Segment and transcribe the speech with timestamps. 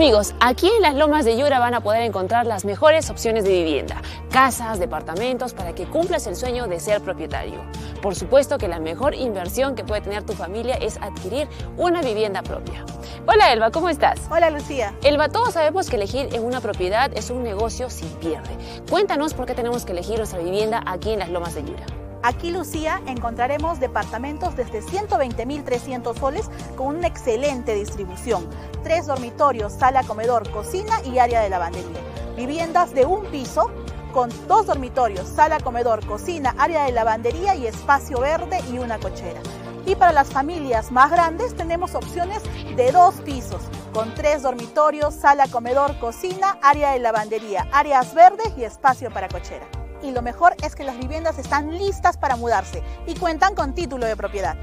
[0.00, 3.50] Amigos, aquí en las Lomas de Yura van a poder encontrar las mejores opciones de
[3.50, 7.60] vivienda, casas, departamentos, para que cumplas el sueño de ser propietario.
[8.00, 12.40] Por supuesto que la mejor inversión que puede tener tu familia es adquirir una vivienda
[12.42, 12.82] propia.
[13.26, 14.20] Hola Elba, ¿cómo estás?
[14.30, 14.94] Hola Lucía.
[15.02, 18.56] Elba, todos sabemos que elegir en una propiedad es un negocio sin pierde.
[18.88, 21.84] Cuéntanos por qué tenemos que elegir nuestra vivienda aquí en las Lomas de Yura.
[22.22, 28.46] Aquí, Lucía, encontraremos departamentos desde 120.300 soles con una excelente distribución.
[28.82, 32.00] Tres dormitorios, sala, comedor, cocina y área de lavandería.
[32.36, 33.70] Viviendas de un piso
[34.12, 39.40] con dos dormitorios, sala, comedor, cocina, área de lavandería y espacio verde y una cochera.
[39.86, 42.42] Y para las familias más grandes tenemos opciones
[42.76, 43.62] de dos pisos,
[43.94, 49.79] con tres dormitorios, sala, comedor, cocina, área de lavandería, áreas verdes y espacio para cochera
[50.02, 54.06] y lo mejor es que las viviendas están listas para mudarse y cuentan con título
[54.06, 54.56] de propiedad.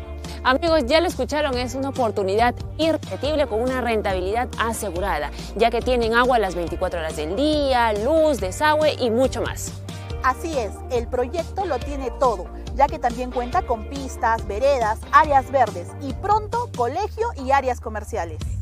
[0.43, 6.15] Amigos, ya lo escucharon, es una oportunidad irrepetible con una rentabilidad asegurada, ya que tienen
[6.15, 9.71] agua las 24 horas del día, luz, desagüe y mucho más.
[10.23, 15.51] Así es, el proyecto lo tiene todo, ya que también cuenta con pistas, veredas, áreas
[15.51, 18.56] verdes y pronto colegio y áreas comerciales.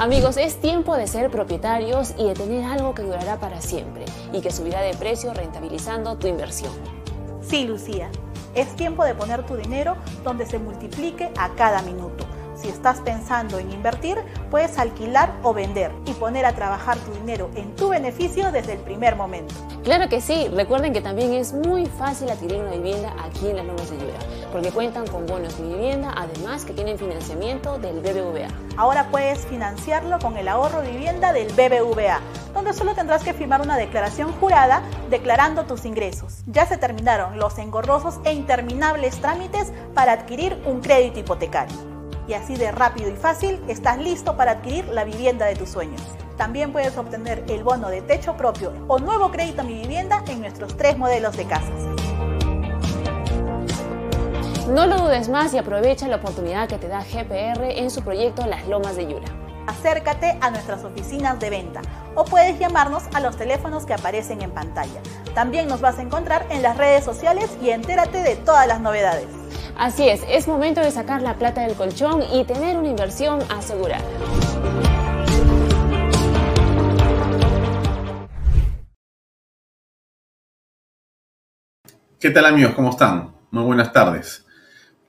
[0.00, 4.40] Amigos, es tiempo de ser propietarios y de tener algo que durará para siempre y
[4.40, 6.72] que subirá de precio rentabilizando tu inversión.
[7.42, 8.08] Sí, Lucía,
[8.54, 12.24] es tiempo de poner tu dinero donde se multiplique a cada minuto.
[12.60, 14.18] Si estás pensando en invertir,
[14.50, 18.80] puedes alquilar o vender y poner a trabajar tu dinero en tu beneficio desde el
[18.80, 19.54] primer momento.
[19.82, 23.64] Claro que sí, recuerden que también es muy fácil adquirir una vivienda aquí en las
[23.64, 24.18] Lomas de Yura,
[24.52, 28.48] porque cuentan con bonos de vivienda, además que tienen financiamiento del BBVA.
[28.76, 32.20] Ahora puedes financiarlo con el ahorro vivienda del BBVA,
[32.52, 36.42] donde solo tendrás que firmar una declaración jurada declarando tus ingresos.
[36.46, 42.56] Ya se terminaron los engorrosos e interminables trámites para adquirir un crédito hipotecario y así
[42.56, 46.02] de rápido y fácil estás listo para adquirir la vivienda de tus sueños.
[46.36, 50.40] También puedes obtener el bono de techo propio o nuevo crédito a mi vivienda en
[50.40, 52.00] nuestros tres modelos de casas.
[54.68, 58.46] No lo dudes más y aprovecha la oportunidad que te da GPR en su proyecto
[58.46, 59.49] Las Lomas de Yura.
[59.70, 61.80] Acércate a nuestras oficinas de venta
[62.16, 65.00] o puedes llamarnos a los teléfonos que aparecen en pantalla.
[65.32, 69.28] También nos vas a encontrar en las redes sociales y entérate de todas las novedades.
[69.78, 74.02] Así es, es momento de sacar la plata del colchón y tener una inversión asegurada.
[82.18, 82.74] ¿Qué tal amigos?
[82.74, 83.36] ¿Cómo están?
[83.52, 84.44] Muy buenas tardes.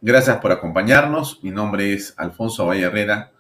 [0.01, 1.43] Gracias por acompañarnos.
[1.43, 3.31] Mi nombre es Alfonso Valle Herrera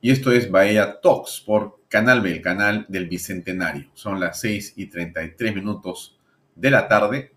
[0.00, 3.90] y esto es Bahía Talks por Canal B, el canal del Bicentenario.
[3.94, 6.18] Son las 6 y 33 minutos
[6.54, 7.32] de la tarde.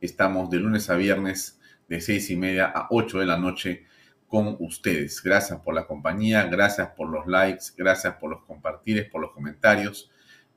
[0.00, 3.84] Estamos de lunes a viernes de seis y media a 8 de la noche
[4.28, 5.22] con ustedes.
[5.22, 10.10] Gracias por la compañía, gracias por los likes, gracias por los compartires, por los comentarios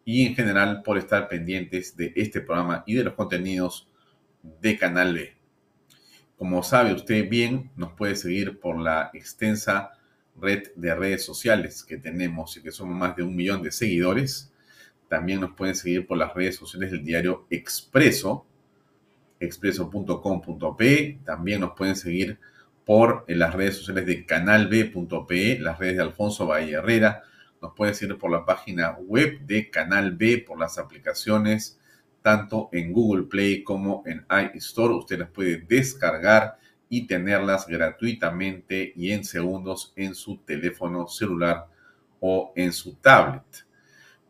[0.05, 3.89] y en general por estar pendientes de este programa y de los contenidos
[4.41, 5.35] de Canal B.
[6.37, 9.91] Como sabe usted bien, nos puede seguir por la extensa
[10.41, 14.51] red de redes sociales que tenemos y que somos más de un millón de seguidores.
[15.07, 18.45] También nos pueden seguir por las redes sociales del diario Expreso,
[19.39, 21.19] expreso.com.pe.
[21.25, 22.39] También nos pueden seguir
[22.85, 27.23] por en las redes sociales de canalb.pe, las redes de Alfonso Valle Herrera.
[27.61, 31.79] Nos pueden seguir por la página web de Canal B, por las aplicaciones,
[32.21, 34.25] tanto en Google Play como en
[34.55, 34.93] iStore.
[34.93, 36.57] Usted las puede descargar
[36.89, 41.67] y tenerlas gratuitamente y en segundos en su teléfono celular
[42.19, 43.65] o en su tablet.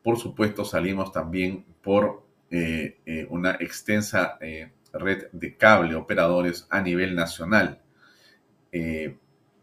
[0.04, 6.82] Por supuesto, salimos también por eh, eh, una extensa eh, red de cable operadores a
[6.82, 7.82] nivel nacional.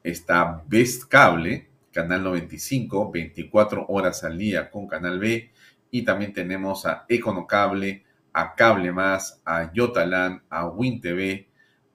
[0.03, 5.51] Está Best Cable, Canal 95, 24 horas al día con Canal B.
[5.91, 11.47] Y también tenemos a Econocable, a Cable Más, a Yotalan, a WinTV,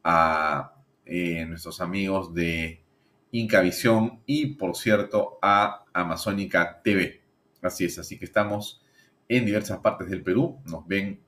[0.04, 0.74] a
[1.06, 2.83] eh, nuestros amigos de
[3.31, 7.21] Incavisión y, por cierto, a Amazónica TV.
[7.62, 8.81] Así es, así que estamos
[9.30, 10.59] en diversas partes del Perú.
[10.65, 11.19] Nos ven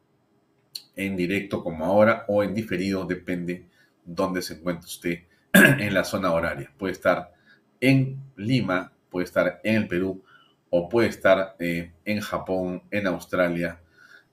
[0.96, 3.68] en directo como ahora o en diferido, depende
[4.04, 5.20] dónde se encuentre usted
[5.54, 6.72] en la zona horaria.
[6.78, 7.34] Puede estar
[7.80, 10.24] en Lima, puede estar en el Perú
[10.70, 13.80] o puede estar eh, en Japón, en Australia,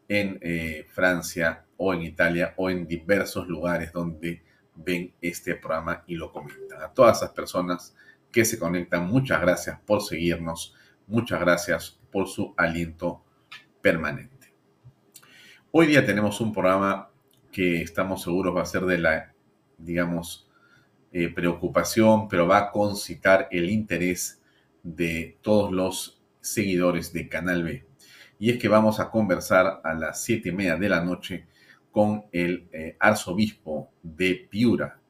[0.08, 4.42] en eh, Francia o en Italia o en diversos lugares donde
[4.84, 6.82] ven este programa y lo comentan.
[6.82, 7.94] A todas esas personas
[8.30, 10.74] que se conectan, muchas gracias por seguirnos,
[11.06, 13.22] muchas gracias por su aliento
[13.80, 14.54] permanente.
[15.72, 17.10] Hoy día tenemos un programa
[17.52, 19.34] que estamos seguros va a ser de la,
[19.78, 20.48] digamos,
[21.12, 24.40] eh, preocupación, pero va a concitar el interés
[24.82, 27.84] de todos los seguidores de Canal B.
[28.38, 31.46] Y es que vamos a conversar a las siete y media de la noche
[31.90, 35.00] con el eh, arzobispo de Piura,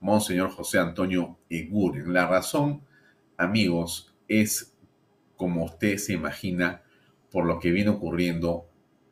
[0.00, 2.12] Monseñor José Antonio Eguren.
[2.12, 2.82] La razón,
[3.36, 4.74] amigos, es
[5.36, 6.82] como usted se imagina
[7.30, 8.66] por lo que viene ocurriendo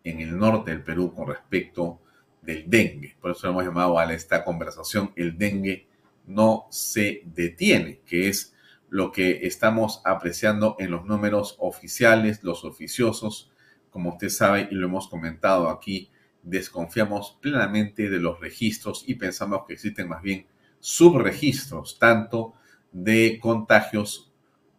[0.05, 2.01] en el norte del Perú con respecto
[2.43, 3.17] del dengue.
[3.21, 5.87] Por eso hemos llamado a esta conversación el dengue
[6.27, 8.55] no se detiene, que es
[8.91, 13.51] lo que estamos apreciando en los números oficiales, los oficiosos.
[13.91, 16.11] Como usted sabe y lo hemos comentado aquí,
[16.43, 20.47] desconfiamos plenamente de los registros y pensamos que existen más bien
[20.81, 22.55] subregistros, tanto
[22.93, 24.33] de contagios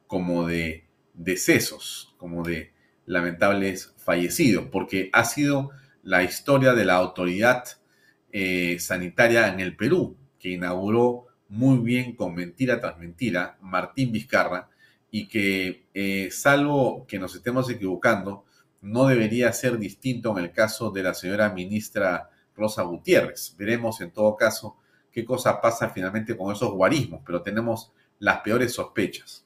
[0.07, 2.73] como de decesos, como de
[3.05, 5.71] lamentables fallecidos, porque ha sido
[6.03, 7.65] la historia de la autoridad
[8.31, 14.69] eh, sanitaria en el Perú, que inauguró muy bien con mentira tras mentira Martín Vizcarra,
[15.11, 18.45] y que, eh, salvo que nos estemos equivocando,
[18.81, 23.55] no debería ser distinto en el caso de la señora ministra Rosa Gutiérrez.
[23.57, 24.77] Veremos en todo caso
[25.11, 29.45] qué cosa pasa finalmente con esos guarismos, pero tenemos las peores sospechas.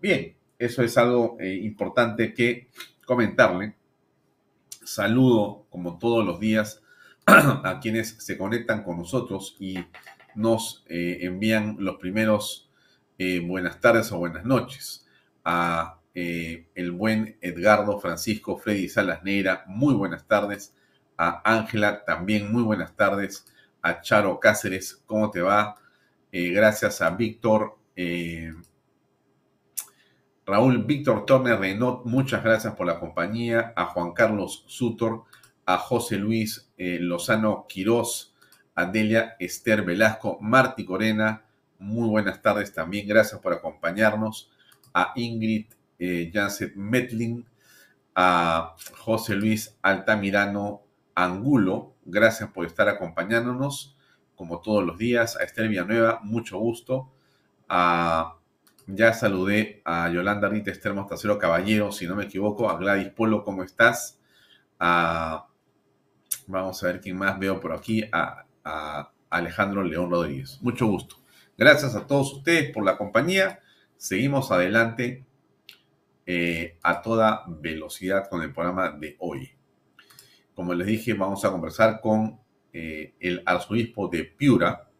[0.00, 2.68] Bien, eso es algo eh, importante que
[3.04, 3.74] comentarle.
[4.84, 6.82] Saludo, como todos los días,
[7.26, 9.78] a quienes se conectan con nosotros y
[10.34, 12.70] nos eh, envían los primeros
[13.18, 15.06] eh, buenas tardes o buenas noches.
[15.44, 20.74] A el buen Edgardo Francisco Freddy Salas Neira, muy buenas tardes.
[21.18, 23.44] A Ángela, también muy buenas tardes.
[23.82, 25.76] A Charo Cáceres, ¿cómo te va?
[26.32, 27.78] gracias a Víctor
[30.46, 33.72] Raúl Víctor Torner Renault, muchas gracias por la compañía.
[33.74, 35.24] A Juan Carlos Sutor,
[35.64, 38.32] a José Luis eh, Lozano Quirós,
[38.76, 41.44] a Delia Esther Velasco, Marti Corena,
[41.80, 44.52] muy buenas tardes también, gracias por acompañarnos.
[44.94, 45.66] A Ingrid
[45.98, 47.46] eh, Janset Metlin,
[48.14, 50.82] a José Luis Altamirano
[51.14, 53.96] Angulo, gracias por estar acompañándonos
[54.34, 55.36] como todos los días.
[55.36, 57.12] A Esther Villanueva, mucho gusto.
[57.68, 63.42] Ya saludé a Yolanda Rita Esther Mostacero Caballero, si no me equivoco, a Gladys Polo,
[63.42, 64.20] ¿cómo estás?
[66.46, 68.44] vamos a ver quién más veo por aquí, a,
[69.28, 70.58] Alejandro León Rodríguez.
[70.62, 71.16] Mucho gusto.
[71.58, 73.60] Gracias a todos ustedes por la compañía.
[73.96, 75.26] Seguimos adelante
[76.28, 79.52] eh, a toda velocidad con el programa de hoy.
[80.54, 82.40] Como les dije, vamos a conversar con
[82.72, 84.90] eh, el arzobispo de Piura,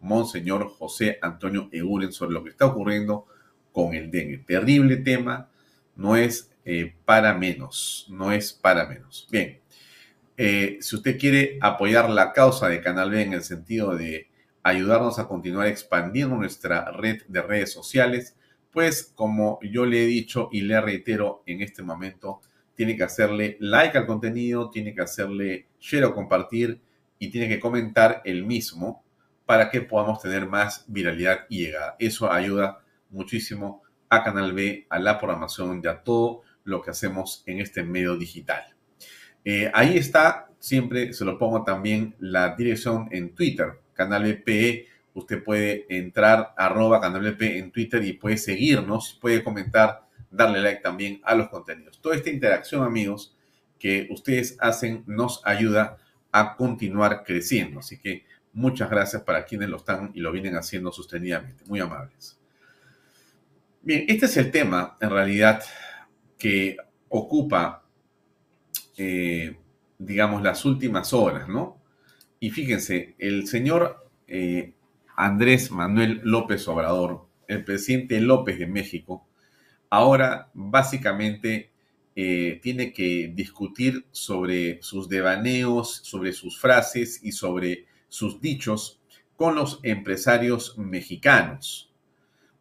[0.00, 3.26] Monseñor José Antonio Eguren, sobre lo que está ocurriendo
[3.70, 4.38] con el dengue.
[4.38, 5.48] Terrible tema,
[5.94, 9.28] no es eh, para menos, no es para menos.
[9.30, 9.60] Bien,
[10.36, 14.28] si usted quiere apoyar la causa de Canal B en el sentido de
[14.64, 18.34] ayudarnos a continuar expandiendo nuestra red de redes sociales,
[18.72, 22.40] pues como yo le he dicho y le reitero en este momento,
[22.74, 26.80] tiene que hacerle like al contenido, tiene que hacerle share o compartir
[27.18, 29.04] y tiene que comentar el mismo
[29.44, 31.96] para que podamos tener más viralidad y llegada.
[31.98, 37.42] Eso ayuda muchísimo a Canal B, a la programación y a todo lo que hacemos
[37.46, 38.62] en este medio digital.
[39.44, 44.86] Eh, ahí está, siempre se lo pongo también la dirección en Twitter, Canal BP.
[45.14, 51.20] Usted puede entrar arroba Canal en Twitter y puede seguirnos, puede comentar, darle like también
[51.24, 52.00] a los contenidos.
[52.00, 53.36] Toda esta interacción, amigos,
[53.78, 55.98] que ustedes hacen nos ayuda
[56.30, 57.80] a continuar creciendo.
[57.80, 61.64] Así que muchas gracias para quienes lo están y lo vienen haciendo sostenidamente.
[61.66, 62.38] Muy amables.
[63.82, 65.62] Bien, este es el tema, en realidad,
[66.38, 66.76] que
[67.08, 67.84] ocupa,
[68.96, 69.58] eh,
[69.98, 71.82] digamos, las últimas horas, ¿no?
[72.38, 74.74] Y fíjense, el señor eh,
[75.16, 79.26] Andrés Manuel López Obrador, el presidente López de México,
[79.90, 81.70] ahora básicamente
[82.14, 89.00] eh, tiene que discutir sobre sus devaneos, sobre sus frases y sobre sus dichos
[89.36, 91.92] con los empresarios mexicanos.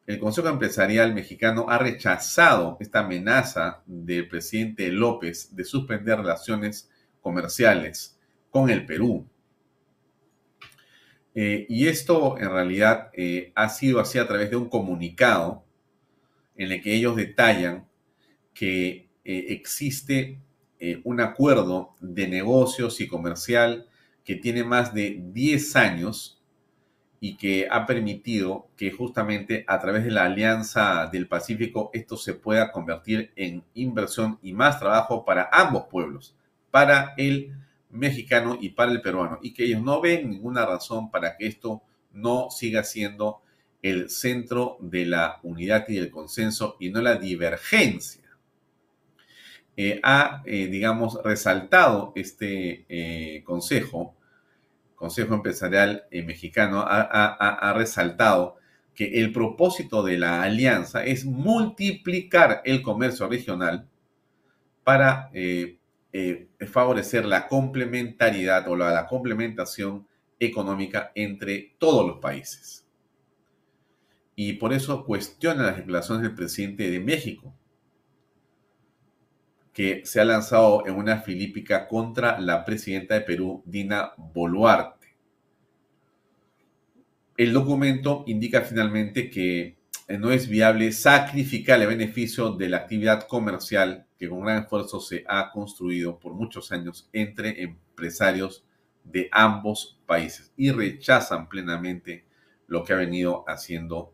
[0.08, 6.90] El Consejo Empresarial Mexicano ha rechazado esta amenaza del presidente López de suspender relaciones
[7.22, 8.18] comerciales
[8.50, 9.28] con el Perú.
[11.34, 15.64] Eh, y esto en realidad eh, ha sido así a través de un comunicado
[16.56, 17.88] en el que ellos detallan
[18.54, 20.40] que eh, existe
[21.04, 23.88] un acuerdo de negocios y comercial
[24.26, 26.42] que tiene más de 10 años
[27.20, 32.34] y que ha permitido que justamente a través de la Alianza del Pacífico esto se
[32.34, 36.36] pueda convertir en inversión y más trabajo para ambos pueblos,
[36.72, 37.54] para el
[37.92, 41.84] mexicano y para el peruano, y que ellos no ven ninguna razón para que esto
[42.12, 43.42] no siga siendo
[43.82, 48.22] el centro de la unidad y del consenso y no la divergencia.
[49.78, 54.16] Eh, ha, eh, digamos, resaltado este eh, consejo,
[54.96, 58.58] Consejo Empresarial Mexicano, ha, resaltado
[58.94, 63.88] que el propósito de la alianza es multiplicar el comercio regional
[64.84, 65.32] para
[66.68, 70.08] favorecer la complementariedad o la complementación
[70.40, 72.86] económica entre todos los países.
[74.36, 77.54] Y por eso cuestiona las declaraciones del presidente de México,
[79.72, 85.16] que se ha lanzado en una filípica contra la presidenta de Perú, Dina Boluarte.
[87.38, 89.81] El documento indica finalmente que eh,
[90.18, 95.24] no es viable sacrificar el beneficio de la actividad comercial que con gran esfuerzo se
[95.28, 98.66] ha construido por muchos años entre empresarios
[99.04, 102.26] de ambos países y rechazan plenamente
[102.68, 104.14] lo que ha venido haciendo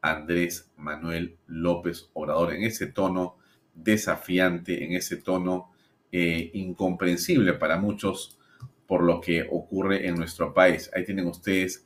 [0.00, 3.36] Andrés Manuel López Obrador en ese tono
[3.74, 5.72] desafiante, en ese tono
[6.10, 8.38] eh, incomprensible para muchos
[8.86, 10.90] por lo que ocurre en nuestro país.
[10.94, 11.84] Ahí tienen ustedes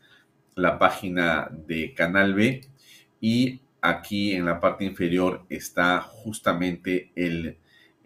[0.55, 2.61] la página de Canal B
[3.23, 7.57] y aquí en la parte inferior está justamente el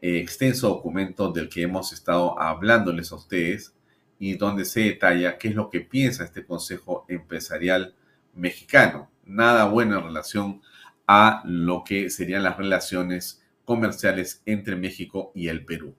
[0.02, 3.75] eh, extenso documento del que hemos estado hablándoles a ustedes
[4.18, 7.94] y donde se detalla qué es lo que piensa este Consejo Empresarial
[8.35, 9.11] Mexicano.
[9.25, 10.61] Nada bueno en relación
[11.06, 15.94] a lo que serían las relaciones comerciales entre México y el Perú.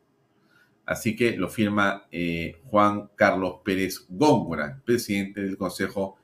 [0.86, 6.18] Así que lo firma eh, Juan Carlos Pérez Góngora, presidente del Consejo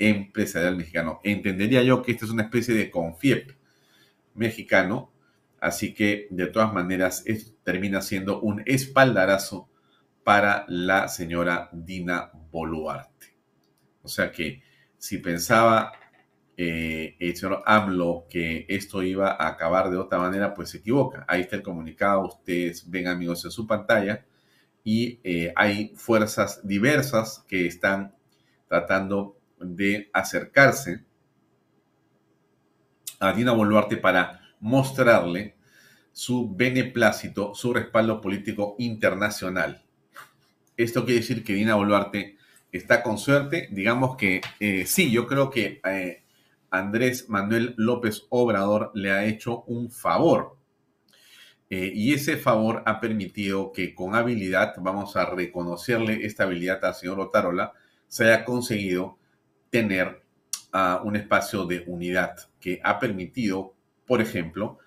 [0.00, 1.20] Empresarial Mexicano.
[1.22, 3.52] Entendería yo que esta es una especie de CONFIEP
[4.34, 5.12] mexicano,
[5.60, 9.68] así que de todas maneras esto termina siendo un espaldarazo
[10.24, 13.36] para la señora Dina Boluarte.
[14.02, 14.62] O sea que
[14.96, 15.92] si pensaba
[16.56, 21.24] eh, el señor AMLO que esto iba a acabar de otra manera, pues se equivoca.
[21.28, 24.24] Ahí está el comunicado, ustedes ven amigos en su pantalla
[24.84, 28.14] y eh, hay fuerzas diversas que están
[28.68, 31.04] tratando de acercarse
[33.18, 35.56] a Dina Boluarte para mostrarle
[36.12, 39.84] su beneplácito, su respaldo político internacional.
[40.76, 42.36] Esto quiere decir que Dina Boluarte
[42.72, 43.68] está con suerte.
[43.70, 45.80] Digamos que eh, sí, yo creo que
[46.70, 50.56] Andrés Manuel López Obrador le ha hecho un favor.
[51.68, 56.94] Eh, y ese favor ha permitido que con habilidad, vamos a reconocerle esta habilidad al
[56.94, 57.72] señor Otárola,
[58.08, 59.18] se haya conseguido
[59.70, 60.22] tener
[60.74, 63.74] uh, un espacio de unidad que ha permitido,
[64.06, 64.78] por ejemplo,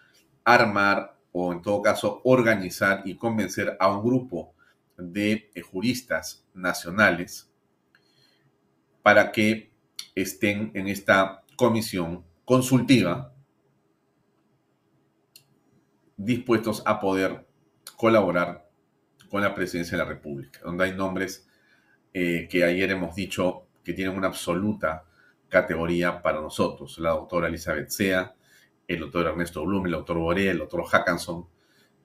[0.43, 4.53] armar o en todo caso organizar y convencer a un grupo
[4.97, 7.49] de eh, juristas nacionales
[9.01, 9.71] para que
[10.15, 13.33] estén en esta comisión consultiva
[16.17, 17.47] dispuestos a poder
[17.97, 18.69] colaborar
[19.29, 21.47] con la presidencia de la República, donde hay nombres
[22.13, 25.05] eh, que ayer hemos dicho que tienen una absoluta
[25.49, 26.97] categoría para nosotros.
[26.99, 28.33] La doctora Elizabeth Sea,
[28.87, 31.47] el doctor Ernesto Blum, el doctor Borea, el doctor Hackanson,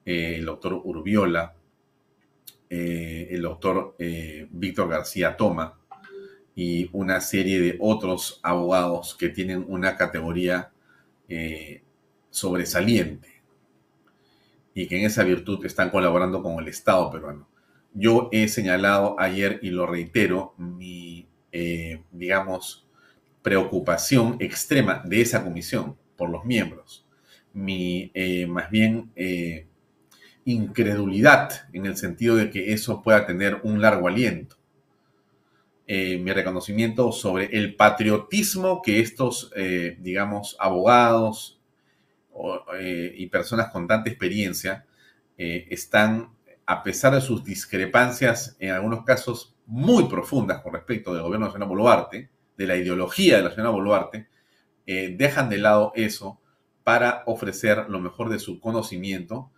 [0.05, 1.55] eh, el doctor Urbiola,
[2.69, 3.95] eh, el doctor
[4.51, 5.79] Víctor García Toma,
[6.59, 10.73] y una serie de otros abogados que tienen una categoría
[11.29, 11.83] eh,
[12.31, 13.41] sobresaliente
[14.73, 17.47] y que en esa virtud están colaborando con el Estado peruano.
[17.93, 22.87] Yo he señalado ayer y lo reitero mi, eh, digamos,
[23.41, 27.05] preocupación extrema de esa comisión por los miembros,
[27.53, 29.11] mi eh, más bien
[30.45, 34.59] incredulidad en el sentido de que eso pueda tener un largo aliento.
[35.91, 41.59] Eh, mi reconocimiento sobre el patriotismo que estos, eh, digamos, abogados
[42.79, 44.85] eh, y personas con tanta experiencia
[45.35, 46.29] están,
[46.65, 51.49] a pesar de sus discrepancias, en algunos casos muy profundas con respecto del gobierno de
[51.49, 54.27] la señora Boluarte, de la ideología de la señora Boluarte,
[54.85, 56.41] dejan de lado eso
[56.83, 59.51] para ofrecer lo mejor de su conocimiento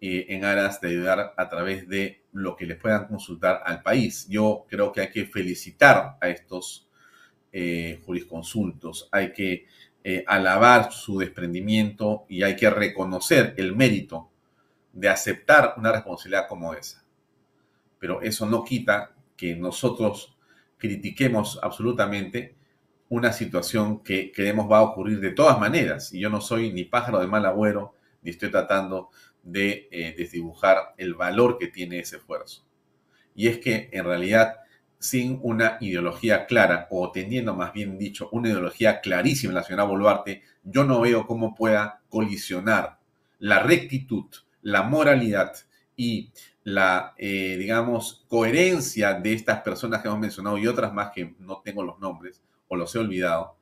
[0.00, 4.26] en aras de ayudar a través de lo que les puedan consultar al país.
[4.28, 6.88] Yo creo que hay que felicitar a estos
[7.52, 9.66] eh, jurisconsultos, hay que
[10.04, 14.30] eh, alabar su desprendimiento y hay que reconocer el mérito
[14.92, 17.04] de aceptar una responsabilidad como esa.
[17.98, 20.36] Pero eso no quita que nosotros
[20.78, 22.54] critiquemos absolutamente
[23.08, 26.12] una situación que creemos va a ocurrir de todas maneras.
[26.12, 29.10] Y yo no soy ni pájaro de mal agüero, ni estoy tratando
[29.42, 32.64] de eh, desdibujar el valor que tiene ese esfuerzo.
[33.34, 34.56] Y es que en realidad
[34.98, 40.42] sin una ideología clara, o teniendo más bien dicho una ideología clarísima la señora Boluarte,
[40.64, 42.98] yo no veo cómo pueda colisionar
[43.38, 44.24] la rectitud,
[44.62, 45.54] la moralidad
[45.96, 46.30] y
[46.62, 51.62] la, eh, digamos, coherencia de estas personas que hemos mencionado y otras más que no
[51.64, 53.56] tengo los nombres o los he olvidado,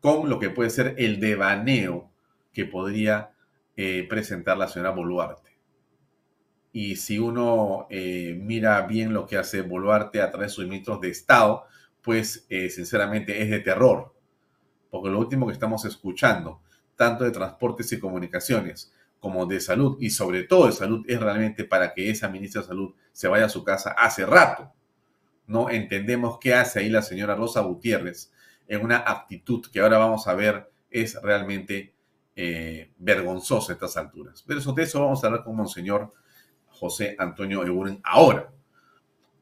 [0.00, 2.10] con lo que puede ser el devaneo
[2.52, 3.32] que podría
[3.76, 5.50] eh, presentar la señora Boluarte.
[6.72, 11.00] Y si uno eh, mira bien lo que hace Boluarte a través de sus ministros
[11.00, 11.64] de Estado,
[12.00, 14.12] pues sinceramente es de terror.
[14.90, 16.60] Porque lo último que estamos escuchando,
[16.96, 21.62] tanto de transportes y comunicaciones como de salud, y sobre todo de salud, es realmente
[21.62, 24.72] para que esa ministra de Salud se vaya a su casa hace rato.
[25.46, 28.32] No entendemos qué hace ahí la señora Rosa Gutiérrez
[28.66, 31.94] en una actitud que ahora vamos a ver es realmente
[32.34, 34.42] eh, vergonzoso a estas alturas.
[34.44, 36.10] Pero eso, de eso vamos a hablar con Monseñor
[36.66, 38.50] José Antonio Eguren ahora.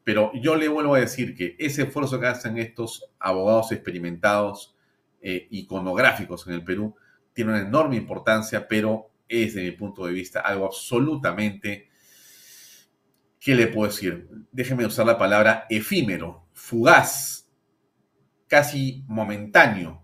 [0.03, 4.75] Pero yo le vuelvo a decir que ese esfuerzo que hacen estos abogados experimentados,
[5.23, 6.95] eh, iconográficos en el Perú,
[7.33, 11.89] tiene una enorme importancia, pero es, desde mi punto de vista, algo absolutamente,
[13.39, 14.29] ¿qué le puedo decir?
[14.51, 17.49] Déjeme usar la palabra efímero, fugaz,
[18.47, 20.03] casi momentáneo,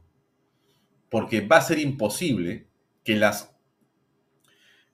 [1.10, 2.70] porque va a ser imposible
[3.04, 3.54] que las,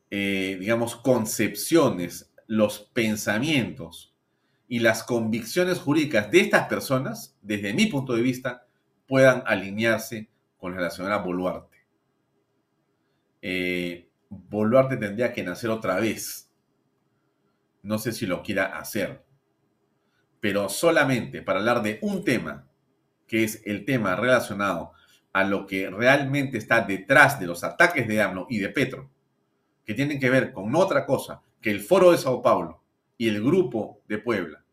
[0.09, 4.15] eh, digamos, concepciones, los pensamientos
[4.67, 8.65] y las convicciones jurídicas de estas personas, desde mi punto de vista,
[9.07, 11.77] puedan alinearse con la señora Boluarte.
[13.41, 14.09] Eh,
[14.49, 16.49] Boluarte tendría que nacer otra vez.
[17.81, 19.23] No sé si lo quiera hacer.
[20.39, 22.67] Pero solamente para hablar de un tema,
[23.27, 24.93] que es el tema relacionado
[25.31, 29.09] a lo que realmente está detrás de los ataques de AMLO y de Petro,
[29.85, 32.83] que tienen que ver con otra cosa que el Foro de Sao Paulo
[33.17, 34.63] y el Grupo de Puebla.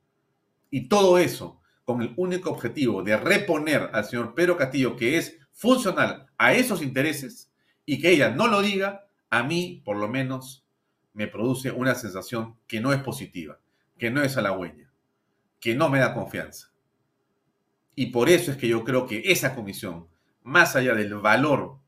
[0.70, 5.38] Y todo eso con el único objetivo de reponer al señor Pedro Castillo, que es
[5.52, 7.50] funcional a esos intereses,
[7.84, 10.66] y que ella no lo diga, a mí, por lo menos,
[11.12, 13.60] me produce una sensación que no es positiva,
[13.98, 14.92] que no es halagüeña,
[15.60, 16.72] que no me da confianza.
[17.94, 20.08] Y por eso es que yo creo que esa comisión
[20.42, 21.78] más allá del valor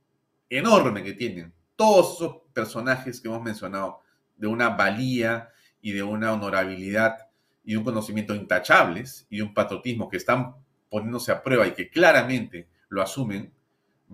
[0.50, 4.00] enorme que tienen todos esos personajes que hemos mencionado,
[4.36, 5.48] de una valía
[5.80, 7.28] y de una honorabilidad
[7.64, 10.54] y un conocimiento intachables y un patriotismo que están
[10.90, 13.52] poniéndose a prueba y que claramente lo asumen,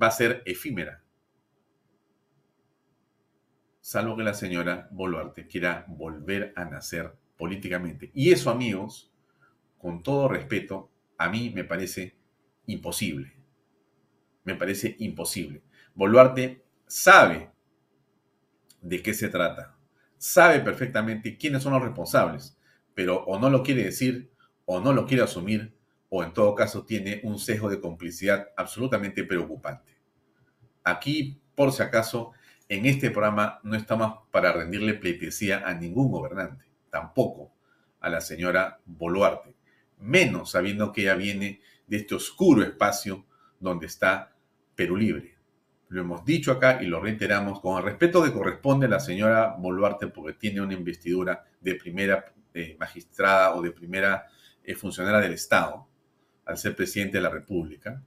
[0.01, 1.03] va a ser efímera.
[3.91, 8.11] Salvo que la señora Boluarte quiera volver a nacer políticamente.
[8.13, 9.11] Y eso, amigos,
[9.79, 12.17] con todo respeto, a mí me parece
[12.67, 13.39] imposible
[14.49, 15.63] me parece imposible.
[15.95, 17.51] Boluarte sabe
[18.81, 19.77] de qué se trata,
[20.17, 22.59] sabe perfectamente quiénes son los responsables,
[22.95, 24.31] pero o no lo quiere decir,
[24.65, 25.77] o no lo quiere asumir,
[26.09, 29.99] o en todo caso tiene un sesgo de complicidad absolutamente preocupante.
[30.83, 32.33] Aquí, por si acaso,
[32.69, 37.53] en este programa no estamos para rendirle pleitesía a ningún gobernante, tampoco
[38.01, 39.55] a la señora Boluarte,
[39.99, 43.25] menos sabiendo que ella viene de este oscuro espacio
[43.59, 44.35] donde está
[44.75, 45.37] Perú Libre.
[45.89, 49.57] Lo hemos dicho acá y lo reiteramos con el respeto que corresponde a la señora
[49.59, 54.27] Boluarte porque tiene una investidura de primera eh, magistrada o de primera
[54.63, 55.89] eh, funcionaria del Estado
[56.45, 58.03] al ser presidente de la República,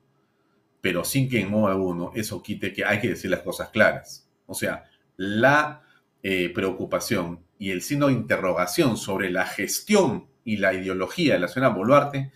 [0.80, 4.31] pero sin que en modo alguno eso quite que hay que decir las cosas claras.
[4.46, 4.86] O sea,
[5.18, 5.84] la
[6.24, 11.48] eh, preocupación y el signo de interrogación sobre la gestión y la ideología de la
[11.48, 12.32] señora Boluarte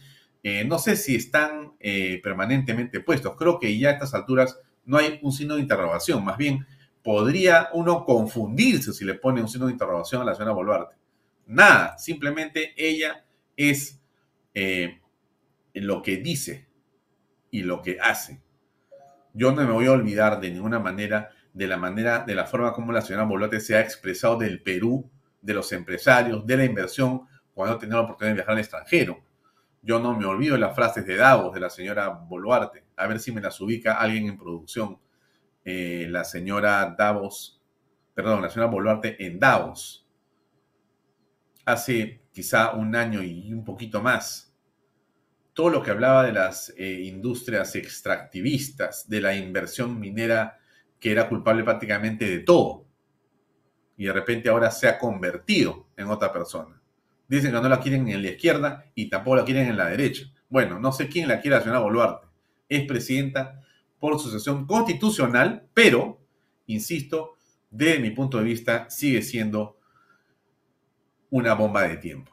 [0.48, 3.36] eh, no sé si están eh, permanentemente puestos.
[3.36, 6.24] Creo que ya a estas alturas no hay un signo de interrogación.
[6.24, 6.68] Más bien,
[7.02, 10.98] podría uno confundirse si le pone un signo de interrogación a la señora Boluarte.
[11.48, 13.26] Nada, simplemente ella
[13.58, 14.00] es,
[15.74, 16.68] lo que dice
[17.50, 18.40] y lo que hace.
[19.34, 22.74] Yo no me voy a olvidar de ninguna manera de la manera, de la forma
[22.74, 25.10] como la señora Boluarte se ha expresado del Perú,
[25.42, 27.22] de los empresarios, de la inversión,
[27.54, 29.24] cuando ha tenido la oportunidad de viajar al extranjero.
[29.82, 32.84] Yo no me olvido de las frases de Davos de la señora Boluarte.
[32.98, 35.00] A ver si me las ubica alguien en producción.
[35.64, 37.64] Eh, la señora Davos,
[38.14, 40.06] perdón, la señora Boluarte en Davos.
[41.64, 44.54] Hace quizá un año y un poquito más.
[45.54, 50.60] Todo lo que hablaba de las eh, industrias extractivistas, de la inversión minera
[51.06, 52.88] que era culpable prácticamente de todo.
[53.96, 56.82] Y de repente ahora se ha convertido en otra persona.
[57.28, 60.26] Dicen que no la quieren en la izquierda y tampoco la quieren en la derecha.
[60.50, 62.26] Bueno, no sé quién la quiere la señora Boluarte.
[62.68, 63.62] Es presidenta
[64.00, 66.26] por sucesión constitucional, pero,
[66.66, 67.36] insisto,
[67.70, 69.78] desde mi punto de vista, sigue siendo
[71.30, 72.32] una bomba de tiempo.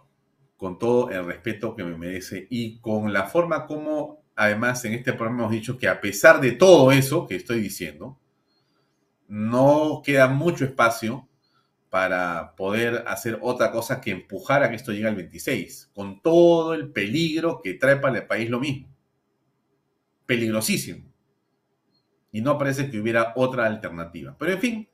[0.57, 5.13] Con todo el respeto que me merece y con la forma como, además, en este
[5.13, 8.19] programa hemos dicho que a pesar de todo eso que estoy diciendo,
[9.33, 11.27] no queda mucho espacio
[11.89, 16.75] para poder hacer otra cosa que empujar a que esto llegue al 26, con todo
[16.75, 18.95] el peligro que trae para el país lo mismo.
[20.27, 21.11] Peligrosísimo.
[22.31, 24.37] Y no parece que hubiera otra alternativa.
[24.39, 24.89] Pero en fin,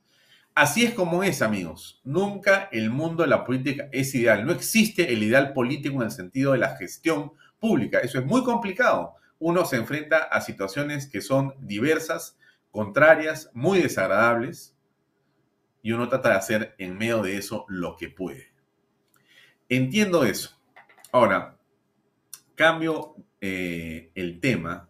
[0.54, 2.00] así es como es, amigos.
[2.04, 4.46] Nunca el mundo de la política es ideal.
[4.46, 7.98] No existe el ideal político en el sentido de la gestión pública.
[7.98, 9.14] Eso es muy complicado.
[9.40, 12.37] Uno se enfrenta a situaciones que son diversas,
[12.70, 14.76] contrarias, muy desagradables
[15.82, 18.52] y uno trata de hacer en medio de eso lo que puede.
[19.68, 20.58] Entiendo eso.
[21.12, 21.58] Ahora,
[22.54, 24.88] cambio eh, el tema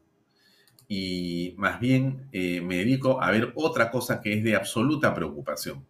[0.88, 5.86] y más bien eh, me dedico a ver otra cosa que es de absoluta preocupación.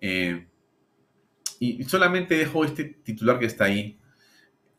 [0.00, 0.46] Eh,
[1.58, 3.98] y solamente dejo este titular que está ahí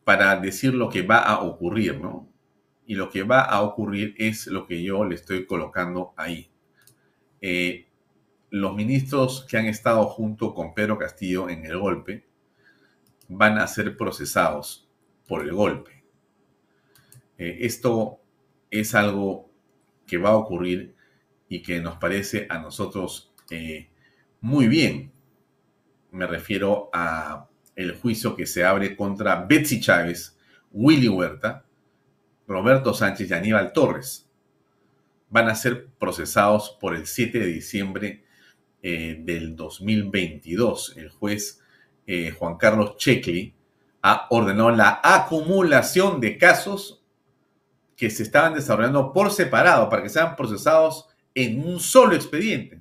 [0.04, 2.31] para decir lo que va a ocurrir, ¿no?
[2.86, 6.50] Y lo que va a ocurrir es lo que yo le estoy colocando ahí
[8.52, 12.26] los ministros que han estado junto con Pedro Castillo en el golpe
[13.28, 14.86] van a ser procesados
[15.26, 16.04] por el golpe.
[17.38, 18.20] Eh, esto
[18.70, 19.50] es algo
[20.06, 20.94] que va a ocurrir
[21.48, 23.88] y que nos parece a nosotros eh,
[24.42, 25.12] muy bien.
[26.10, 30.38] Me refiero a el juicio que se abre contra Betsy Chávez,
[30.72, 31.64] Willy Huerta,
[32.46, 34.28] Roberto Sánchez y Aníbal Torres.
[35.30, 38.24] Van a ser procesados por el 7 de diciembre
[38.82, 40.94] eh, del 2022.
[40.96, 41.60] El juez
[42.06, 43.54] eh, Juan Carlos Checli
[44.02, 47.02] ha ordenado la acumulación de casos
[47.96, 52.80] que se estaban desarrollando por separado para que sean procesados en un solo expediente.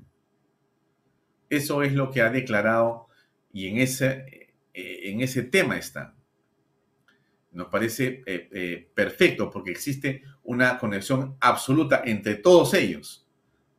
[1.50, 3.08] Eso es lo que ha declarado
[3.54, 6.16] y en ese, eh, en ese tema está.
[7.52, 8.24] Nos parece
[8.94, 13.28] perfecto porque existe una conexión absoluta entre todos ellos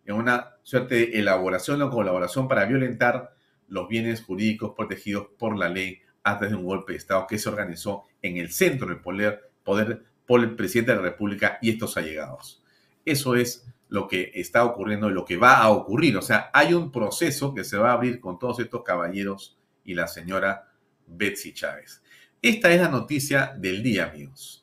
[0.05, 3.35] en una suerte de elaboración o colaboración para violentar
[3.69, 7.49] los bienes jurídicos protegidos por la ley antes de un golpe de Estado que se
[7.49, 11.97] organizó en el centro del poder, poder por el presidente de la República y estos
[11.97, 12.63] allegados.
[13.05, 16.17] Eso es lo que está ocurriendo y lo que va a ocurrir.
[16.17, 19.95] O sea, hay un proceso que se va a abrir con todos estos caballeros y
[19.95, 20.73] la señora
[21.07, 22.03] Betsy Chávez.
[22.43, 24.63] Esta es la noticia del día, amigos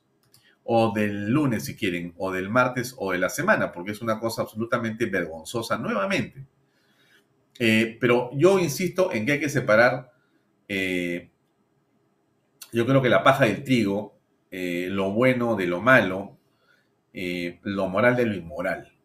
[0.72, 4.20] o del lunes si quieren, o del martes o de la semana, porque es una
[4.20, 6.46] cosa absolutamente vergonzosa nuevamente.
[7.58, 10.14] Eh, pero yo insisto en que hay que separar,
[10.68, 11.32] eh,
[12.72, 14.20] yo creo que la paja del trigo,
[14.52, 16.38] eh, lo bueno de lo malo,
[17.12, 18.96] lo moral de lo inmoral.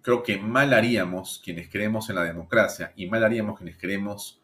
[0.00, 4.40] Creo que mal haríamos quienes creemos en la democracia y mal haríamos quienes creemos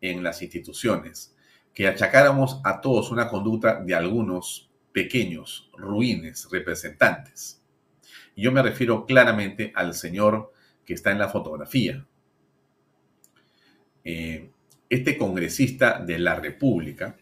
[0.00, 1.35] en las instituciones,
[1.76, 7.62] que achacáramos a todos una conducta de algunos pequeños, ruines, representantes.
[8.34, 10.54] Yo me refiero claramente al señor
[10.86, 12.06] que está en la fotografía.
[14.04, 14.50] Eh,
[14.88, 17.18] este congresista de la República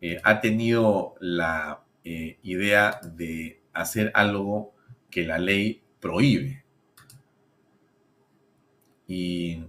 [0.00, 4.74] eh, ha tenido la eh, idea de hacer algo
[5.08, 6.64] que la ley prohíbe.
[9.06, 9.62] Y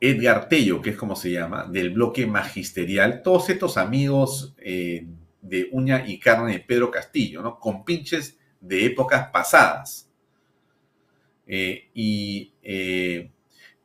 [0.00, 6.04] Edgar Tello, que es como se llama, del bloque magisterial, todos estos amigos de uña
[6.06, 7.58] y carne de Pedro Castillo, ¿no?
[7.58, 10.10] Con pinches de épocas pasadas.
[11.46, 13.30] Eh, y eh,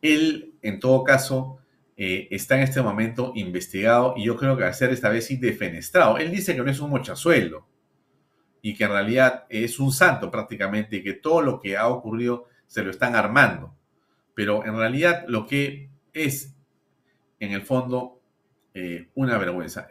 [0.01, 1.59] él, en todo caso,
[1.97, 5.25] eh, está en este momento investigado y yo creo que va a ser esta vez
[5.25, 6.17] sí defenestrado.
[6.17, 7.65] Él dice que no es un mochazuelo
[8.61, 12.45] y que en realidad es un santo prácticamente y que todo lo que ha ocurrido
[12.67, 13.73] se lo están armando.
[14.33, 16.55] Pero en realidad lo que es,
[17.39, 18.21] en el fondo,
[19.13, 19.87] una vergüenza.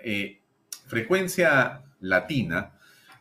[0.87, 2.75] Frecuencia Latina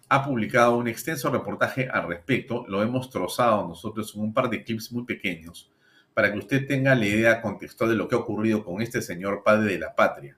[0.10, 2.66] ha publicado un extenso reportaje al respecto.
[2.68, 5.72] Lo hemos trozado nosotros en un par de clips muy pequeños
[6.14, 9.44] para que usted tenga la idea contextual de lo que ha ocurrido con este señor
[9.44, 10.38] padre de la patria.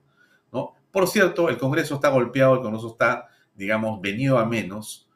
[0.52, 0.74] ¿no?
[0.92, 5.10] Por cierto, el Congreso está golpeado, el Congreso está, digamos, venido a menos,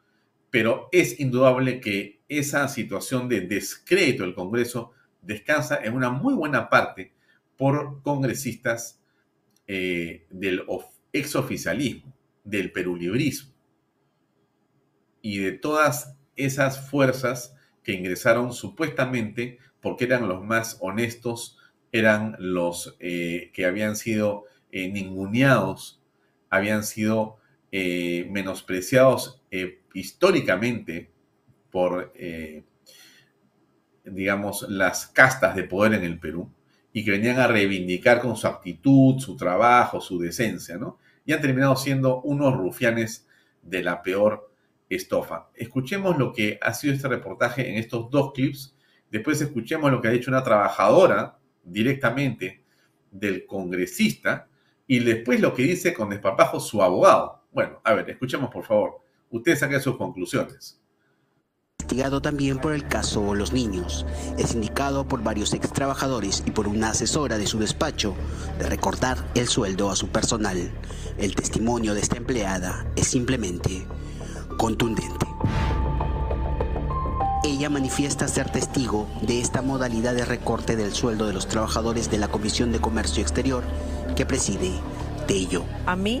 [0.50, 6.68] pero es indudable que esa situación de descrédito del Congreso descansa en una muy buena
[6.68, 7.14] parte
[7.60, 9.02] por congresistas
[9.66, 10.62] eh, del
[11.12, 13.52] exoficialismo, del perulibrismo.
[15.20, 21.58] Y de todas esas fuerzas que ingresaron supuestamente porque eran los más honestos,
[21.92, 26.02] eran los eh, que habían sido eh, ninguneados,
[26.48, 27.36] habían sido
[27.70, 29.44] menospreciados
[29.94, 31.12] históricamente
[31.70, 32.12] por,
[34.04, 36.50] digamos, las castas de poder en el Perú
[36.92, 40.98] y que venían a reivindicar con su actitud, su trabajo, su decencia, ¿no?
[41.24, 43.26] Y han terminado siendo unos rufianes
[43.62, 44.50] de la peor
[44.88, 45.50] estofa.
[45.54, 48.76] Escuchemos lo que ha sido este reportaje en estos dos clips.
[49.10, 52.64] Después escuchemos lo que ha dicho una trabajadora directamente
[53.10, 54.48] del congresista
[54.86, 57.44] y después lo que dice con desparpajo su abogado.
[57.52, 59.00] Bueno, a ver, escuchemos por favor.
[59.30, 60.79] Ustedes saquen sus conclusiones
[61.80, 64.04] investigado también por el caso Los Niños.
[64.36, 68.14] Es indicado por varios ex trabajadores y por una asesora de su despacho
[68.58, 70.70] de recortar el sueldo a su personal.
[71.16, 73.86] El testimonio de esta empleada es simplemente
[74.58, 75.26] contundente.
[77.44, 82.18] Ella manifiesta ser testigo de esta modalidad de recorte del sueldo de los trabajadores de
[82.18, 83.64] la Comisión de Comercio Exterior
[84.16, 84.70] que preside
[85.26, 85.64] Tello.
[85.86, 86.20] A mí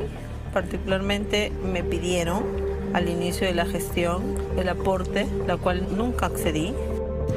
[0.54, 6.74] particularmente me pidieron al inicio de la gestión el aporte, la cual nunca accedí.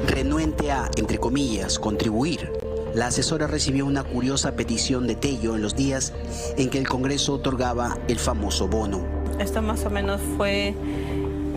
[0.06, 2.50] Renuente a, entre comillas, contribuir,
[2.94, 6.12] la asesora recibió una curiosa petición de Tello en los días
[6.56, 9.00] en que el Congreso otorgaba el famoso bono.
[9.40, 10.74] Esto más o menos fue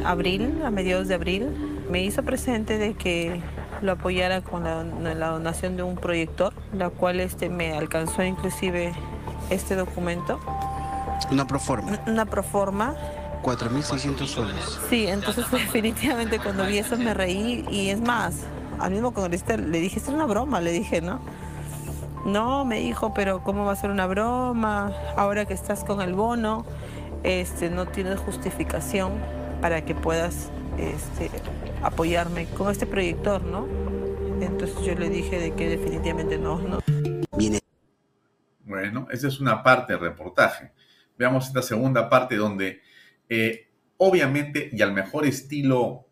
[0.04, 1.48] abril, a mediados de abril.
[1.92, 3.40] Me hizo presente de que
[3.84, 8.94] lo apoyara con la, donación de un proyector, la cual este, me alcanzó inclusive
[9.52, 10.40] este documento.
[11.32, 12.00] Una proforma.
[12.08, 12.96] Una proforma.
[13.42, 14.80] 4.600 soles.
[14.90, 18.44] Sí, entonces definitivamente cuando vi eso me reí y es más,
[18.80, 21.20] al mismo congresista le dije, es una broma, le dije, ¿no?
[22.26, 24.92] No, me dijo, pero ¿cómo va a ser una broma?
[25.16, 26.66] Ahora que estás con el bono,
[27.24, 29.14] este, no tienes justificación
[29.62, 31.32] para que puedas este,
[31.82, 33.66] apoyarme con este proyector, ¿no?
[34.42, 36.80] Entonces yo le dije de que definitivamente no, ¿no?
[38.66, 40.72] Bueno, esa es una parte del reportaje.
[41.18, 42.82] Veamos esta segunda parte donde
[43.30, 46.08] eh, obviamente y al mejor estilo,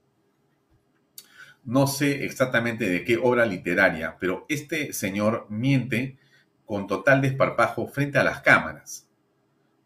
[1.63, 6.17] no sé exactamente de qué obra literaria, pero este señor miente
[6.65, 9.05] con total desparpajo frente a las cámaras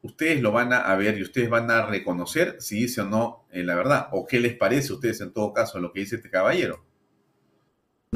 [0.01, 3.63] ustedes lo van a ver y ustedes van a reconocer si dice o no eh,
[3.63, 6.29] la verdad, o qué les parece a ustedes en todo caso lo que dice este
[6.29, 6.85] caballero.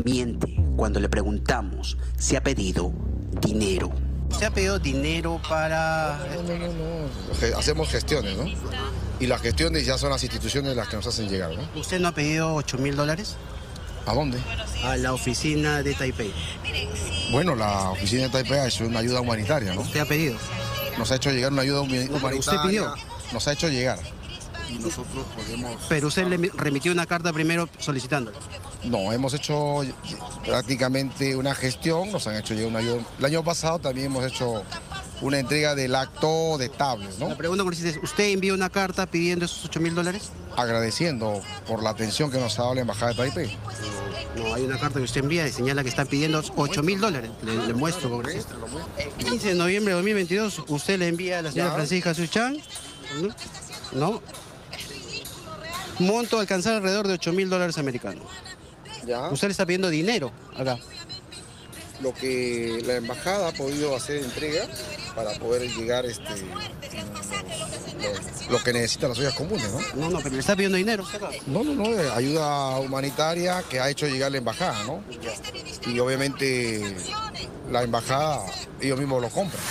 [0.03, 2.91] Miente cuando le preguntamos si ha pedido
[3.41, 3.91] dinero.
[4.37, 6.19] ¿Se ha pedido dinero para...?
[6.35, 7.57] No, no, no, no.
[7.57, 8.45] Hacemos gestiones, ¿no?
[9.19, 11.79] Y las gestiones ya son las instituciones las que nos hacen llegar, ¿no?
[11.79, 13.35] ¿Usted no ha pedido 8 mil dólares?
[14.05, 14.37] ¿A dónde?
[14.83, 16.33] A la oficina de Taipei.
[17.31, 19.81] Bueno, la oficina de Taipei es una ayuda humanitaria, ¿no?
[19.81, 20.37] ¿Usted ha pedido?
[20.97, 22.39] nos ha hecho llegar una ayuda humanitaria.
[22.39, 22.93] ¿Usted pidió?
[23.31, 23.99] Nos ha hecho llegar.
[24.69, 25.81] Y nosotros podemos...
[25.89, 28.37] Pero usted le remitió una carta primero solicitándolo.
[28.83, 29.81] No, hemos hecho
[30.45, 33.01] prácticamente una gestión, nos han hecho llegar una ayuda.
[33.19, 34.63] El año pasado también hemos hecho
[35.21, 37.29] una entrega del acto de tablets, ¿no?
[37.29, 40.31] La pregunta es, ¿usted envió una carta pidiendo esos 8 mil dólares?
[40.57, 43.57] Agradeciendo por la atención que nos ha dado la Embajada de Taipei.
[44.35, 47.31] No, hay una carta que usted envía y señala que están pidiendo 8 mil dólares.
[47.41, 48.21] Le, muestro.
[48.21, 52.57] El 15 de noviembre de 2022 usted le envía a la señora Francisca Suchan,
[53.93, 54.21] ¿no?
[55.99, 58.25] Monto alcanzar alrededor de 8 mil dólares americanos.
[59.05, 59.29] ¿Ya?
[59.29, 60.77] Usted le está pidiendo dinero acá.
[62.01, 64.67] Lo que la embajada ha podido hacer entrega
[65.15, 66.23] para poder llegar este,
[68.49, 70.01] lo, que necesitan las ollas comunes, ¿no?
[70.01, 71.05] No, no, pero le está pidiendo dinero.
[71.47, 75.03] No, no, no, ayuda humanitaria que ha hecho llegar la embajada, ¿no?
[75.87, 76.95] Y obviamente
[77.71, 78.41] la embajada,
[78.81, 79.61] ellos mismos lo compran.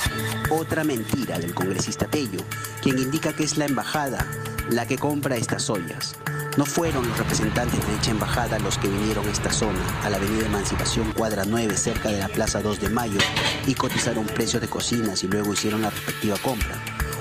[0.50, 2.44] Otra mentira del congresista Tello,
[2.80, 4.26] quien indica que es la embajada
[4.70, 6.16] la que compra estas ollas.
[6.58, 10.18] No fueron los representantes de dicha embajada los que vinieron a esta zona, a la
[10.18, 13.18] avenida Emancipación Cuadra 9, cerca de la Plaza 2 de Mayo,
[13.66, 16.76] y cotizaron precios de cocinas y luego hicieron la respectiva compra.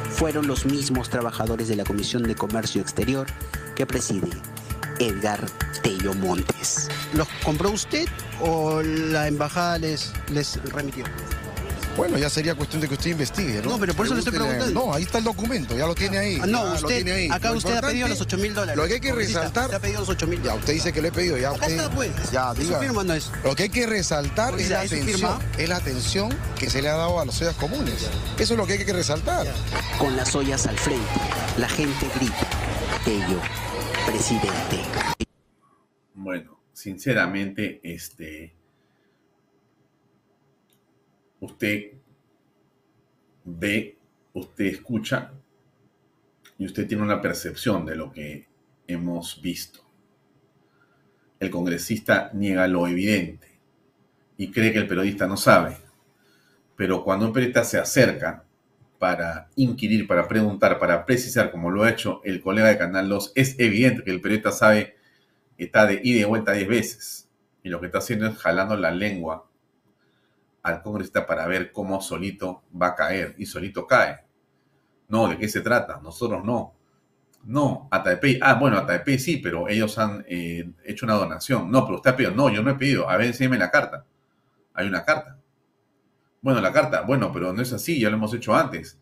[0.10, 3.26] Fueron los mismos trabajadores de la Comisión de Comercio Exterior
[3.74, 4.30] que preside
[5.00, 5.46] Edgar
[5.82, 6.89] Tello Montes.
[7.13, 8.10] ¿Los compró usted
[8.41, 11.06] o la embajada les, les remitió?
[11.97, 13.71] Bueno, ya sería cuestión de que usted investigue, ¿no?
[13.71, 14.71] No, pero por eso le estoy preguntando.
[14.86, 16.39] No, ahí está el documento, ya lo tiene ahí.
[16.41, 17.30] Ah, no, Ya lo usted, tiene ahí.
[17.30, 18.77] acá Lo usted ha pedido los 8 mil dólares.
[18.77, 19.65] Lo que hay que resaltar.
[19.65, 21.58] Usted ha pedido los 8 mil Ya, usted dice que lo he pedido, ya Acá
[21.67, 21.75] usted.
[21.77, 22.12] está, pues.
[22.32, 22.80] Ya, Su diga.
[22.80, 23.30] firma no es.
[23.43, 26.82] Lo que hay que resaltar es la ¿es su atención, es la atención que se
[26.82, 28.08] le ha dado a las ollas comunes.
[28.39, 29.45] Eso es lo que hay que resaltar.
[29.99, 31.01] Con las ollas al frente,
[31.58, 32.47] la gente grita.
[33.04, 33.39] Tello,
[34.06, 34.80] presidente.
[36.13, 38.56] Bueno, sinceramente, este.
[41.41, 41.93] Usted
[43.43, 43.97] ve,
[44.34, 45.34] usted escucha
[46.58, 48.47] y usted tiene una percepción de lo que
[48.88, 49.80] hemos visto.
[51.39, 53.47] El congresista niega lo evidente
[54.38, 55.77] y cree que el periodista no sabe.
[56.75, 58.45] Pero cuando un periodista se acerca
[58.99, 63.32] para inquirir, para preguntar, para precisar, como lo ha hecho el colega de Canal 2,
[63.34, 64.95] es evidente que el periodista sabe
[65.58, 67.30] que está de ida y de vuelta 10 veces.
[67.63, 69.51] Y lo que está haciendo es jalando la lengua
[70.63, 73.36] al congresista para ver cómo solito va a caer.
[73.38, 74.26] Y solito cae.
[75.08, 76.00] No, ¿de qué se trata?
[76.02, 76.76] Nosotros no.
[77.43, 78.39] No, Ataipei.
[78.41, 81.71] Ah, bueno, Ataipei sí, pero ellos han eh, hecho una donación.
[81.71, 82.34] No, pero usted ha pedido.
[82.34, 83.10] No, yo no he pedido.
[83.10, 84.06] A ver, enséñeme la carta.
[84.74, 85.39] Hay una carta.
[86.41, 87.02] Bueno, la carta.
[87.02, 89.00] Bueno, pero no es así, ya lo hemos hecho antes.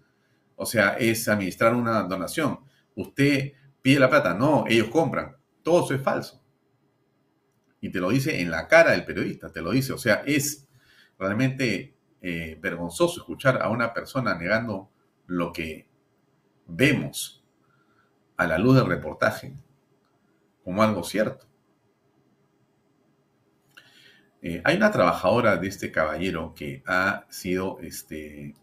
[0.56, 2.60] O sea, es administrar una donación.
[2.96, 4.34] Usted pide la plata.
[4.34, 5.36] No, ellos compran.
[5.62, 6.42] Todo eso es falso.
[7.82, 9.94] Y te lo dice en la cara del periodista, te lo dice.
[9.94, 10.68] O sea, es
[11.20, 14.90] realmente eh, vergonzoso escuchar a una persona negando
[15.28, 15.88] lo que
[16.66, 17.44] vemos
[18.38, 19.54] a la luz del reportaje
[20.64, 21.46] como algo cierto.
[24.42, 28.56] Eh, hay una trabajadora de este caballero que ha sido este,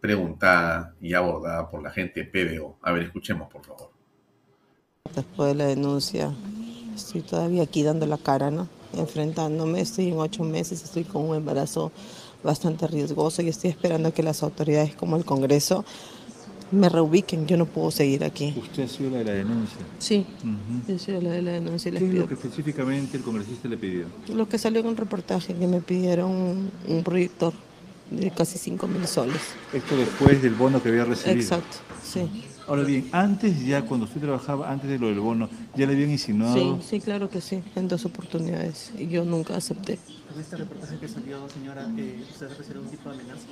[0.00, 2.78] preguntada y abordada por la gente PBO.
[2.80, 3.92] A ver, escuchemos, por favor.
[5.14, 6.32] Después de la denuncia,
[6.94, 8.68] estoy todavía aquí dando la cara, ¿no?
[8.94, 11.92] Enfrentándome, estoy en ocho meses, estoy con un embarazo
[12.42, 15.84] bastante riesgoso y estoy esperando que las autoridades como el Congreso
[16.70, 17.46] me reubiquen.
[17.46, 18.54] Yo no puedo seguir aquí.
[18.56, 19.78] Usted ha sido la de la denuncia.
[19.98, 20.26] Sí,
[20.88, 23.22] yo soy la de la denuncia y les ¿Qué es pido lo que específicamente el
[23.22, 24.06] congresista le pidió?
[24.28, 27.52] lo que salió en un reportaje que me pidieron un, un proyector
[28.10, 29.40] de casi 5 mil soles.
[29.72, 31.40] Esto después del bono que había recibido.
[31.40, 32.28] Exacto, sí.
[32.68, 36.10] Ahora bien, antes ya, cuando usted trabajaba, antes de lo del bono, ya le habían
[36.10, 36.54] insinuado...
[36.80, 38.92] Sí, sí, claro que sí, en dos oportunidades.
[38.96, 39.98] Y yo nunca acepté.
[40.30, 43.42] ¿Con este reportaje que salió, señora, eh, usted recibe algún tipo de amenaza?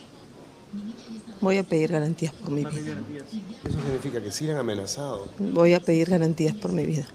[1.40, 2.94] Voy a pedir garantías por mi ¿Va a pedir vida.
[2.94, 3.24] garantías?
[3.64, 5.28] Eso significa que sí le han amenazado.
[5.38, 7.06] Voy a pedir garantías por mi vida.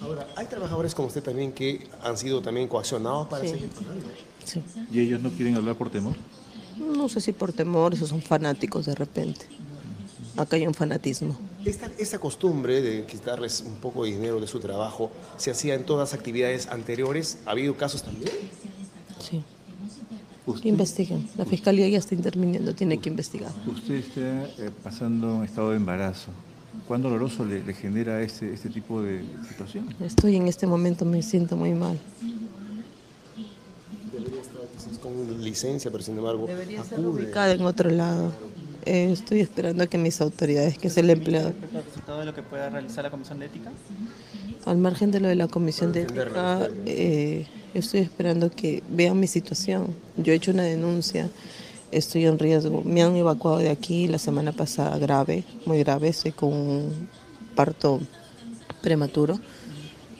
[0.00, 3.50] Ahora, hay trabajadores como usted también que han sido también coaccionados para Sí.
[3.50, 4.06] seguir pagando.
[4.44, 4.62] Sí.
[4.90, 6.14] ¿Y ellos no quieren hablar por temor?
[6.78, 9.46] No sé si por temor, esos son fanáticos de repente.
[10.36, 11.36] Acá hay un fanatismo.
[11.64, 15.84] Esta, esta costumbre de quitarles un poco de dinero de su trabajo se hacía en
[15.84, 17.38] todas las actividades anteriores.
[17.46, 18.30] ¿Ha habido casos también?
[19.20, 19.42] Sí.
[20.46, 21.28] Usted, Investiguen.
[21.36, 23.50] La fiscalía ya está interviniendo, tiene que investigar.
[23.66, 26.28] usted está eh, pasando un estado de embarazo.
[26.86, 29.92] ¿Cuán doloroso le, le genera este, este tipo de situación?
[30.00, 31.98] Estoy en este momento, me siento muy mal.
[34.12, 37.24] Debería estar quizás con licencia, pero sin embargo Debería estar acude.
[37.24, 38.32] ubicada en otro lado.
[38.86, 42.34] Eh, estoy esperando que mis autoridades, que es el empleado, ¿Respecto al resultado de lo
[42.34, 43.72] que pueda realizar la Comisión de Ética?
[44.66, 49.28] al margen de lo de la comisión de ética, eh, estoy esperando que vean mi
[49.28, 49.94] situación.
[50.16, 51.30] Yo he hecho una denuncia,
[51.92, 52.82] estoy en riesgo.
[52.82, 57.08] Me han evacuado de aquí la semana pasada grave, muy grave, estoy con un
[57.54, 58.00] parto
[58.82, 59.38] prematuro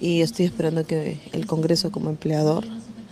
[0.01, 2.65] y estoy esperando que el Congreso como empleador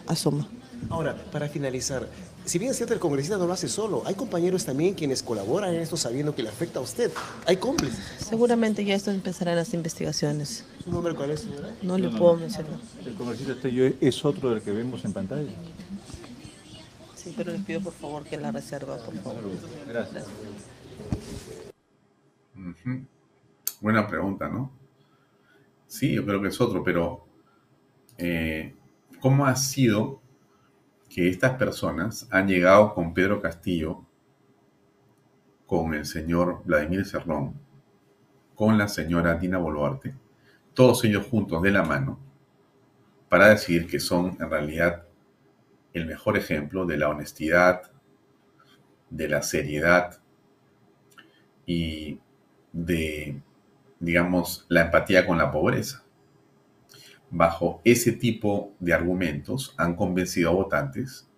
[0.07, 0.49] asuma.
[0.89, 2.09] Ahora, para finalizar,
[2.45, 5.75] si bien es cierto el congresista no lo hace solo, hay compañeros también quienes colaboran
[5.75, 7.11] en esto sabiendo que le afecta a usted.
[7.47, 7.99] Hay cómplices.
[8.19, 10.65] Seguramente ya esto empezarán las investigaciones.
[10.83, 11.75] ¿Su nombre cuál es, señora?
[11.83, 12.79] No le puedo mencionar.
[13.05, 15.51] El congresista Tello es otro del que vemos en pantalla.
[17.15, 19.43] Sí, pero les pido por favor que la reserva, por favor.
[19.89, 20.27] Gracias.
[23.81, 24.71] Buena pregunta, ¿no?
[25.87, 27.27] Sí, yo creo que es otro, pero
[28.19, 28.75] eh,
[29.21, 30.21] ¿cómo ha sido
[31.15, 34.05] que estas personas han llegado con Pedro Castillo,
[35.65, 37.55] con el señor Vladimir Cerrón,
[38.57, 40.13] con la señora Dina Boluarte,
[40.75, 42.19] todos ellos juntos de la mano,
[43.29, 45.05] para decir que son en realidad
[45.93, 47.93] el mejor ejemplo de la honestidad,
[49.09, 50.19] de la seriedad
[51.65, 52.19] y
[52.73, 53.41] de,
[54.01, 56.04] digamos, la empatía con la pobreza.
[57.37, 61.29] Bajo ese tipo de argumentos han convencido a votantes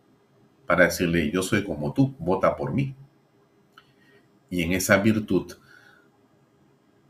[0.67, 2.95] para decirle, yo soy como tú, vota por mí.
[4.51, 5.55] Y en esa virtud,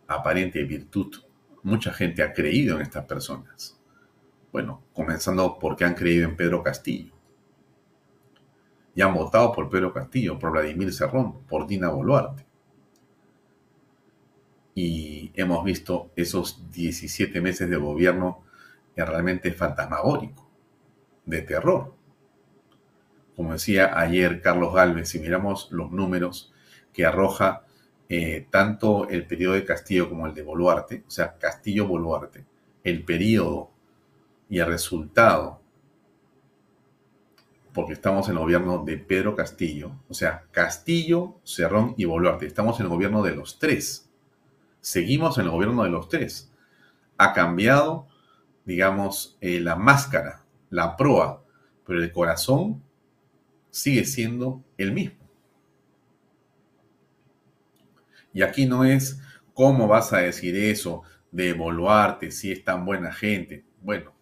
[0.07, 1.17] aparente virtud,
[1.65, 3.77] mucha gente ha creído en estas personas.
[4.53, 7.13] Bueno, comenzando porque han creído en Pedro Castillo.
[8.95, 12.47] y han votado por Pedro Castillo, por Vladimir Cerrón, por Dina Boluarte.
[14.77, 18.46] Y hemos visto esos 17 meses de gobierno
[19.05, 20.49] realmente fantasmagórico,
[21.25, 21.95] de terror.
[23.35, 26.53] Como decía ayer Carlos Galvez, si miramos los números
[26.93, 27.67] que arroja
[28.09, 32.47] eh, tanto el periodo de Castillo como el de Boluarte, o sea, Castillo-Boluarte,
[32.85, 33.71] el periodo
[34.49, 35.61] y el resultado,
[37.75, 42.79] porque estamos en el gobierno de Pedro Castillo, o sea, Castillo, Cerrón y Boluarte, estamos
[42.79, 44.09] en el gobierno de los tres,
[44.81, 46.53] seguimos en el gobierno de los tres.
[47.19, 48.07] Ha cambiado,
[48.67, 51.43] digamos, eh, la máscara, la proa,
[51.87, 52.83] pero el corazón
[53.71, 55.25] sigue siendo el mismo.
[58.35, 59.23] Y aquí no es
[59.55, 63.65] cómo vas a decir eso de Boluarte, si es tan buena gente.
[63.81, 64.13] Bueno,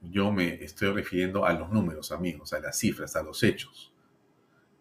[0.00, 3.92] yo me estoy refiriendo a los números, amigos, a las cifras, a los hechos.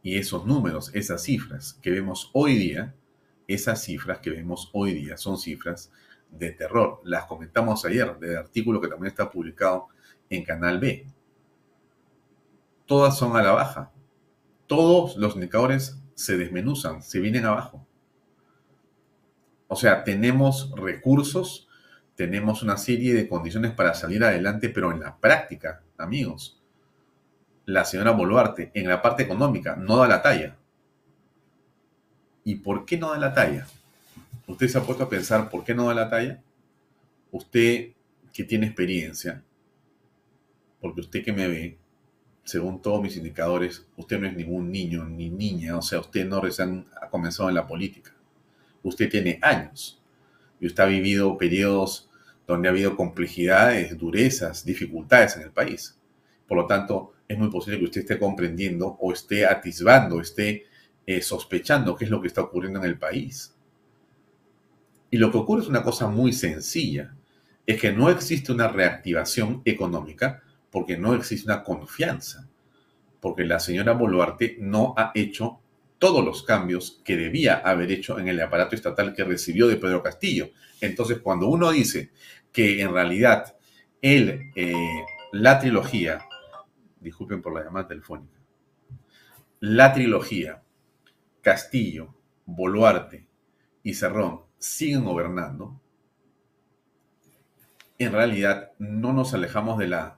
[0.03, 2.93] Y esos números, esas cifras que vemos hoy día,
[3.47, 5.91] esas cifras que vemos hoy día son cifras
[6.37, 7.01] de terror.
[7.03, 9.87] Las comentamos ayer del artículo que también está publicado
[10.29, 11.05] en Canal B.
[12.85, 13.91] Todas son a la baja.
[14.67, 17.85] Todos los indicadores se desmenuzan, se vienen abajo.
[19.67, 21.67] O sea, tenemos recursos,
[22.15, 26.61] tenemos una serie de condiciones para salir adelante, pero en la práctica, amigos,
[27.65, 30.57] la señora Boluarte, en la parte económica, no da la talla.
[32.43, 33.65] ¿Y por qué no da la talla?
[34.47, 36.41] ¿Usted se ha puesto a pensar por qué no da la talla?
[37.31, 37.91] Usted
[38.33, 39.43] que tiene experiencia,
[40.81, 41.77] porque usted que me ve,
[42.43, 46.41] según todos mis indicadores, usted no es ningún niño ni niña, o sea, usted no
[46.41, 48.13] recién ha comenzado en la política
[48.83, 50.01] usted tiene años
[50.59, 52.09] y usted ha vivido periodos
[52.45, 55.97] donde ha habido complejidades, durezas, dificultades en el país.
[56.47, 60.65] Por lo tanto, es muy posible que usted esté comprendiendo o esté atisbando, esté
[61.05, 63.55] eh, sospechando qué es lo que está ocurriendo en el país.
[65.13, 67.13] Y lo que ocurre es una cosa muy sencilla,
[67.67, 70.41] es que no existe una reactivación económica
[70.71, 72.49] porque no existe una confianza,
[73.19, 75.59] porque la señora Boluarte no ha hecho
[75.99, 80.01] todos los cambios que debía haber hecho en el aparato estatal que recibió de Pedro
[80.01, 80.49] Castillo.
[80.81, 82.09] Entonces, cuando uno dice
[82.51, 83.55] que en realidad
[84.01, 84.73] él, eh,
[85.31, 86.25] la trilogía,
[86.99, 88.39] disculpen por la llamada telefónica,
[89.59, 90.63] la trilogía,
[91.43, 92.15] Castillo,
[92.47, 93.27] Boluarte
[93.83, 95.77] y Cerrón siguen gobernando,
[97.97, 100.17] en realidad no nos alejamos de, la,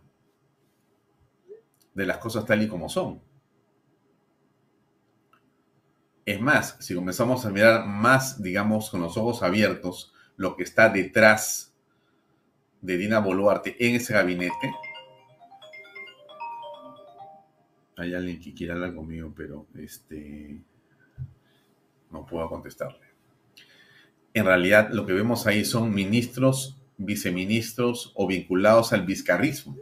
[1.95, 3.21] de las cosas tal y como son.
[6.25, 10.89] Es más, si comenzamos a mirar más, digamos, con los ojos abiertos, lo que está
[10.89, 11.73] detrás
[12.81, 14.75] de Dina Boluarte en ese gabinete,
[17.97, 20.61] hay alguien que quiera hablar conmigo, pero este
[22.11, 23.04] no puedo contestarle.
[24.35, 29.77] En realidad, lo que vemos ahí son ministros, viceministros o vinculados al vizcarrismo.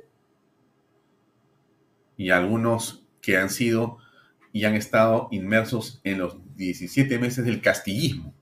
[2.17, 3.97] Y algunos que han sido
[4.51, 8.35] y han estado inmersos en los 17 meses del castillismo.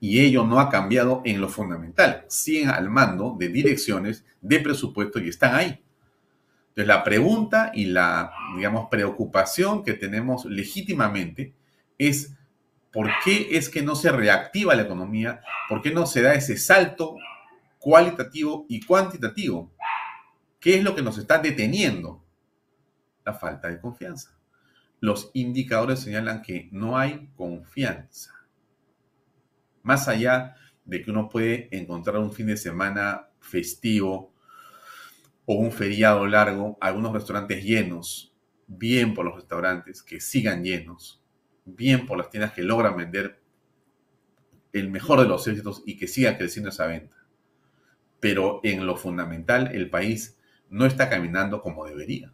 [0.00, 2.24] Y ello no ha cambiado en lo fundamental.
[2.28, 5.84] Siguen al mando de direcciones, de presupuesto y están ahí.
[6.68, 11.52] Entonces la pregunta y la, digamos, preocupación que tenemos legítimamente
[11.98, 12.37] es
[12.98, 15.40] ¿por qué es que no se reactiva la economía?
[15.68, 17.14] ¿Por qué no se da ese salto
[17.78, 19.72] cualitativo y cuantitativo?
[20.58, 22.24] ¿Qué es lo que nos está deteniendo?
[23.24, 24.38] La falta de confianza
[25.00, 28.32] los indicadores señalan que no hay confianza.
[29.82, 34.32] Más allá de que uno puede encontrar un fin de semana festivo
[35.46, 38.34] o un feriado largo, algunos restaurantes llenos,
[38.66, 41.22] bien por los restaurantes que sigan llenos,
[41.76, 43.40] bien por las tiendas que logran vender
[44.72, 47.16] el mejor de los éxitos y que siga creciendo esa venta.
[48.20, 50.38] Pero en lo fundamental, el país
[50.68, 52.32] no está caminando como debería.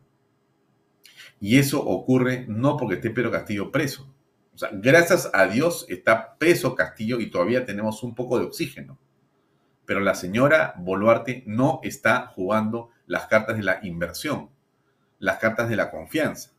[1.41, 4.15] Y eso ocurre no porque esté Pedro Castillo preso.
[4.55, 8.99] O sea, gracias a Dios está preso Castillo y todavía tenemos un poco de oxígeno.
[9.85, 14.51] Pero la señora Boluarte no está jugando las cartas de la inversión,
[15.19, 16.53] las cartas de la confianza.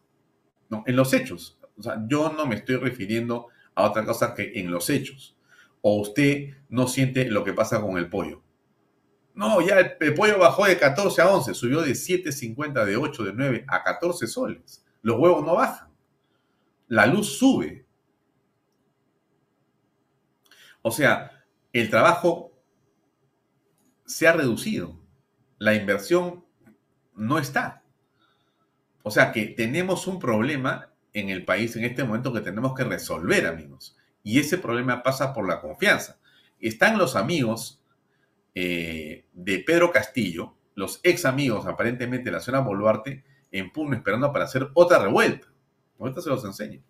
[0.69, 1.54] No, en los hechos.
[1.77, 5.35] O sea, yo no me estoy refiriendo a otra cosa que en los hechos.
[5.81, 8.41] O usted no siente lo que pasa con el pollo.
[9.35, 13.33] No, ya el, pollo bajó de 14 a 11, subió de 7.50, de 8, de
[13.33, 14.85] 9 a 14 soles.
[15.01, 15.89] Los huevos no bajan.
[16.87, 17.85] La luz sube.
[20.81, 22.53] O sea, el trabajo
[24.05, 24.97] se ha reducido.
[25.57, 26.45] La inversión
[27.13, 27.83] no está.
[29.03, 32.83] O sea que tenemos un problema en el país en este momento que tenemos que
[32.83, 33.97] resolver, amigos.
[34.21, 36.19] Y ese problema pasa por la confianza.
[36.59, 37.81] Están los amigos
[38.53, 44.33] eh, de Pedro Castillo, los ex amigos aparentemente de la zona Boluarte, en Puno esperando
[44.33, 45.47] para hacer otra revuelta.
[45.97, 46.81] Ahorita se los enseño.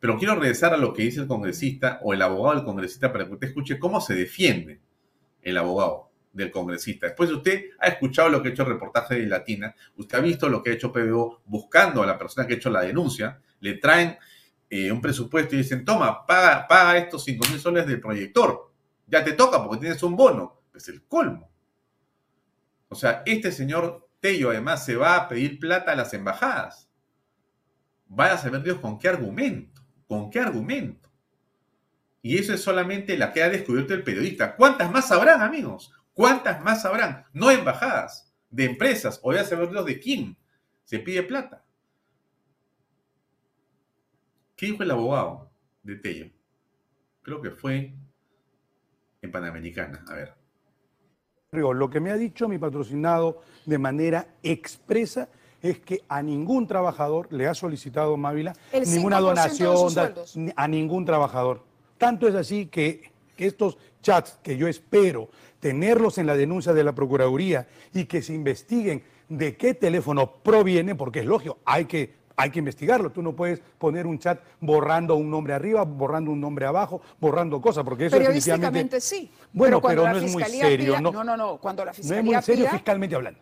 [0.00, 3.26] Pero quiero regresar a lo que dice el congresista o el abogado del congresista para
[3.26, 4.80] que usted escuche cómo se defiende
[5.42, 7.06] el abogado del congresista.
[7.06, 10.48] Después usted ha escuchado lo que ha hecho el reportaje de Latina, usted ha visto
[10.48, 13.74] lo que ha hecho PBO buscando a la persona que ha hecho la denuncia, le
[13.74, 14.16] traen
[14.70, 18.72] eh, un presupuesto y dicen, toma, paga, paga estos 5 mil soles del proyector.
[19.06, 20.62] Ya te toca porque tienes un bono.
[20.74, 21.50] Es el colmo.
[22.88, 26.88] O sea, este señor Tello además se va a pedir plata a las embajadas.
[28.06, 31.10] Vaya a saber Dios con qué argumento, con qué argumento.
[32.22, 34.56] Y eso es solamente la que ha descubierto el periodista.
[34.56, 35.92] ¿Cuántas más habrán, amigos?
[36.12, 37.24] ¿Cuántas más habrán?
[37.32, 40.36] No embajadas, de empresas, o ya saber Dios de quién
[40.84, 41.64] se pide plata.
[44.54, 45.50] ¿Qué dijo el abogado
[45.82, 46.30] de Tello?
[47.22, 47.94] Creo que fue
[49.22, 50.04] en Panamericana.
[50.08, 50.34] A ver.
[51.52, 55.28] Lo que me ha dicho mi patrocinado de manera expresa
[55.60, 58.54] es que a ningún trabajador le ha solicitado Mávila
[58.86, 59.88] ninguna donación
[60.56, 61.62] a ningún trabajador.
[61.98, 65.28] Tanto es así que, que estos chats que yo espero
[65.62, 70.96] tenerlos en la denuncia de la Procuraduría y que se investiguen de qué teléfono proviene,
[70.96, 73.12] porque es lógico, hay que, hay que investigarlo.
[73.12, 77.60] Tú no puedes poner un chat borrando un nombre arriba, borrando un nombre abajo, borrando
[77.60, 79.00] cosas, porque eso definitivamente...
[79.00, 79.30] sí.
[79.52, 81.00] Bueno, pero, no es muy serio.
[81.00, 83.38] no, no, no, cuando la fiscalía No es muy serio fiscalmente hablando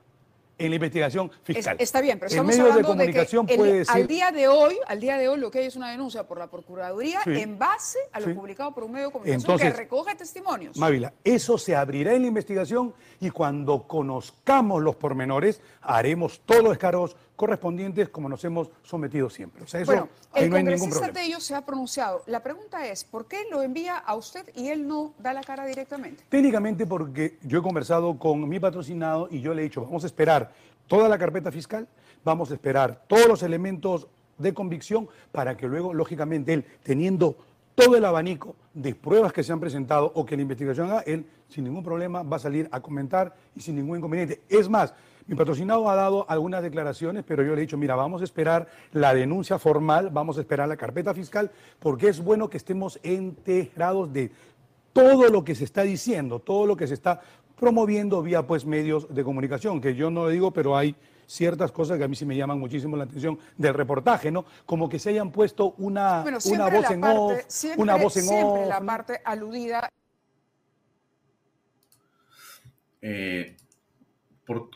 [0.60, 1.76] en la investigación fiscal.
[1.78, 5.16] está bien, pero estamos en de comunicación de puede al día de hoy, al día
[5.16, 8.34] de hoy lo que hay es una denuncia por la procuraduría en base a lo
[8.34, 10.76] publicado por un medio de comunicación que recoge testimonios.
[10.76, 16.70] Mávila, eso se abrirá en la investigación y cuando conozcamos los pormenores haremos todos los
[16.72, 19.64] descargos correspondientes como nos hemos sometido siempre.
[19.64, 21.12] O sea, eso bueno, el no hay ningún problema.
[21.14, 22.22] de ellos se ha pronunciado.
[22.26, 25.64] La pregunta es, ¿por qué lo envía a usted y él no da la cara
[25.64, 26.22] directamente?
[26.28, 30.08] Técnicamente porque yo he conversado con mi patrocinado y yo le he dicho, vamos a
[30.08, 30.52] esperar
[30.86, 31.88] toda la carpeta fiscal,
[32.22, 37.38] vamos a esperar todos los elementos de convicción para que luego, lógicamente, él, teniendo
[37.74, 41.24] todo el abanico de pruebas que se han presentado o que la investigación haga, él
[41.48, 44.42] sin ningún problema va a salir a comentar y sin ningún inconveniente.
[44.46, 44.92] Es más,
[45.30, 48.66] mi patrocinado ha dado algunas declaraciones, pero yo le he dicho, mira, vamos a esperar
[48.90, 54.12] la denuncia formal, vamos a esperar la carpeta fiscal, porque es bueno que estemos enterados
[54.12, 54.32] de
[54.92, 57.20] todo lo que se está diciendo, todo lo que se está
[57.56, 60.96] promoviendo vía pues medios de comunicación, que yo no lo digo, pero hay
[61.28, 64.44] ciertas cosas que a mí sí me llaman muchísimo la atención del reportaje, ¿no?
[64.66, 67.32] Como que se hayan puesto una, una voz en off,
[67.76, 69.88] una voz en siempre la parte aludida.
[73.00, 73.56] Eh,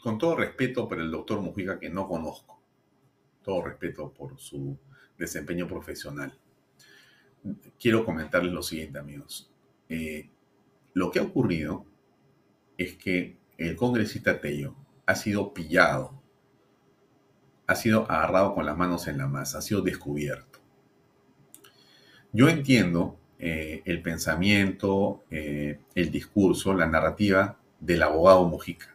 [0.03, 2.61] con todo respeto por el doctor Mujica, que no conozco,
[3.43, 4.79] todo respeto por su
[5.19, 6.33] desempeño profesional,
[7.79, 9.51] quiero comentarles lo siguiente, amigos.
[9.89, 10.31] Eh,
[10.93, 11.85] lo que ha ocurrido
[12.79, 16.23] es que el congresista Tello ha sido pillado,
[17.67, 20.61] ha sido agarrado con las manos en la masa, ha sido descubierto.
[22.33, 28.94] Yo entiendo eh, el pensamiento, eh, el discurso, la narrativa del abogado Mujica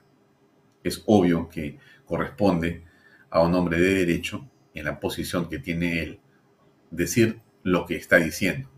[0.84, 2.84] es obvio que corresponde
[3.30, 6.20] a un hombre de derecho, en la posición que tiene él,
[6.92, 8.70] decir lo que está diciendo.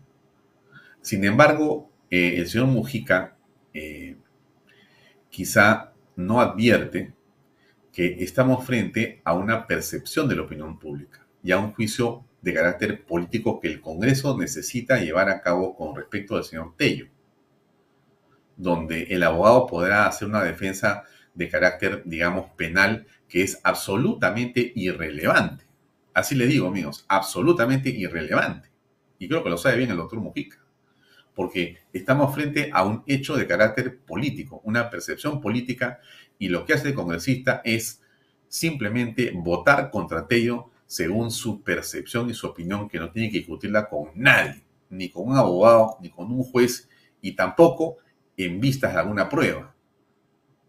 [1.00, 3.36] Sin embargo, eh, el señor Mujica
[3.72, 4.16] eh,
[5.30, 7.14] quizá no advierte
[7.92, 12.54] que estamos frente a una percepción de la opinión pública y a un juicio de
[12.54, 17.06] carácter político que el Congreso necesita llevar a cabo con respecto al señor Tello,
[18.56, 21.04] donde el abogado podrá hacer una defensa
[21.34, 25.64] de carácter, digamos, penal que es absolutamente irrelevante.
[26.14, 28.68] Así le digo, amigos, absolutamente irrelevante.
[29.18, 30.58] Y creo que lo sabe bien el doctor Mujica.
[31.34, 36.00] Porque estamos frente a un hecho de carácter político, una percepción política,
[36.38, 38.02] y lo que hace el congresista es
[38.48, 43.88] simplemente votar contra Tello según su percepción y su opinión, que no tiene que discutirla
[43.88, 46.90] con nadie, ni con un abogado, ni con un juez,
[47.22, 47.96] y tampoco
[48.36, 49.72] en vistas de alguna prueba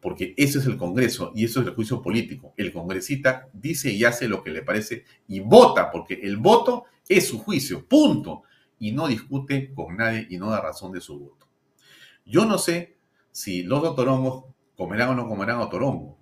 [0.04, 2.54] porque ese es el Congreso y eso es el juicio político.
[2.58, 7.30] El congresista dice y hace lo que le parece y vota, porque el voto es
[7.30, 8.44] su juicio, punto.
[8.80, 11.48] Y no discute con nadie y no da razón de su voto.
[12.26, 12.98] Yo no sé
[13.32, 14.44] si los otorongos
[14.76, 16.18] comerán o no comerán otorongo,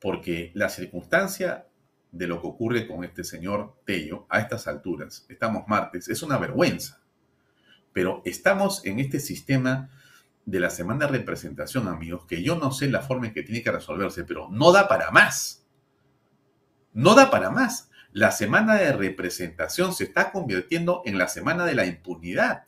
[0.00, 1.66] porque la circunstancia
[2.12, 6.38] de lo que ocurre con este señor Tello a estas alturas, estamos martes, es una
[6.38, 7.02] vergüenza.
[7.92, 9.90] Pero estamos en este sistema
[10.44, 13.62] de la semana de representación, amigos, que yo no sé la forma en que tiene
[13.62, 15.66] que resolverse, pero no da para más.
[16.92, 17.90] No da para más.
[18.12, 22.64] La semana de representación se está convirtiendo en la semana de la impunidad,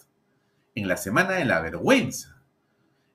[0.74, 2.42] en la semana de la vergüenza,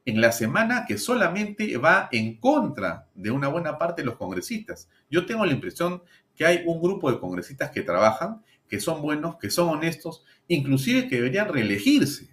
[0.06, 4.90] en la semana que solamente va en contra de una buena parte de los congresistas.
[5.10, 6.04] Yo tengo la impresión
[6.36, 11.08] que hay un grupo de congresistas que trabajan, que son buenos, que son honestos, inclusive
[11.08, 12.30] que deberían reelegirse.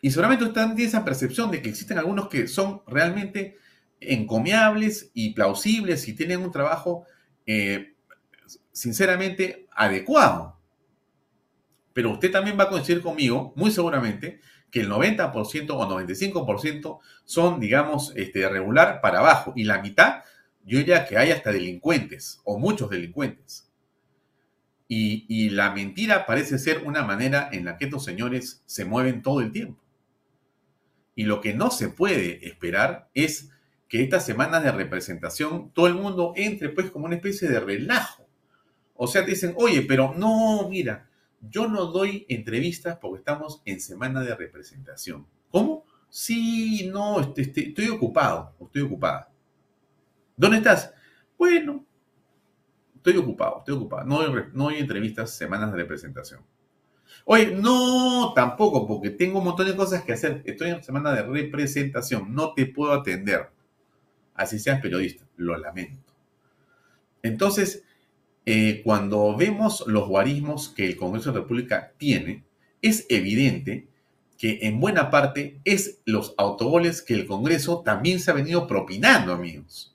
[0.00, 3.56] Y seguramente usted tiene esa percepción de que existen algunos que son realmente
[4.00, 7.04] encomiables y plausibles y tienen un trabajo
[7.46, 7.94] eh,
[8.72, 10.56] sinceramente adecuado.
[11.92, 14.40] Pero usted también va a coincidir conmigo, muy seguramente,
[14.70, 19.52] que el 90% o 95% son, digamos, este, regular para abajo.
[19.56, 20.22] Y la mitad,
[20.64, 23.68] yo diría que hay hasta delincuentes o muchos delincuentes.
[24.86, 29.22] Y, y la mentira parece ser una manera en la que estos señores se mueven
[29.22, 29.82] todo el tiempo.
[31.18, 33.50] Y lo que no se puede esperar es
[33.88, 38.28] que estas semanas de representación todo el mundo entre pues como una especie de relajo.
[38.94, 41.10] O sea, te dicen, oye, pero no, mira,
[41.40, 45.26] yo no doy entrevistas porque estamos en semana de representación.
[45.50, 45.84] ¿Cómo?
[46.08, 49.28] Sí, no, este, este, estoy ocupado, estoy ocupada.
[50.36, 50.94] ¿Dónde estás?
[51.36, 51.84] Bueno,
[52.94, 54.06] estoy ocupado, estoy ocupado.
[54.06, 56.42] No no hay entrevistas, semanas de representación.
[57.30, 60.42] Oye, no, tampoco, porque tengo un montón de cosas que hacer.
[60.46, 63.50] Estoy en semana de representación, no te puedo atender
[64.38, 65.26] así seas periodista.
[65.36, 66.14] Lo lamento.
[67.22, 67.84] Entonces,
[68.46, 72.44] eh, cuando vemos los guarismos que el Congreso de la República tiene,
[72.80, 73.88] es evidente
[74.38, 79.32] que en buena parte es los autogoles que el Congreso también se ha venido propinando,
[79.32, 79.94] amigos.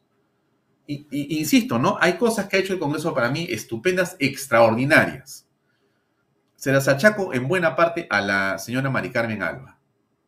[0.86, 1.08] Y,
[1.40, 1.98] insisto, ¿no?
[2.00, 5.48] Hay cosas que ha hecho el Congreso para mí estupendas, extraordinarias.
[6.64, 9.78] Se las achaco en buena parte a la señora Mari Carmen Alba,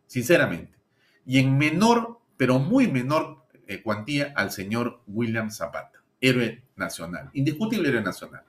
[0.06, 0.78] sinceramente.
[1.26, 7.88] Y en menor, pero muy menor eh, cuantía al señor William Zapata, héroe nacional, indiscutible
[7.88, 8.44] héroe nacional.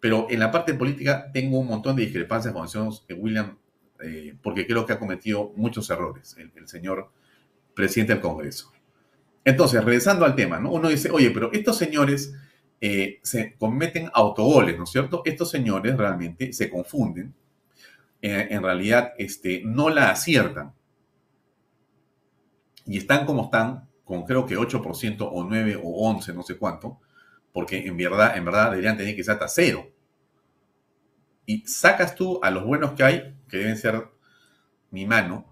[0.00, 3.58] Pero en la parte política tengo un montón de discrepancias con el señor William,
[4.00, 7.10] eh, porque creo que ha cometido muchos errores el, señor
[7.74, 8.72] presidente del Congreso.
[9.44, 10.72] Entonces, regresando al tema, ¿no?
[10.72, 12.32] Uno dice, oye, pero estos señores
[13.22, 15.22] se cometen autogoles, ¿no es cierto?
[15.24, 17.34] Estos señores realmente se confunden,
[18.20, 20.72] en realidad este, no la aciertan
[22.86, 27.00] y están como están, con creo que 8% o 9 o 11, no sé cuánto,
[27.52, 29.90] porque en verdad, en verdad deberían tener que ser hasta cero.
[31.46, 34.08] Y sacas tú a los buenos que hay, que deben ser
[34.90, 35.46] mi mano,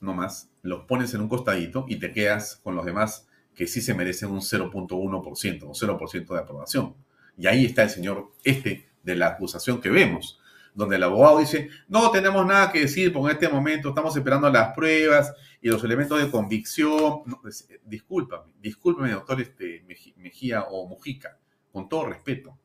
[0.00, 3.80] no más, los pones en un costadito y te quedas con los demás que sí
[3.80, 6.94] se merecen un 0.1% o 0% de aprobación.
[7.36, 10.38] Y ahí está el señor este de la acusación que vemos
[10.74, 14.74] donde el abogado dice, no tenemos nada que decir en este momento estamos esperando las
[14.74, 17.22] pruebas y los elementos de convicción.
[17.26, 19.84] No, eh, discúlpame, discúlpame, doctor este,
[20.16, 21.38] Mejía o Mujica,
[21.70, 22.58] con todo respeto.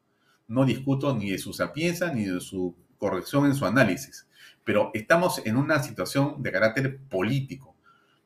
[0.48, 4.28] No discuto ni de su sapienza ni de su corrección en su análisis,
[4.64, 7.76] pero estamos en una situación de carácter político,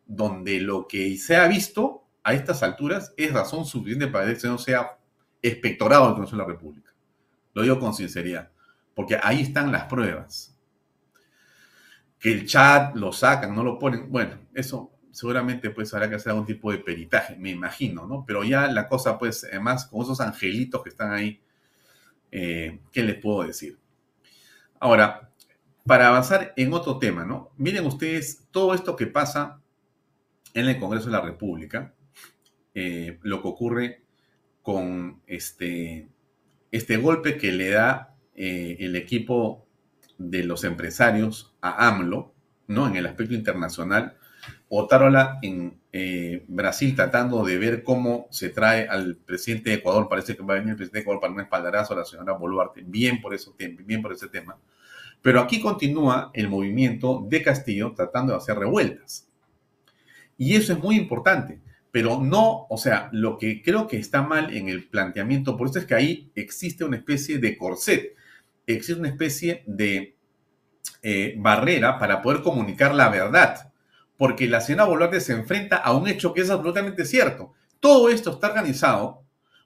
[0.05, 4.57] donde lo que se ha visto a estas alturas es razón suficiente para que no
[4.57, 4.97] sea
[5.41, 6.93] espectorado del Consejo de la República.
[7.53, 8.51] Lo digo con sinceridad
[8.95, 10.55] porque ahí están las pruebas.
[12.19, 16.31] Que el chat lo sacan, no lo ponen, bueno, eso seguramente pues habrá que hacer
[16.31, 18.23] algún tipo de peritaje, me imagino, ¿no?
[18.25, 21.41] Pero ya la cosa pues, además, con esos angelitos que están ahí,
[22.31, 23.77] eh, ¿qué les puedo decir?
[24.79, 25.31] Ahora,
[25.85, 27.49] para avanzar en otro tema, ¿no?
[27.57, 29.59] Miren ustedes todo esto que pasa
[30.53, 31.93] en el Congreso de la República,
[32.73, 34.01] eh, lo que ocurre
[34.61, 36.07] con este,
[36.71, 39.65] este golpe que le da eh, el equipo
[40.17, 42.33] de los empresarios a AMLO,
[42.67, 42.87] ¿no?
[42.87, 44.17] En el aspecto internacional.
[44.69, 50.07] Otárola en eh, Brasil tratando de ver cómo se trae al presidente de Ecuador.
[50.07, 52.33] Parece que va a venir el presidente de Ecuador para un espaldarazo a la señora
[52.33, 52.81] Boluarte.
[52.85, 54.57] Bien por, eso, bien por ese tema.
[55.21, 59.27] Pero aquí continúa el movimiento de Castillo tratando de hacer revueltas.
[60.37, 61.59] Y eso es muy importante.
[61.91, 65.79] Pero no, o sea, lo que creo que está mal en el planteamiento, por eso
[65.79, 68.15] es que ahí existe una especie de corset
[68.75, 70.15] existe una especie de
[71.01, 73.71] eh, barrera para poder comunicar la verdad,
[74.17, 77.53] porque la señora Boluarte se enfrenta a un hecho que es absolutamente cierto.
[77.79, 79.23] Todo esto está organizado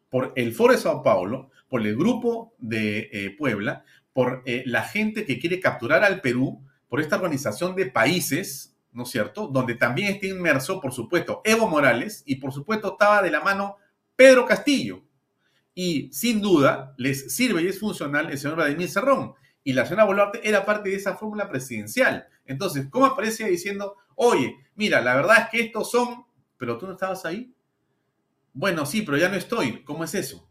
[0.09, 4.83] por el Foro de Sao Paulo, por el Grupo de eh, Puebla, por eh, la
[4.83, 9.47] gente que quiere capturar al Perú, por esta organización de países, ¿no es cierto?
[9.47, 13.77] Donde también está inmerso, por supuesto, Evo Morales y por supuesto estaba de la mano
[14.15, 15.03] Pedro Castillo,
[15.75, 19.33] y sin duda les sirve y es funcional el señor Vladimir Cerrón.
[19.63, 22.27] Y la señora Boluarte era parte de esa fórmula presidencial.
[22.45, 26.23] Entonces, ¿cómo aparece diciendo, oye, mira, la verdad es que estos son,
[26.57, 27.53] pero tú no estabas ahí?
[28.53, 29.83] Bueno, sí, pero ya no estoy.
[29.83, 30.47] ¿Cómo es eso?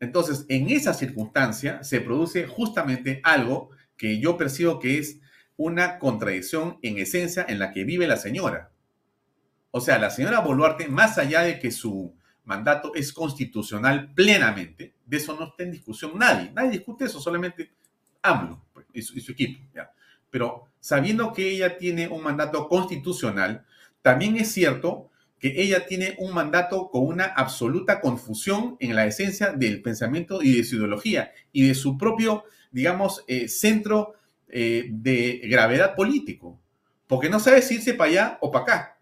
[0.00, 5.20] Entonces, en esa circunstancia se produce justamente algo que yo percibo que es
[5.58, 8.70] una contradicción en esencia en la que vive la señora.
[9.72, 15.16] O sea, la señora Boluarte, más allá de que su mandato es constitucional plenamente, de
[15.16, 16.50] eso no está en discusión nadie.
[16.54, 17.72] Nadie discute eso, solamente
[18.22, 19.60] AMLO pues, y, su, equipo.
[20.30, 23.66] Pero sabiendo que ella tiene un mandato constitucional,
[24.00, 29.50] también es cierto que ella tiene un mandato con una absoluta confusión en la esencia
[29.52, 34.14] del pensamiento y de su ideología y de su propio, digamos, eh, centro
[34.48, 36.60] eh, de gravedad político.
[37.06, 38.98] Porque no sabe si irse para allá o para acá.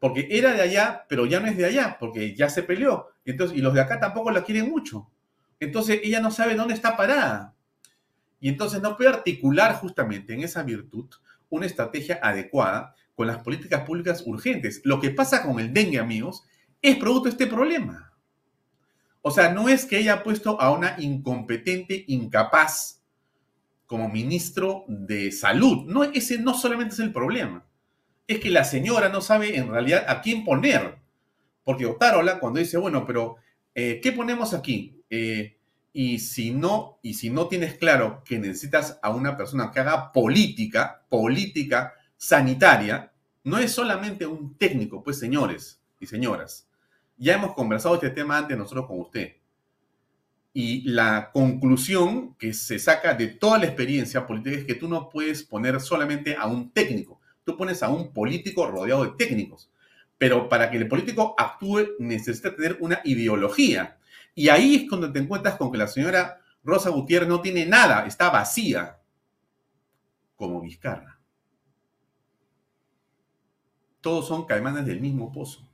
[0.00, 3.08] Porque era de allá, pero ya no es de allá, porque ya se peleó.
[3.24, 5.10] Entonces, y los de acá tampoco la quieren mucho.
[5.60, 7.54] Entonces ella no sabe dónde está parada.
[8.40, 11.06] Y entonces no puede articular justamente en esa virtud
[11.50, 14.80] una estrategia adecuada con las políticas públicas urgentes.
[14.84, 16.44] Lo que pasa con el dengue, amigos,
[16.80, 18.12] es producto de este problema.
[19.22, 22.97] O sea, no es que ella ha puesto a una incompetente, incapaz
[23.88, 25.86] como ministro de salud.
[25.86, 27.64] No, ese no solamente es el problema.
[28.28, 30.98] Es que la señora no sabe en realidad a quién poner.
[31.64, 33.36] Porque Otárola, cuando dice, bueno, pero
[33.74, 35.02] eh, ¿qué ponemos aquí?
[35.08, 35.56] Eh,
[35.94, 40.12] y si no, y si no tienes claro que necesitas a una persona que haga
[40.12, 43.10] política, política sanitaria,
[43.44, 46.68] no es solamente un técnico, pues señores y señoras.
[47.16, 49.37] Ya hemos conversado este tema antes nosotros con usted.
[50.60, 55.08] Y la conclusión que se saca de toda la experiencia política es que tú no
[55.08, 59.70] puedes poner solamente a un técnico, tú pones a un político rodeado de técnicos.
[60.18, 63.98] Pero para que el político actúe necesita tener una ideología,
[64.34, 68.04] y ahí es cuando te encuentras con que la señora Rosa Gutiérrez no tiene nada,
[68.04, 68.98] está vacía,
[70.34, 71.20] como Vizcarra.
[74.00, 75.68] Todos son caimanes del mismo pozo.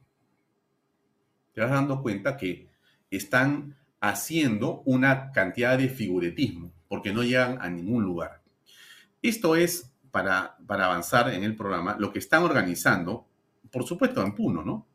[1.54, 2.68] Te vas dando cuenta que
[3.10, 3.78] están
[4.08, 8.42] haciendo una cantidad de figuretismo, porque no llegan a ningún lugar.
[9.22, 13.26] Esto es, para, para avanzar en el programa, lo que están organizando,
[13.70, 14.86] por supuesto, en Puno, ¿no?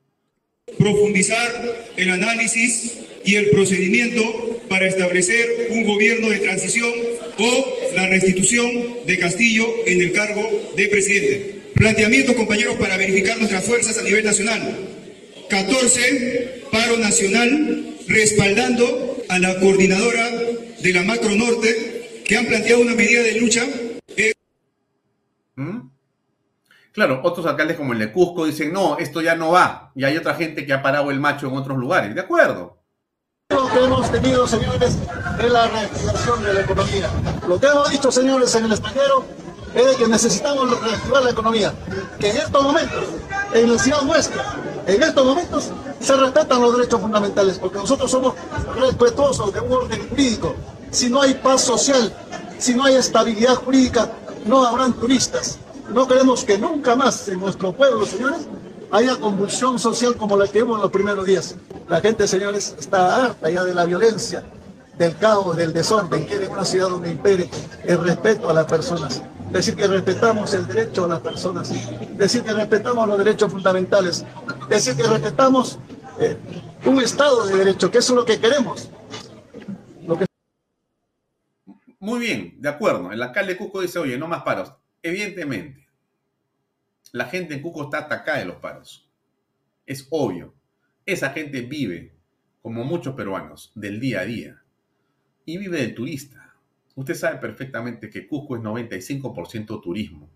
[0.77, 1.51] profundizar
[1.97, 4.21] el análisis y el procedimiento
[4.69, 6.91] para establecer un gobierno de transición
[7.39, 8.69] o la restitución
[9.07, 10.47] de Castillo en el cargo
[10.77, 11.61] de presidente.
[11.73, 14.61] Planteamiento, compañeros, para verificar nuestras fuerzas a nivel nacional.
[15.49, 20.29] 14, paro nacional, respaldando a la coordinadora
[20.81, 23.65] de la Macro Norte, que han planteado una medida de lucha.
[25.55, 25.89] ¿Mm?
[26.91, 29.91] Claro, otros alcaldes como el de Cusco dicen, no, esto ya no va.
[29.95, 32.15] Y hay otra gente que ha parado el macho en otros lugares.
[32.15, 32.77] ¿De acuerdo?
[33.49, 34.97] Lo que hemos tenido, señores,
[35.43, 37.09] es la reactivación de la economía.
[37.47, 39.25] Lo que hemos dicho, señores, en el extranjero
[39.75, 41.73] es que necesitamos reactivar la economía.
[42.19, 43.05] Que en estos momentos,
[43.53, 44.55] en la ciudad nuestra,
[44.95, 48.33] en estos momentos, se respetan los derechos fundamentales, porque nosotros somos
[48.75, 50.55] respetuosos de un orden jurídico.
[50.91, 52.11] Si no hay paz social,
[52.57, 54.11] si no hay estabilidad jurídica,
[54.45, 55.59] no habrán turistas.
[55.93, 58.47] No queremos que nunca más en nuestro pueblo, señores,
[58.91, 61.55] haya convulsión social como la que vimos en los primeros días.
[61.87, 64.43] La gente, señores, está harta ya de la violencia,
[64.97, 66.25] del caos, del desorden.
[66.25, 67.49] Quiere una ciudad donde impere
[67.85, 69.21] el respeto a las personas.
[69.51, 71.71] Decir que respetamos el derecho a las personas.
[72.17, 74.25] Decir que respetamos los derechos fundamentales.
[74.69, 75.79] Decir que respetamos
[76.19, 76.37] eh,
[76.85, 78.89] un Estado de Derecho, que eso es lo que queremos.
[81.99, 83.11] Muy bien, de acuerdo.
[83.11, 84.73] El alcalde Cusco dice, oye, no más paros.
[85.03, 85.87] Evidentemente,
[87.11, 89.09] la gente en Cuco está atacada de los paros.
[89.85, 90.53] Es obvio.
[91.05, 92.13] Esa gente vive,
[92.61, 94.63] como muchos peruanos, del día a día.
[95.45, 96.48] Y vive del turista.
[96.99, 100.29] Usted sabe perfectamente que Cusco es 95% turismo.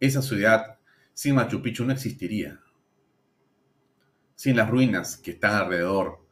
[0.00, 0.80] Esa ciudad
[1.12, 2.60] sin Machu Picchu no existiría.
[4.34, 6.26] Sin las ruinas que están alrededor,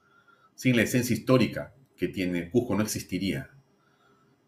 [0.56, 3.48] sin la esencia histórica que tiene Cusco no existiría.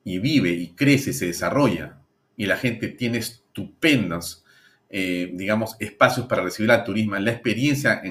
[0.02, 2.02] Y vive y crece, se desarrolla
[2.36, 4.44] y la gente tiene estupendos,
[4.90, 7.14] eh, digamos, espacios para recibir al turismo.
[7.14, 8.02] La experiencia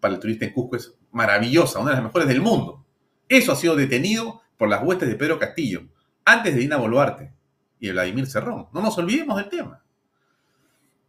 [0.00, 2.86] para el turista en Cusco es maravillosa, una de las mejores del mundo.
[3.28, 5.90] Eso ha sido detenido por las huestes de Pedro Castillo,
[6.26, 7.32] antes de Dina Boluarte
[7.80, 8.68] y de Vladimir Cerrón.
[8.74, 9.82] No nos olvidemos del tema.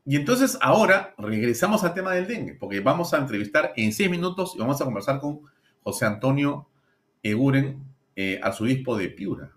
[0.05, 4.53] Y entonces ahora regresamos al tema del dengue, porque vamos a entrevistar en seis minutos
[4.55, 5.41] y vamos a conversar con
[5.83, 6.69] José Antonio
[7.21, 7.83] Eguren,
[8.15, 9.51] eh, arzobispo de Piura.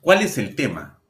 [0.00, 1.00] ¿Cuál es el tema?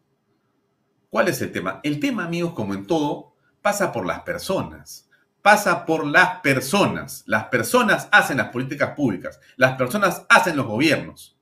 [1.11, 1.81] ¿Cuál es el tema?
[1.83, 5.11] El tema, amigos, como en todo, pasa por las personas.
[5.43, 7.25] Pasa por las personas.
[7.27, 9.39] Las personas hacen las políticas públicas.
[9.57, 11.36] Las personas hacen los gobiernos.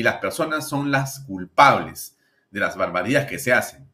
[0.00, 2.16] Y las personas son las culpables
[2.50, 3.86] de las barbaridades que se hacen.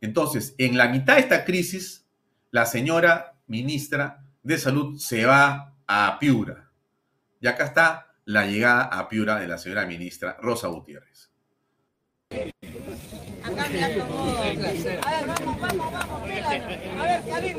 [0.00, 2.06] Entonces, en la mitad de esta crisis,
[2.50, 6.70] la señora ministra de Salud se va a Piura.
[7.42, 11.30] Y acá está la llegada a Piura de la señora ministra Rosa Gutiérrez.
[13.52, 14.38] Acá me acomodo.
[14.38, 16.22] A ver, vamos, vamos, vamos.
[16.22, 17.56] A ver, Karim.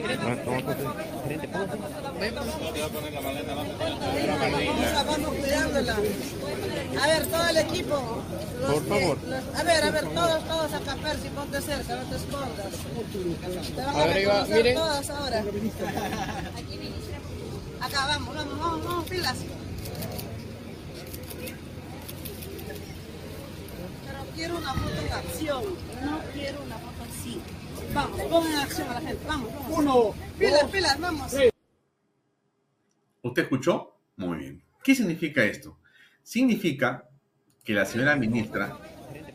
[5.05, 5.95] Vamos cuidándola.
[7.01, 8.23] A ver, todo el equipo.
[8.65, 9.17] Por favor.
[9.55, 12.67] A ver, a ver, todos, todos acá, Percy, ponte cerca, no te escondas.
[13.75, 14.75] Te van a, miren.
[14.75, 15.43] todas ahora.
[17.81, 19.37] Acá, vamos, vamos, vamos, vamos, pilas.
[24.35, 25.63] Quiero una foto en acción,
[26.03, 27.41] no quiero una foto así.
[27.93, 29.77] Vamos, pongan en acción a la gente, vamos, vamos.
[29.77, 31.35] Uno, pilas, pilas, vamos.
[33.21, 33.95] ¿Usted escuchó?
[34.17, 34.63] Muy bien.
[34.83, 35.77] ¿Qué significa esto?
[36.23, 37.07] Significa
[37.63, 38.77] que la señora ministra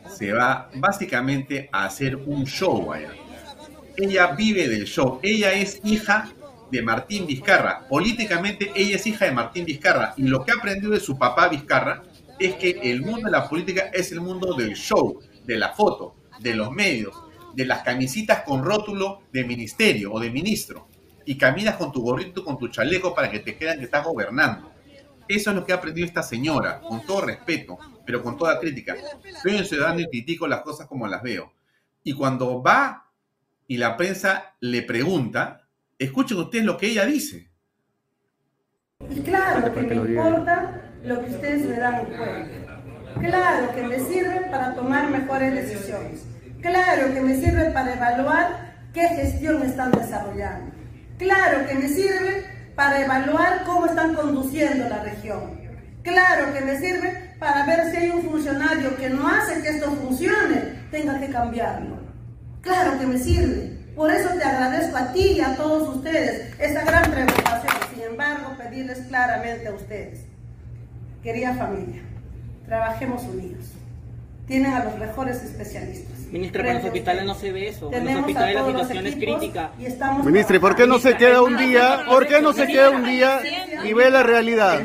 [0.07, 3.13] se va básicamente a hacer un show allá.
[3.97, 5.19] Ella vive del show.
[5.23, 6.31] Ella es hija
[6.71, 7.87] de Martín Vizcarra.
[7.87, 10.13] Políticamente ella es hija de Martín Vizcarra.
[10.17, 12.03] Y lo que ha aprendido de su papá Vizcarra
[12.39, 16.15] es que el mundo de la política es el mundo del show, de la foto,
[16.39, 17.13] de los medios,
[17.53, 20.87] de las camisitas con rótulo de ministerio o de ministro.
[21.25, 24.71] Y caminas con tu gorrito, con tu chaleco para que te crean que estás gobernando.
[25.27, 28.95] Eso es lo que ha aprendido esta señora, con todo respeto, pero con toda crítica.
[29.43, 31.53] Soy un ciudadano y critico las cosas como las veo.
[32.03, 33.11] Y cuando va
[33.67, 35.67] y la prensa le pregunta,
[35.99, 37.51] escuchen ustedes lo que ella dice.
[39.07, 42.81] Y claro que me importa lo que ustedes me dan cuenta.
[43.19, 46.21] Claro que me sirve para tomar mejores decisiones.
[46.61, 50.71] Claro que me sirve para evaluar qué gestión están desarrollando.
[51.17, 52.45] Claro que me sirve
[52.75, 55.59] para evaluar cómo están conduciendo la región.
[56.03, 59.91] Claro que me sirve para ver si hay un funcionario que no hace que esto
[59.91, 61.97] funcione, tenga que cambiarlo.
[62.61, 63.77] Claro que me sirve.
[63.95, 67.73] Por eso te agradezco a ti y a todos ustedes esa gran preocupación.
[67.93, 70.28] Sin embargo, pedirles claramente a ustedes
[71.23, 72.01] Querida familia,
[72.65, 73.65] trabajemos unidos.
[74.47, 76.17] Tienen a los mejores especialistas.
[76.31, 77.91] Ministra, en los hospitales no se ve eso.
[77.91, 79.71] En los hospitales la situación es crítica.
[80.23, 82.05] Ministra, ¿por qué no se queda un día?
[82.07, 83.41] ¿Por qué no se queda un día
[83.83, 84.81] y ve la realidad?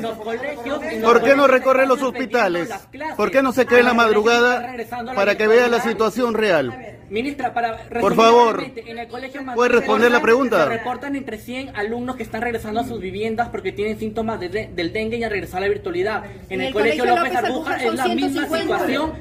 [1.03, 2.69] ¿Por qué no recorre los hospitales?
[3.17, 4.75] ¿Por qué no se queda en la madrugada
[5.15, 6.94] para que vea la situación real?
[7.11, 10.65] Ministra, para Por favor, en el colegio ¿puede responder la pregunta?
[10.65, 14.93] Se reportan entre 100 alumnos que están regresando a sus viviendas porque tienen síntomas del
[14.93, 16.25] dengue y a regresar a la virtualidad.
[16.49, 19.13] En, el, colegio, López Arbuja es la misma situación.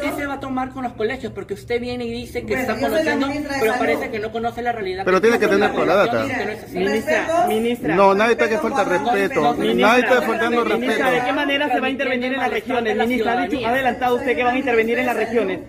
[0.00, 1.32] ¿Qué se va a tomar con los colegios?
[1.32, 3.28] Porque usted viene y dice que está conociendo,
[3.60, 5.04] pero parece que no conoce la realidad.
[5.04, 6.26] Pero tiene que tener toda la data.
[6.72, 7.94] Ministra, ministra.
[7.94, 9.54] No, nadie está que falta respeto.
[9.54, 11.10] Nadie está faltando respeto.
[11.10, 12.96] ¿De qué manera se va a intervenir en las regiones?
[12.96, 15.60] Ministra, ha adelantado usted que van a intervenir en las regiones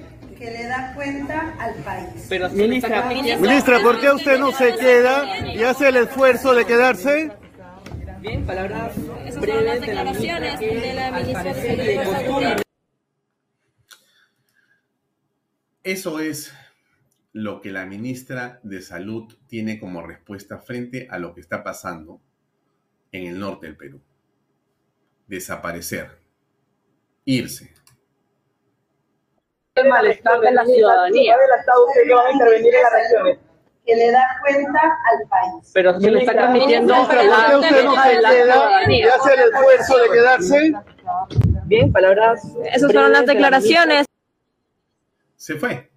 [0.43, 2.25] que le da cuenta al país.
[2.27, 3.07] Pero, ministra,
[3.39, 7.31] ministra, ¿por qué usted no se queda y hace el esfuerzo de quedarse?
[8.19, 8.93] Bien, palabras
[9.39, 12.61] breves de la ministra de la ministra
[15.83, 16.53] Eso es
[17.31, 22.21] lo que la ministra de Salud tiene como respuesta frente a lo que está pasando
[23.13, 24.01] en el norte del Perú.
[25.27, 26.19] Desaparecer,
[27.23, 27.73] irse,
[29.75, 31.35] el malestar de la ciudadanía.
[31.93, 33.39] que van a intervenir en las regiones
[33.85, 35.71] que le da cuenta al país.
[35.73, 40.09] Pero se le está transmitiendo ¿Por qué usted se queda y hace el esfuerzo de
[40.09, 40.73] quedarse?
[41.65, 42.43] Bien, palabras.
[42.65, 44.05] Esas fueron las declaraciones.
[45.35, 45.91] Se fue.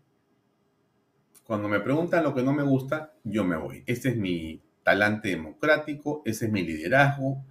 [1.46, 3.84] Cuando me preguntan lo que no me gusta, yo me voy.
[3.86, 7.44] Este es mi talante democrático, ese es mi liderazgo,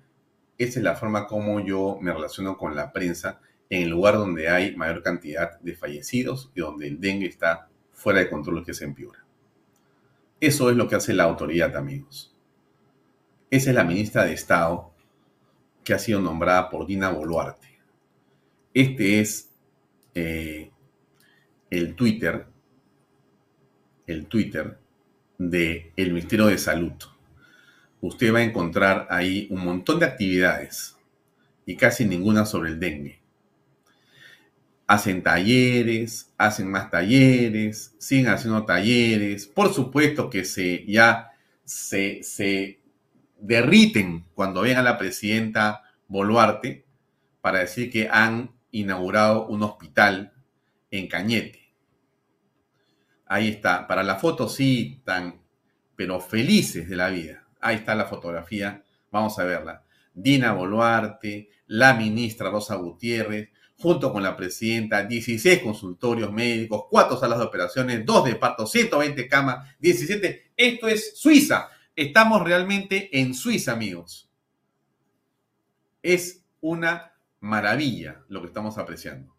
[0.57, 3.39] esa es la forma como yo me relaciono con la prensa
[3.70, 8.20] en el lugar donde hay mayor cantidad de fallecidos y donde el dengue está fuera
[8.20, 9.26] de control que se empeora.
[10.39, 12.36] Eso es lo que hace la autoridad, amigos.
[13.49, 14.91] Esa es la ministra de Estado
[15.84, 17.80] que ha sido nombrada por Dina Boluarte.
[18.74, 19.51] Este es
[20.13, 20.72] eh,
[21.70, 22.47] el Twitter,
[24.05, 24.78] el Twitter
[25.38, 26.93] del Ministerio de Salud.
[28.01, 30.97] Usted va a encontrar ahí un montón de actividades
[31.66, 33.24] y casi ninguna sobre el dengue
[34.88, 39.47] hacen talleres, hacen más talleres, siguen haciendo talleres.
[39.47, 41.31] Por supuesto que se, ya
[41.63, 42.81] se, se
[43.39, 46.86] derriten cuando ven a la presidenta Boluarte
[47.41, 50.33] para decir que han inaugurado un hospital
[50.91, 51.73] en Cañete.
[53.25, 53.88] Ahí está.
[53.88, 55.41] Para la foto sí, tan,
[55.95, 57.47] pero felices de la vida.
[57.59, 58.83] Ahí está la fotografía.
[59.11, 59.83] Vamos a verla.
[60.13, 67.39] Dina Boluarte, la ministra Rosa Gutiérrez, junto con la presidenta, 16 consultorios médicos, 4 salas
[67.39, 70.53] de operaciones, 2 de parto, 120 camas, 17.
[70.55, 71.69] Esto es Suiza.
[71.95, 74.30] Estamos realmente en Suiza, amigos.
[76.01, 79.36] Es una maravilla lo que estamos apreciando.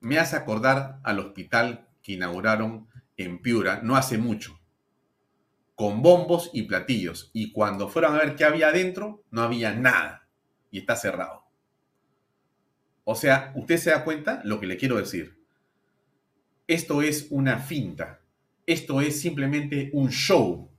[0.00, 4.58] Me hace acordar al hospital que inauguraron en Piura no hace mucho,
[5.74, 7.30] con bombos y platillos.
[7.32, 10.28] Y cuando fueron a ver qué había adentro, no había nada.
[10.70, 11.41] Y está cerrado.
[13.04, 15.36] O sea, usted se da cuenta lo que le quiero decir.
[16.66, 18.20] Esto es una finta.
[18.66, 20.70] Esto es simplemente un show.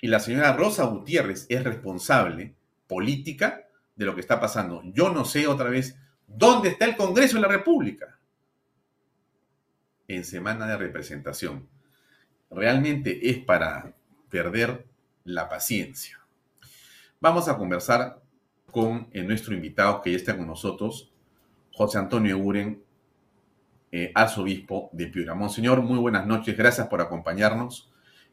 [0.00, 2.54] Y la señora Rosa Gutiérrez es responsable
[2.86, 4.82] política de lo que está pasando.
[4.92, 8.18] Yo no sé otra vez dónde está el Congreso de la República
[10.08, 11.68] en semana de representación.
[12.50, 13.94] Realmente es para
[14.28, 14.86] perder
[15.24, 16.20] la paciencia.
[17.20, 18.20] Vamos a conversar
[18.66, 21.11] con eh, nuestro invitado que ya está con nosotros,
[21.72, 22.82] José Antonio Uren,
[23.90, 25.34] eh, arzobispo de Piura.
[25.34, 27.92] Monseñor, muy buenas noches, gracias por acompañarnos.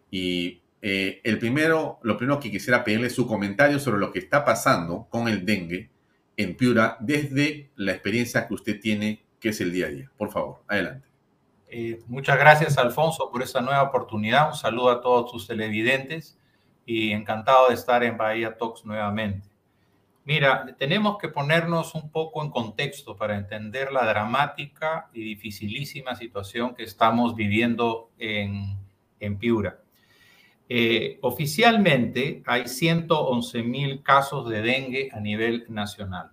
[0.09, 4.19] Y eh, el primero, lo primero que quisiera pedirle es su comentario sobre lo que
[4.19, 5.89] está pasando con el dengue
[6.37, 10.11] en Piura desde la experiencia que usted tiene, que es el día a día.
[10.17, 11.07] Por favor, adelante.
[11.67, 14.47] Eh, muchas gracias, Alfonso, por esta nueva oportunidad.
[14.49, 16.39] Un saludo a todos tus televidentes
[16.85, 19.48] y encantado de estar en Bahía Talks nuevamente.
[20.29, 26.75] Mira, tenemos que ponernos un poco en contexto para entender la dramática y dificilísima situación
[26.75, 28.77] que estamos viviendo en,
[29.19, 29.79] en Piura.
[30.69, 36.29] Eh, oficialmente hay 111 mil casos de dengue a nivel nacional.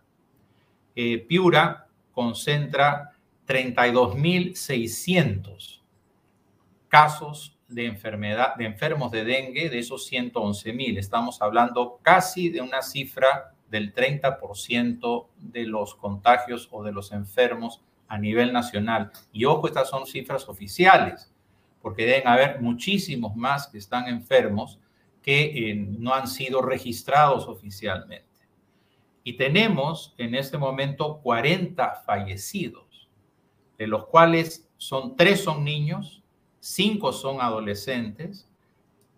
[0.95, 3.13] Eh, Piura concentra
[3.49, 5.81] 32.600
[6.89, 10.99] casos de enfermedad, de enfermos de dengue de esos 111.000.
[10.99, 17.83] Estamos hablando casi de una cifra del 30% de los contagios o de los enfermos
[18.09, 19.11] a nivel nacional.
[19.33, 21.33] Y ojo, estas son cifras oficiales
[21.87, 24.81] porque deben haber muchísimos más que están enfermos
[25.23, 28.27] que eh, no han sido registrados oficialmente.
[29.23, 33.09] Y tenemos en este momento 40 fallecidos,
[33.79, 36.23] de los cuales son tres son niños,
[36.61, 38.49] cinco son adolescentes,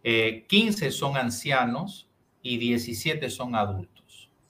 [0.03, 2.09] 15 eh, son ancianos
[2.43, 3.98] y 17 son adultos.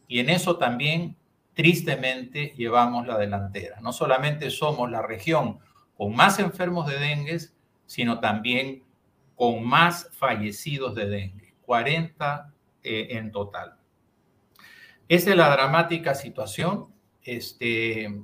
[0.09, 1.17] Y en eso también,
[1.55, 3.81] tristemente, llevamos la delantera.
[3.81, 5.61] No solamente somos la región
[5.97, 7.39] con más enfermos de dengue,
[7.87, 8.83] sino también
[9.37, 12.53] con más fallecidos de dengue, 40
[12.83, 13.77] eh, en total.
[15.09, 16.89] Esa es la dramática situación
[17.23, 18.21] este,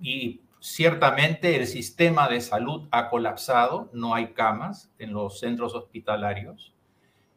[0.00, 6.74] y ciertamente el sistema de salud ha colapsado, no hay camas en los centros hospitalarios.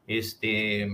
[0.05, 0.87] Este,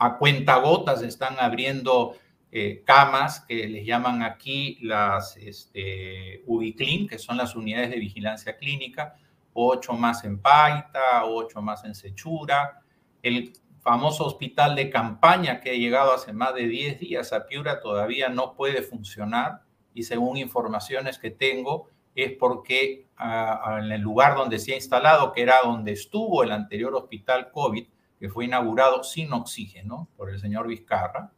[0.00, 2.16] a cuentagotas están abriendo
[2.50, 8.56] eh, camas que les llaman aquí las este, UBICLIN, que son las unidades de vigilancia
[8.56, 9.14] clínica,
[9.52, 12.80] ocho más en Paita, ocho más en Sechura,
[13.22, 17.80] el famoso hospital de campaña que ha llegado hace más de 10 días a Piura
[17.80, 19.60] todavía no puede funcionar
[19.92, 25.42] y según informaciones que tengo es porque en el lugar donde se ha instalado, que
[25.42, 27.86] era donde estuvo el anterior hospital COVID,
[28.20, 31.32] que fue inaugurado sin oxígeno por el señor Vizcarra,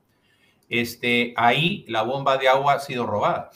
[0.68, 3.50] este, ahí la bomba de agua ha sido robada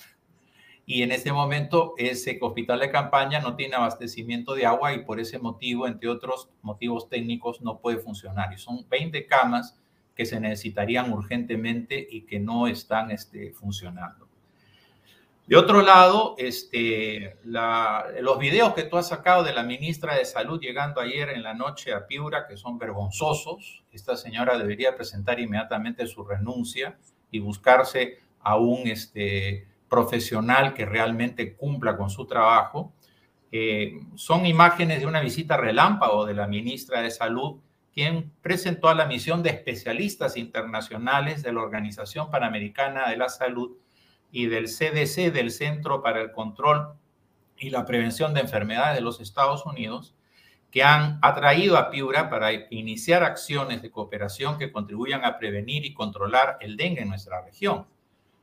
[0.89, 5.19] y en este momento ese hospital de campaña no tiene abastecimiento de agua y por
[5.19, 8.53] ese motivo, entre otros motivos técnicos, no puede funcionar.
[8.53, 9.77] Y son 20 camas
[10.15, 14.26] que se necesitarían urgentemente y que no están este, funcionando.
[15.47, 20.61] De otro lado, este, los videos que tú has sacado de la ministra de Salud
[20.61, 26.05] llegando ayer en la noche a Piura, que son vergonzosos, esta señora debería presentar inmediatamente
[26.09, 26.99] su renuncia
[27.31, 32.93] y buscarse a un este, profesional que realmente cumpla con su trabajo.
[33.53, 37.61] Eh, son imágenes de una visita relámpago de la ministra de Salud,
[37.95, 43.77] quien presentó a la misión de especialistas internacionales de la Organización Panamericana de la Salud
[44.37, 46.93] y del CDC, del Centro para el Control
[47.57, 50.15] y la Prevención de Enfermedades de los Estados Unidos,
[50.71, 55.95] que han atraído a Piura para iniciar acciones de cooperación que contribuyan a prevenir y
[55.95, 57.87] controlar el dengue en nuestra región.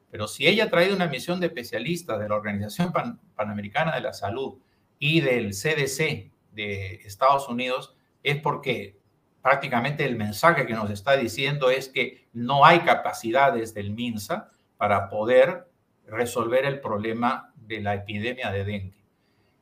[0.10, 2.92] Pero si ella ha traído una misión de especialistas de la Organización
[3.36, 4.56] Panamericana de la Salud
[4.98, 8.98] y del CDC de Estados Unidos, es porque
[9.44, 15.08] prácticamente el mensaje que nos está diciendo es que no hay capacidades del MINSA para
[15.08, 15.72] poder
[16.08, 19.04] resolver el problema de la epidemia de dengue.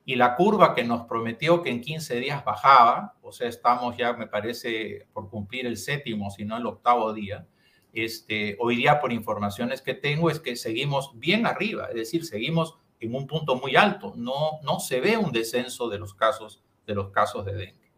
[0.03, 4.13] Y la curva que nos prometió que en 15 días bajaba, o sea, estamos ya,
[4.13, 7.45] me parece, por cumplir el séptimo, si no el octavo día,
[7.93, 12.77] este, hoy día por informaciones que tengo es que seguimos bien arriba, es decir, seguimos
[12.99, 16.95] en un punto muy alto, no, no se ve un descenso de los casos de,
[16.95, 17.91] los casos de dengue.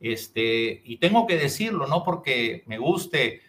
[0.00, 3.42] Este, y tengo que decirlo, no porque me guste eh,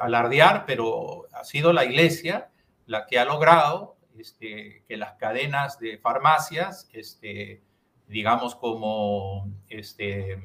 [0.00, 2.50] alardear, pero ha sido la iglesia
[2.86, 7.62] la que ha logrado este, que las cadenas de farmacias, este,
[8.08, 10.40] digamos como este,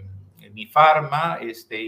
[0.51, 1.81] Mifarma, este,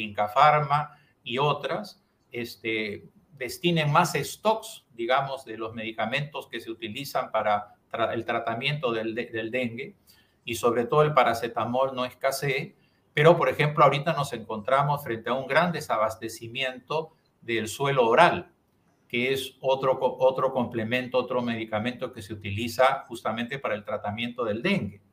[1.24, 2.02] y otras,
[2.32, 7.76] este, destinen más stocks, digamos, de los medicamentos que se utilizan para
[8.14, 9.96] el tratamiento del, del dengue
[10.46, 12.76] y sobre todo el paracetamol no escasee,
[13.14, 18.52] pero por ejemplo ahorita nos encontramos frente a un gran desabastecimiento del suelo oral,
[19.14, 24.64] que es otro, otro complemento, otro medicamento que se utiliza justamente para el tratamiento del
[24.64, 25.04] dengue.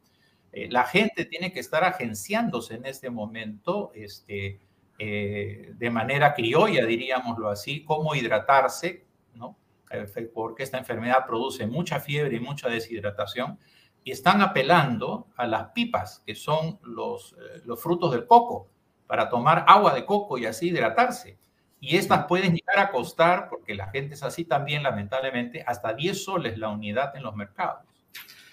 [0.53, 4.59] Eh, la gente tiene que estar agenciándose en este momento este,
[4.99, 9.59] eh, de manera criolla, diríamoslo así, cómo hidratarse, ¿no?
[9.91, 13.59] Eh, porque esta enfermedad produce mucha fiebre y mucha deshidratación,
[14.03, 17.37] y están apelando a las pipas, que son los,
[17.67, 18.67] los frutos del coco,
[19.07, 21.37] para tomar agua de coco y así hidratarse.
[21.81, 26.25] Y estas pueden llegar a costar, porque la gente es así también, lamentablemente, hasta 10
[26.25, 27.87] soles la unidad en los mercados.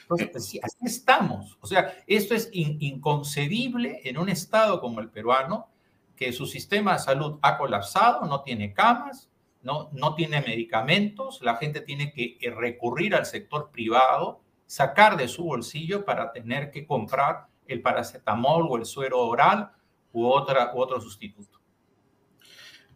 [0.02, 1.58] Entonces, pues así estamos.
[1.60, 5.68] O sea, esto es inconcebible en un estado como el peruano,
[6.16, 9.30] que su sistema de salud ha colapsado, no tiene camas,
[9.62, 15.44] no, no tiene medicamentos, la gente tiene que recurrir al sector privado, sacar de su
[15.44, 19.72] bolsillo para tener que comprar el paracetamol o el suero oral
[20.14, 21.57] u, otra, u otro sustituto.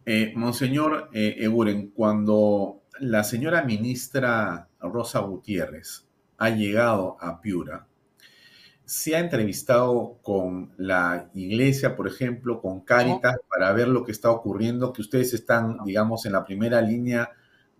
[0.04, 7.86] Eh, Monseñor eh, Eguren, cuando la señora ministra Rosa Gutiérrez ha llegado a Piura,
[8.84, 14.30] se ha entrevistado con la iglesia, por ejemplo, con Cáritas, para ver lo que está
[14.30, 17.30] ocurriendo, que ustedes están, digamos, en la primera línea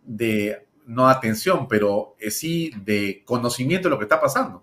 [0.04, 4.62] de, no atención, pero eh, sí de conocimiento de lo que está pasando.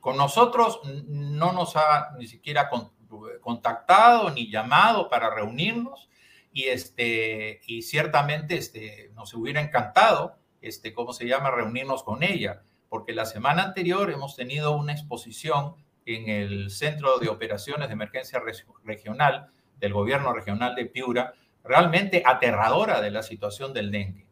[0.00, 2.68] Con nosotros no nos ha ni siquiera
[3.40, 6.07] contactado ni llamado para reunirnos
[6.58, 12.62] y, este, y ciertamente este, nos hubiera encantado, este, ¿cómo se llama?, reunirnos con ella,
[12.88, 18.42] porque la semana anterior hemos tenido una exposición en el Centro de Operaciones de Emergencia
[18.82, 24.26] Regional del Gobierno Regional de Piura, realmente aterradora de la situación del dengue,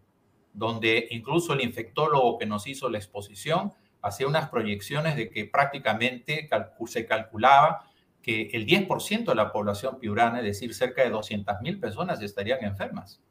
[0.52, 3.72] donde incluso el infectólogo que nos hizo la exposición
[4.02, 6.48] hacía unas proyecciones de que prácticamente
[6.86, 7.88] se calculaba
[8.26, 13.22] que el 10% de la población piurana, es decir, cerca de 200.000 personas estarían enfermas.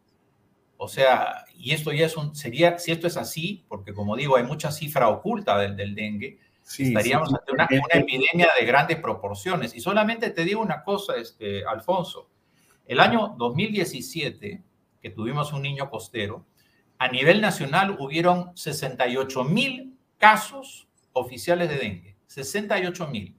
[0.77, 4.37] O sea, y esto ya es un, sería, si esto es así, porque como digo,
[4.37, 6.39] hay mucha cifra oculta del, del dengue,
[6.79, 9.75] estaríamos ante una, epidemia de grandes proporciones.
[9.75, 12.29] Y solamente te digo una cosa, este, Alfonso,
[12.85, 14.63] el año 2017,
[15.01, 16.45] que tuvimos un niño costero,
[16.99, 23.35] a nivel nacional hubieron 68 mil casos oficiales de dengue, 68 mil.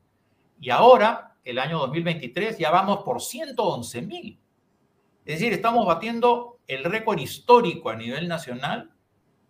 [0.60, 4.38] Y ahora el año 2023 ya vamos por 111 mil.
[5.24, 8.90] Es decir, estamos batiendo el récord histórico a nivel nacional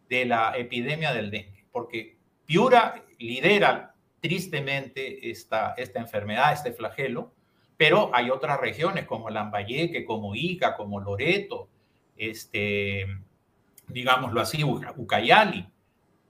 [0.09, 7.32] de la epidemia del dengue, porque Piura lidera tristemente esta, esta enfermedad, este flagelo,
[7.78, 11.68] pero hay otras regiones como Lambayeque, como Ica, como Loreto,
[12.16, 13.06] este,
[13.89, 15.66] digámoslo así, Ucayali,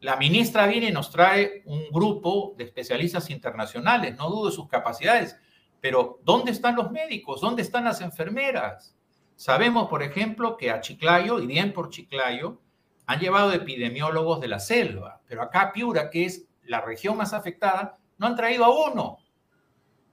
[0.00, 4.68] la ministra viene y nos trae un grupo de especialistas internacionales, no dudo de sus
[4.68, 5.36] capacidades,
[5.80, 7.40] pero ¿dónde están los médicos?
[7.40, 8.96] ¿Dónde están las enfermeras?
[9.36, 12.60] Sabemos, por ejemplo, que a Chiclayo, y bien por Chiclayo,
[13.06, 17.98] han llevado epidemiólogos de la selva, pero acá Piura, que es la región más afectada,
[18.18, 19.18] no han traído a uno,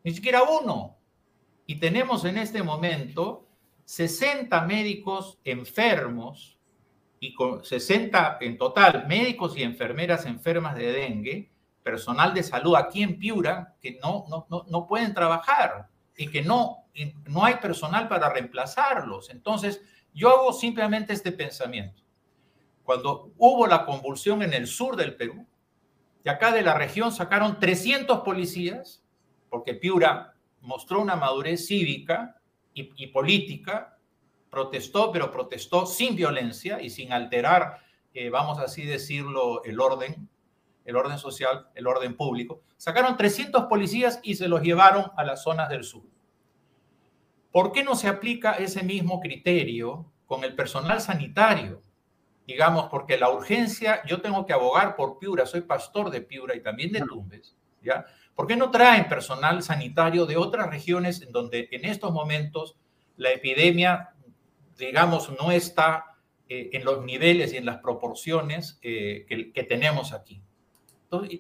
[0.04, 0.98] ni siquiera a uno.
[1.66, 3.48] Y tenemos en este momento
[3.86, 6.60] 60 médicos enfermos
[7.20, 11.53] y con 60 en total médicos y enfermeras enfermas de dengue
[11.84, 16.86] personal de salud aquí en Piura que no, no, no, pueden trabajar y que no,
[17.26, 19.30] no hay personal para reemplazarlos.
[19.30, 19.82] Entonces,
[20.14, 22.02] yo hago simplemente este pensamiento.
[22.84, 25.46] Cuando hubo la convulsión en el sur del Perú,
[26.24, 29.04] de acá de la región sacaron 300 policías,
[29.50, 32.40] porque Piura mostró una madurez cívica
[32.74, 33.98] y, y política,
[34.50, 37.80] protestó, pero protestó sin violencia y sin alterar,
[38.14, 40.30] eh, vamos así decirlo, el orden
[40.86, 45.44] el orden social, el orden público, sacaron 300 policías y se los llevaron a las
[45.44, 46.04] zonas del sur.
[47.52, 51.82] ¿Por qué no se aplica ese mismo criterio con el personal sanitario?
[52.46, 56.62] Digamos, porque la urgencia, yo tengo que abogar por Piura, soy pastor de Piura y
[56.62, 58.06] también de Tumbes, ¿ya?
[58.36, 62.76] ¿Por qué no traen personal sanitario de otras regiones en donde en estos momentos
[63.16, 64.10] la epidemia,
[64.78, 66.18] digamos, no está
[66.50, 70.42] eh, en los niveles y en las proporciones eh, que tenemos aquí?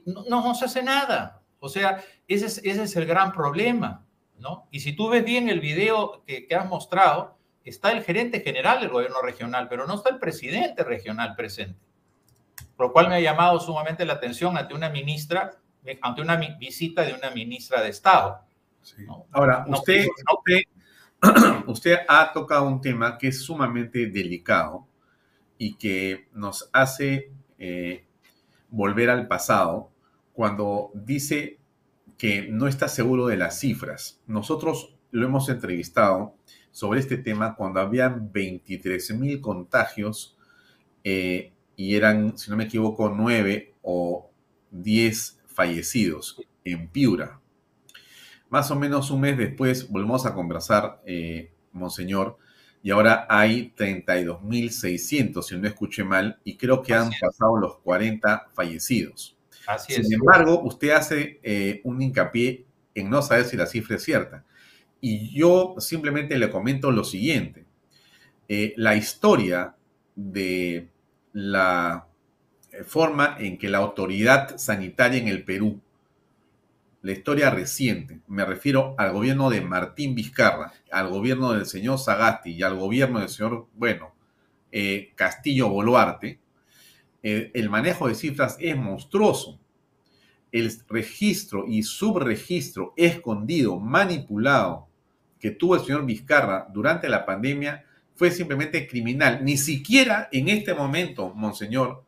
[0.05, 1.41] No, no, se hace nada.
[1.59, 4.05] O sea, ese es, ese es el gran problema.
[4.39, 4.67] ¿no?
[4.71, 8.81] Y si tú ves bien el video que, que has mostrado, está el gerente general
[8.81, 11.79] del gobierno regional, pero no está el presidente regional presente.
[12.75, 15.57] Por lo cual me ha llamado sumamente la atención ante una ministra,
[16.01, 18.41] ante una visita de una ministra de Estado.
[19.31, 20.07] Ahora, usted,
[21.67, 24.87] usted, ha tocado un tema que es sumamente delicado
[25.57, 28.05] y que nos hace eh,
[28.73, 29.91] volver al pasado
[30.33, 31.59] cuando dice
[32.17, 34.19] que no está seguro de las cifras.
[34.25, 36.35] Nosotros lo hemos entrevistado
[36.71, 40.35] sobre este tema cuando habían 23 mil contagios
[41.03, 44.31] eh, y eran, si no me equivoco, 9 o
[44.71, 47.39] 10 fallecidos en Piura.
[48.49, 52.37] Más o menos un mes después volvemos a conversar, eh, Monseñor,
[52.83, 58.49] y ahora hay 32.600, si no escuché mal, y creo que han pasado los 40
[58.53, 59.37] fallecidos.
[59.65, 64.03] Así Sin embargo, usted hace eh, un hincapié en no saber si la cifra es
[64.03, 64.43] cierta.
[64.99, 67.65] Y yo simplemente le comento lo siguiente.
[68.49, 69.75] Eh, la historia
[70.15, 70.89] de
[71.31, 72.07] la
[72.71, 75.79] eh, forma en que la autoridad sanitaria en el Perú,
[77.03, 82.51] la historia reciente, me refiero al gobierno de Martín Vizcarra, al gobierno del señor Sagasti
[82.51, 84.15] y al gobierno del señor, bueno,
[84.71, 86.39] eh, Castillo Boluarte,
[87.21, 89.59] el manejo de cifras es monstruoso.
[90.51, 94.87] El registro y subregistro escondido, manipulado,
[95.39, 97.85] que tuvo el señor Vizcarra durante la pandemia
[98.15, 99.43] fue simplemente criminal.
[99.43, 102.03] Ni siquiera en este momento, Monseñor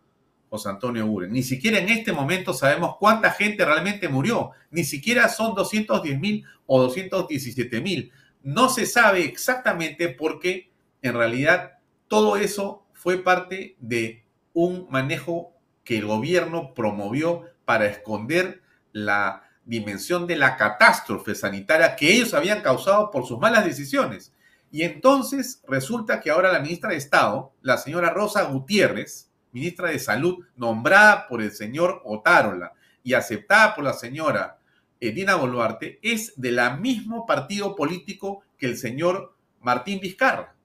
[0.65, 4.51] Antonio Uren, ni siquiera en este momento sabemos cuánta gente realmente murió.
[4.71, 8.11] Ni siquiera son 210 mil o 217 mil.
[8.43, 10.71] No se sabe exactamente porque
[11.01, 14.23] en realidad todo eso fue parte de
[14.53, 15.53] un manejo
[15.83, 18.61] que el gobierno promovió para esconder
[18.91, 24.33] la dimensión de la catástrofe sanitaria que ellos habían causado por sus malas decisiones.
[24.71, 29.99] Y entonces resulta que ahora la ministra de Estado, la señora Rosa Gutiérrez, ministra de
[29.99, 32.73] Salud, nombrada por el señor Otárola
[33.03, 34.59] y aceptada por la señora
[34.99, 40.55] Edina Boluarte, es de la mismo partido político que el señor Martín Vizcarra.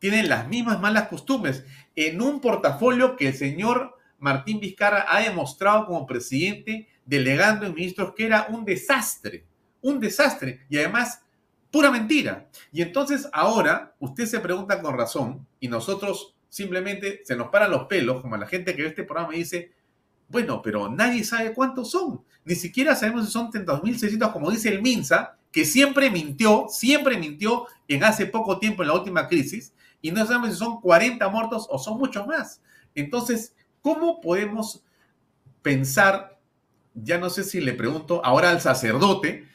[0.00, 1.64] Tienen las mismas malas costumbres
[1.94, 8.12] en un portafolio que el señor Martín Vizcarra ha demostrado como presidente delegando en ministros
[8.16, 9.46] que era un desastre,
[9.80, 11.22] un desastre y además
[11.70, 12.48] pura mentira.
[12.72, 17.86] Y entonces ahora usted se pregunta con razón y nosotros simplemente se nos paran los
[17.86, 19.72] pelos, como la gente que ve este programa y dice,
[20.28, 22.22] bueno, pero nadie sabe cuántos son.
[22.44, 27.66] Ni siquiera sabemos si son 32.600, como dice el MINSA, que siempre mintió, siempre mintió
[27.88, 29.72] en hace poco tiempo en la última crisis,
[30.02, 32.60] y no sabemos si son 40 muertos o son muchos más.
[32.94, 34.84] Entonces, ¿cómo podemos
[35.62, 36.32] pensar
[36.94, 39.48] ya no sé si le pregunto ahora al sacerdote,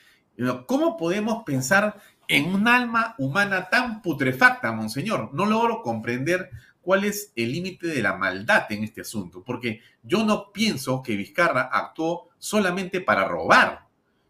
[0.66, 1.98] ¿cómo podemos pensar
[2.28, 5.34] en un alma humana tan putrefacta, monseñor?
[5.34, 6.50] No logro comprender
[6.88, 11.18] cuál es el límite de la maldad en este asunto, porque yo no pienso que
[11.18, 13.88] Vizcarra actuó solamente para robar.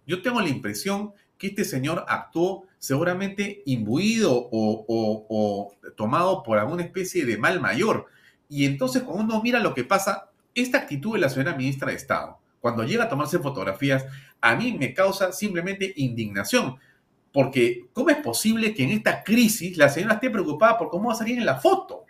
[0.07, 4.85] Yo tengo la impresión que este señor actuó seguramente imbuido o,
[5.29, 8.07] o tomado por alguna especie de mal mayor.
[8.49, 11.97] Y entonces cuando uno mira lo que pasa, esta actitud de la señora ministra de
[11.97, 14.03] Estado, cuando llega a tomarse fotografías,
[14.41, 16.77] a mí me causa simplemente indignación.
[17.31, 21.13] Porque, ¿cómo es posible que en esta crisis la señora esté preocupada por cómo va
[21.13, 22.06] a salir en la foto?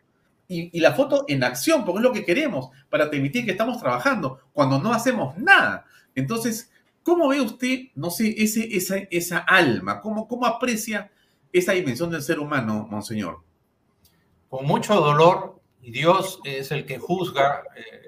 [0.49, 4.39] Y, la foto en acción, porque es lo que queremos, para permitir que estamos trabajando,
[4.53, 5.85] cuando no hacemos nada.
[6.15, 6.71] Entonces,
[7.03, 9.99] ¿cómo ve usted, no sé, ese, esa, esa alma?
[9.99, 11.11] ¿Cómo, ¿Cómo aprecia
[11.51, 13.43] esa dimensión del ser humano, monseñor?
[14.47, 18.07] Con mucho dolor, y Dios es el que juzga eh,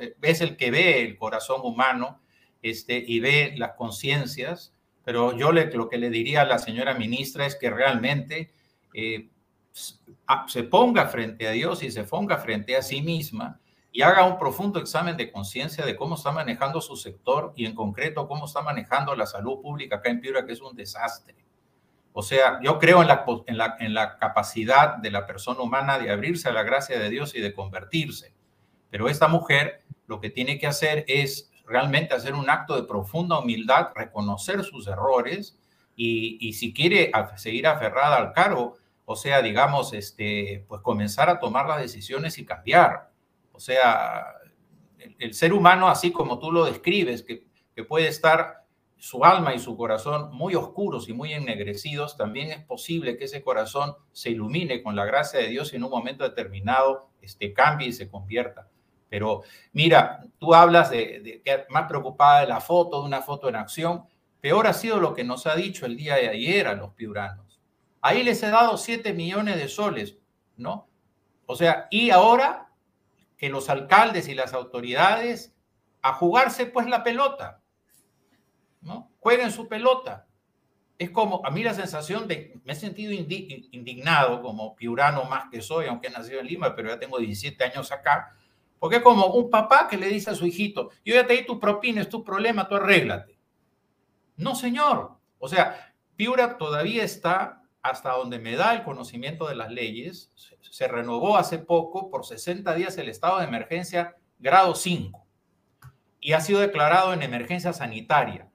[0.00, 2.20] eh, es el que ve el corazón humano
[2.62, 4.74] este, y ve las conciencias,
[5.04, 8.52] pero yo le, lo que le diría a la señora ministra es que realmente
[8.94, 9.28] eh,
[9.74, 13.60] se ponga frente a Dios y se ponga frente a sí misma
[13.90, 17.74] y haga un profundo examen de conciencia de cómo está manejando su sector y en
[17.74, 21.36] concreto cómo está manejando la salud pública acá en Piura, que es un desastre.
[22.12, 25.98] O sea, yo creo en la, en la, en la capacidad de la persona humana
[25.98, 28.34] de abrirse a la gracia de Dios y de convertirse.
[28.90, 33.38] Pero esta mujer lo que tiene que hacer es realmente hacer un acto de profunda
[33.38, 35.58] humildad, reconocer sus errores
[35.96, 41.66] y, si quiere seguir aferrada al cargo, o sea, digamos, este, pues comenzar a tomar
[41.66, 43.10] las decisiones y cambiar.
[43.52, 44.24] O sea,
[45.18, 48.64] el, ser humano, así como tú lo describes, que, que puede estar
[48.96, 53.42] su alma y su corazón muy oscuros y muy ennegrecidos, también es posible que ese
[53.42, 57.88] corazón se ilumine con la gracia de Dios y en un momento determinado este, cambie
[57.88, 58.68] y se convierta.
[59.10, 63.56] Pero mira, tú hablas de, que más preocupada de la foto, de una foto en
[63.56, 64.06] acción,
[64.40, 67.43] Peor ha sido lo que nos ha dicho el día de ayer a los piuranos.
[68.06, 70.18] Ahí les he dado 7 millones de soles,
[70.58, 70.90] ¿no?
[71.46, 72.70] O sea, y ahora
[73.38, 75.54] que los alcaldes y las autoridades
[76.02, 77.62] a jugarse pues la pelota,
[78.82, 79.10] ¿no?
[79.20, 80.28] Jueguen su pelota.
[80.98, 85.62] Es como, a mí la sensación de, me he sentido indignado como piurano más que
[85.62, 88.36] soy, aunque he nacido en Lima, pero ya tengo 17 años acá,
[88.78, 91.46] porque es como un papá que le dice a su hijito, yo ya te di
[91.46, 93.38] tu propina, es tu problema, tú arréglate.
[94.36, 95.16] No, señor.
[95.38, 100.32] O sea, Piura todavía está hasta donde me da el conocimiento de las leyes.
[100.62, 105.22] Se renovó hace poco por 60 días el estado de emergencia grado 5
[106.18, 108.48] y ha sido declarado en emergencia sanitaria.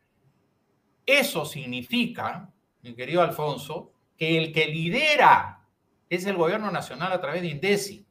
[1.06, 2.52] Eso significa,
[2.82, 5.62] mi querido Alfonso, que el que lidera
[6.10, 8.08] es el gobierno nacional a través de INDECI,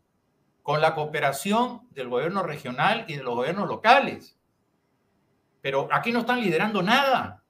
[0.62, 4.38] con la cooperación del gobierno regional y de los gobiernos locales.
[5.62, 7.42] Pero aquí no están liderando nada.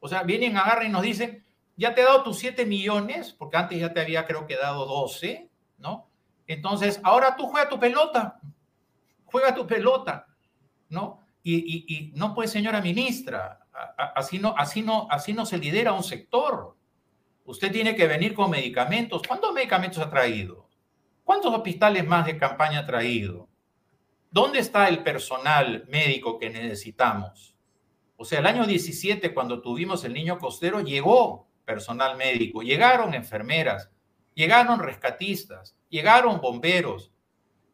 [0.00, 1.41] O sea, vienen, agarran y nos dicen,
[1.82, 4.86] ya te he dado tus 7 millones, porque antes ya te había creo que dado
[4.86, 6.08] 12, ¿no?
[6.46, 8.38] Entonces, ahora tú juega tu pelota,
[9.24, 10.28] juega tu pelota,
[10.88, 11.18] ¿no?
[11.42, 13.66] Y, no pues, señora ministra,
[14.14, 16.76] así no, así, no, así no se lidera un sector.
[17.46, 19.22] Usted tiene que venir con medicamentos.
[19.26, 20.68] ¿Cuántos medicamentos ha traído?
[21.24, 23.48] ¿Cuántos hospitales más de campaña ha traído?
[24.30, 27.56] ¿Dónde está el personal médico que necesitamos?
[28.16, 33.90] O sea, el año 17, cuando tuvimos el niño costero, llegó personal médico, llegaron enfermeras,
[34.34, 37.12] llegaron rescatistas, llegaron bomberos,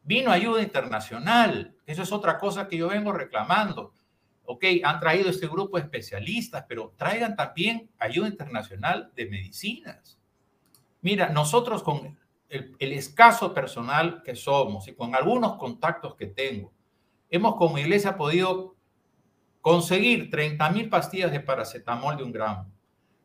[0.03, 1.75] vino ayuda internacional.
[1.85, 3.93] Eso es otra cosa que yo vengo reclamando
[4.51, 10.17] ok, han traído este grupo de especialistas, pero traigan también ayuda internacional de medicinas.
[11.01, 12.17] Mira, nosotros con
[12.49, 16.73] el, escaso personal que somos y con algunos contactos que tengo,
[17.29, 18.75] hemos como iglesia podido
[19.61, 22.71] conseguir 30 mil pastillas de paracetamol de un gramo,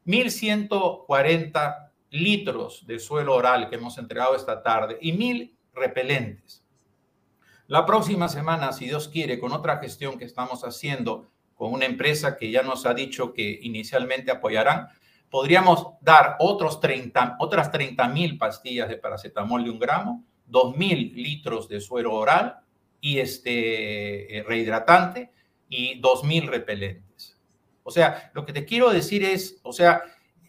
[0.06, 6.64] 1.140 litros de suelo oral que hemos entregado esta tarde y mil repelentes.
[7.66, 12.36] La próxima semana, si Dios quiere, con otra gestión que estamos haciendo con una empresa
[12.36, 14.88] que ya nos ha dicho que inicialmente apoyarán,
[15.30, 21.12] podríamos dar otros 30, otras 30 mil pastillas de paracetamol de un gramo, 2 mil
[21.14, 22.58] litros de suero oral
[23.00, 25.30] y este eh, rehidratante
[25.68, 27.13] y 2 mil repelentes.
[27.84, 30.02] O sea, lo que te quiero decir es, o sea,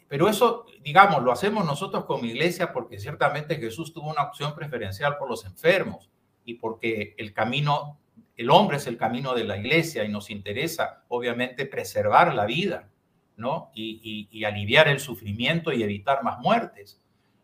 [0.08, 5.18] pero eso, digamos, lo hacemos nosotros como iglesia porque ciertamente Jesús tuvo una opción preferencial
[5.18, 6.10] por los enfermos
[6.46, 8.00] y porque el camino,
[8.38, 12.90] el hombre es el camino de la iglesia y nos interesa, obviamente, preservar la vida,
[13.36, 13.72] ¿no?
[13.76, 17.02] Y, aliviar el sufrimiento y evitar más muertes.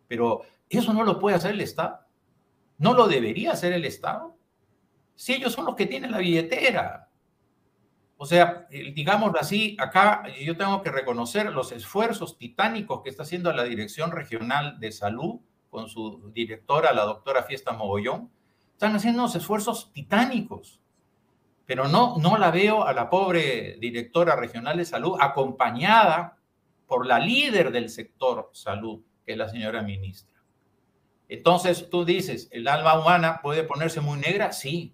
[0.08, 2.00] Pero eso no lo puede hacer el Estado.
[2.78, 4.38] No lo debería hacer el Estado.
[5.16, 7.10] Si ellos son los que tienen la billetera.
[8.22, 13.52] O sea, digámoslo así, acá yo tengo que reconocer los esfuerzos titánicos que está haciendo
[13.52, 15.40] la Dirección Regional de Salud
[15.72, 18.30] con su directora, la doctora Fiesta Mogollón,
[18.74, 20.80] están haciendo unos esfuerzos titánicos,
[21.66, 26.38] pero no, no la veo a la pobre directora regional de salud acompañada
[26.86, 30.40] por la líder del sector salud, que es la señora ministra.
[31.28, 34.52] Entonces tú dices, ¿el alma humana puede ponerse muy negra?
[34.52, 34.94] Sí.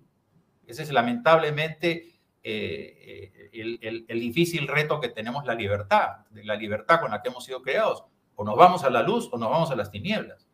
[0.66, 2.17] Ese es lamentablemente
[2.50, 7.44] eh, eh, el, difícil reto que tenemos la libertad, la libertad con la que hemos
[7.44, 8.06] sido creados.
[8.36, 10.48] O nos vamos a la luz o nos vamos a las tinieblas.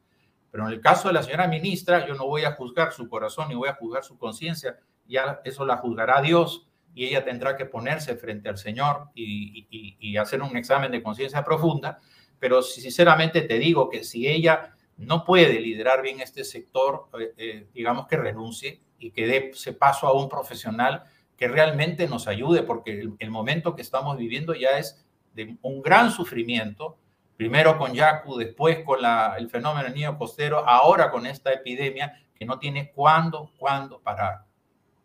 [0.49, 3.49] Pero en el caso de la señora ministra, yo no voy a juzgar su corazón
[3.49, 7.65] ni voy a juzgar su conciencia, ya eso la juzgará Dios y ella tendrá que
[7.65, 11.99] ponerse frente al Señor y, hacer un examen de conciencia profunda.
[12.40, 18.07] Pero sinceramente te digo que si ella no puede liderar bien este sector, eh, digamos
[18.07, 21.03] que renuncie y que dé ese paso a un profesional
[21.38, 26.11] que realmente nos ayude, porque el momento que estamos viviendo ya es de un gran
[26.11, 26.97] sufrimiento
[27.35, 28.99] primero con Yaku, después con
[29.38, 34.45] el fenómeno del niño costero, ahora con esta epidemia que no tiene cuándo, cuándo parar.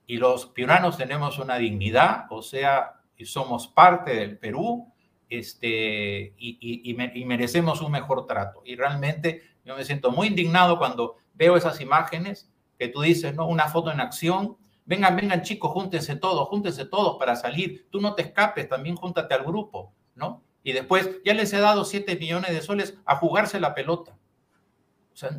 [0.06, 4.92] Y los piuranos tenemos una dignidad, o sea, somos parte del Perú
[5.28, 8.62] este, y, merecemos un mejor trato.
[8.64, 13.46] Y realmente yo me siento muy indignado cuando veo esas imágenes que tú dices, ¿no?
[13.46, 14.56] Una foto en acción.
[14.88, 17.86] Vengan, vengan chicos, júntense todos, júntense todos para salir.
[17.90, 20.42] Tú no te escapes, también júntate al grupo, ¿no?
[20.68, 24.18] y después ya les he dado 7 millones de soles a jugarse la pelota.
[25.14, 25.30] O sea,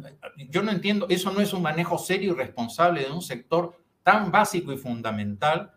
[0.50, 4.32] yo no entiendo, eso no es un manejo serio y responsable de un sector tan
[4.32, 5.74] básico y fundamental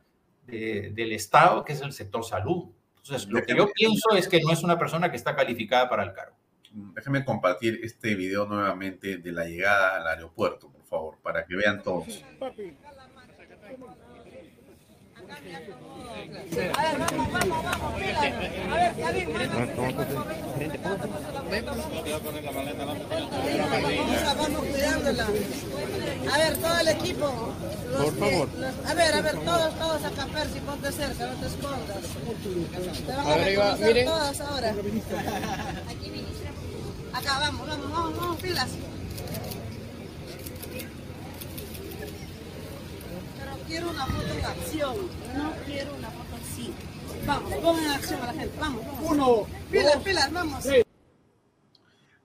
[0.47, 2.70] del Estado, que es el sector salud.
[2.97, 6.05] Entonces, lo que yo pienso es que no es una persona que está calificada para
[6.05, 6.36] el cargo.
[6.94, 11.82] Déjame compartir este video nuevamente de la llegada al aeropuerto, por favor, para que vean
[11.82, 12.24] todos.
[15.43, 19.28] A ver, vamos, vamos, vamos, A ver, bien,
[24.39, 25.27] Vamos cuidándola.
[26.32, 27.27] A ver, todo el equipo.
[27.97, 28.48] Por favor.
[28.86, 32.02] A ver, a ver, todos, todos acá, Percy, ponte cerca, no te escondas.
[33.06, 34.74] Te van a reconocer todas ahora.
[37.12, 38.69] Acá, vamos, vamos, vamos, vamos, pilas.
[43.39, 44.97] Pero quiero una foto en acción,
[45.35, 46.74] no quiero una foto así.
[47.27, 49.11] Vamos, pongan en acción a la gente, vamos, vamos.
[49.11, 50.65] Uno, pilas, pilas, vamos.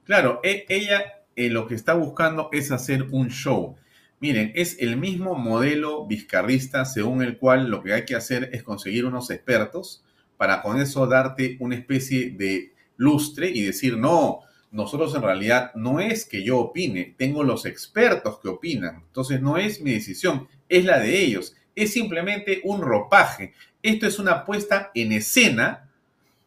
[0.03, 3.77] Claro, e, ella eh, lo que está buscando es hacer un show.
[4.19, 8.61] Miren, es el mismo modelo vizcarrista según el cual lo que hay que hacer es
[8.63, 10.03] conseguir unos expertos
[10.35, 14.41] para con eso darte una especie de lustre y decir, no,
[14.77, 18.97] nosotros en realidad no es que yo opine, tengo los expertos que opinan.
[19.07, 21.55] Entonces no es mi decisión, es la de ellos.
[21.75, 23.55] Es simplemente un ropaje.
[23.81, 25.89] Esto es una puesta en escena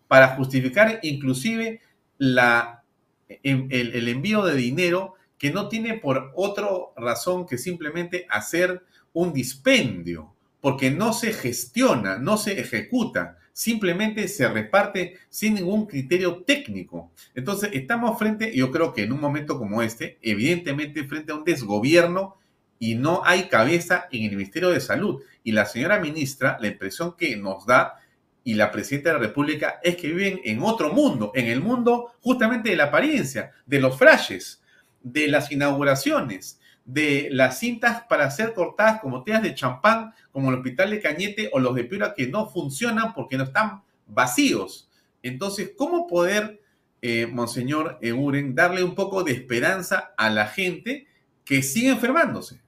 [0.07, 1.81] para justificar inclusive
[2.21, 9.33] el, el envío de dinero que no tiene por otra razón que simplemente hacer un
[9.33, 17.13] dispendio, porque no se gestiona, no se ejecuta simplemente se reparte sin ningún criterio técnico.
[17.35, 21.45] Entonces, estamos frente, yo creo que en un momento como este, evidentemente frente a un
[21.45, 22.39] desgobierno
[22.79, 25.23] y no hay cabeza en el Ministerio de Salud.
[25.45, 27.97] Y la señora ministra, la impresión que nos da
[28.45, 32.15] y la presidenta de la República es que viven en otro mundo, en el mundo
[32.23, 34.63] justamente de la apariencia, de los flashes,
[35.03, 36.60] de las inauguraciones,
[36.93, 41.51] de las cintas para ser cortadas como teas de champán, como el hospital de Cañete
[41.53, 44.91] o los de Piura que no funcionan porque no están vacíos.
[45.23, 46.61] Entonces, ¿cómo poder,
[47.03, 51.07] eh, Monseñor Euren, darle un poco de esperanza a la gente
[51.45, 52.61] que sigue enfermándose?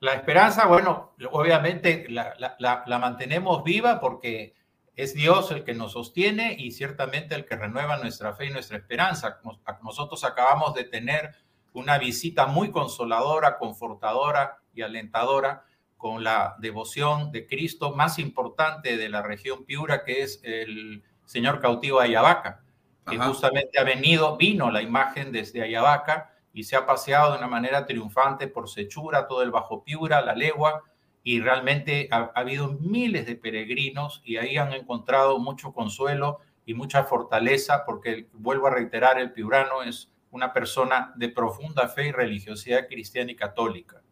[0.00, 4.54] La esperanza, bueno, obviamente la, la mantenemos viva porque
[4.94, 8.78] es Dios el que nos sostiene y ciertamente el que renueva nuestra fe y nuestra
[8.78, 9.40] esperanza.
[9.82, 11.34] Nosotros acabamos de tener
[11.72, 15.64] una visita muy consoladora, confortadora y alentadora
[15.96, 21.60] con la devoción de Cristo más importante de la región Piura, que es el señor
[21.60, 22.62] cautivo de Ayabaca,
[23.04, 27.48] que justamente ha venido, vino la imagen desde Ayabaca y se ha paseado de una
[27.48, 30.82] manera triunfante por Sechura, todo el Bajo Piura, la Legua,
[31.22, 36.74] y realmente ha, ha habido miles de peregrinos y ahí han encontrado mucho consuelo y
[36.74, 42.12] mucha fortaleza, porque vuelvo a reiterar, el piurano es una persona de profunda fe y
[42.12, 44.02] religiosidad cristiana y católica.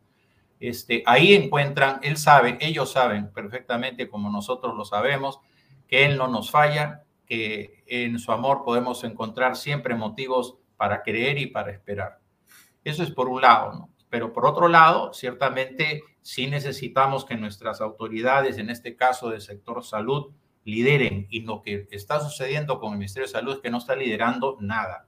[0.58, 5.40] Este, ahí encuentran, él sabe, ellos saben perfectamente como nosotros lo sabemos,
[5.86, 11.38] que él no nos falla, que en su amor podemos encontrar siempre motivos para creer
[11.38, 12.20] y para esperar.
[12.84, 13.90] Eso es por un lado, ¿no?
[14.08, 19.84] Pero por otro lado, ciertamente sí necesitamos que nuestras autoridades, en este caso del sector
[19.84, 20.32] salud,
[20.64, 21.26] lideren.
[21.28, 24.56] Y lo que está sucediendo con el Ministerio de Salud es que no está liderando
[24.60, 25.05] nada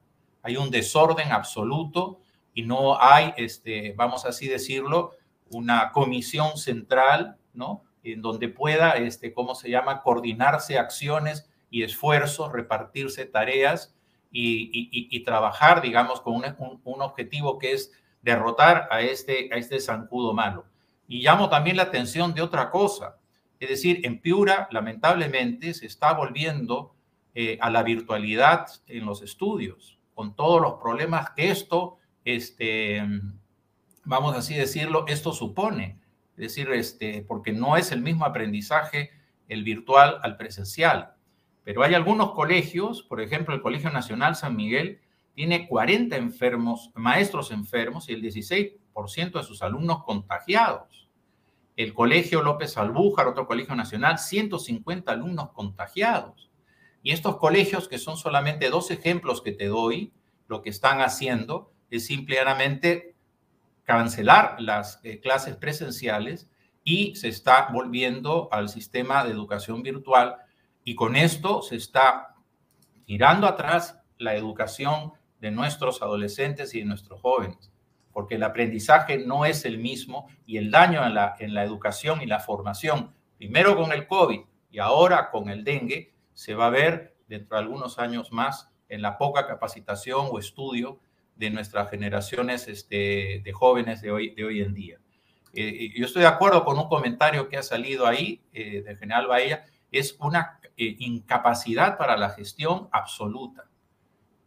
[0.48, 2.20] hay un desorden absoluto
[2.54, 5.12] y no hay, este, vamos así decirlo,
[5.50, 7.84] una comisión central, ¿no?
[8.02, 13.94] En donde pueda, este, ¿cómo se llama?, coordinarse acciones y esfuerzos, repartirse tareas
[14.30, 17.92] y, trabajar, digamos, con un, objetivo que es
[18.22, 20.64] derrotar a este, a este zancudo malo.
[21.06, 23.18] Y llamo también la atención de otra cosa,
[23.60, 26.94] es decir, en Piura, lamentablemente, se está volviendo
[27.34, 33.00] eh, a la virtualidad en los estudios con todos los problemas que esto, este,
[34.04, 36.00] vamos así decirlo, esto supone.
[36.36, 39.12] Es decir, este, porque no es el mismo aprendizaje
[39.46, 41.14] el virtual al presencial.
[41.62, 44.98] Pero hay algunos colegios, por ejemplo, el Colegio Nacional San Miguel
[45.34, 51.08] tiene 40 enfermos, maestros enfermos y el 16% de sus alumnos contagiados.
[51.76, 56.47] El Colegio López Albújar, otro colegio nacional, 150 alumnos contagiados.
[57.02, 60.12] Y estos colegios, que son solamente dos ejemplos que te doy,
[60.48, 63.14] lo que están haciendo es simplemente
[63.84, 66.50] cancelar las eh, clases presenciales
[66.84, 70.36] y se está volviendo al sistema de educación virtual.
[70.84, 72.34] Y con esto se está
[73.06, 77.70] tirando atrás la educación de nuestros adolescentes y de nuestros jóvenes,
[78.12, 82.20] porque el aprendizaje no es el mismo y el daño en la, en la educación
[82.20, 86.70] y la formación, primero con el COVID y ahora con el dengue, se va a
[86.70, 91.00] ver dentro de algunos años más en la poca capacitación o estudio
[91.34, 95.00] de nuestras generaciones este, de jóvenes de hoy, de hoy en día.
[95.52, 99.26] Eh, yo estoy de acuerdo con un comentario que ha salido ahí eh, del general
[99.26, 103.64] Bahía, es una eh, incapacidad para la gestión absoluta.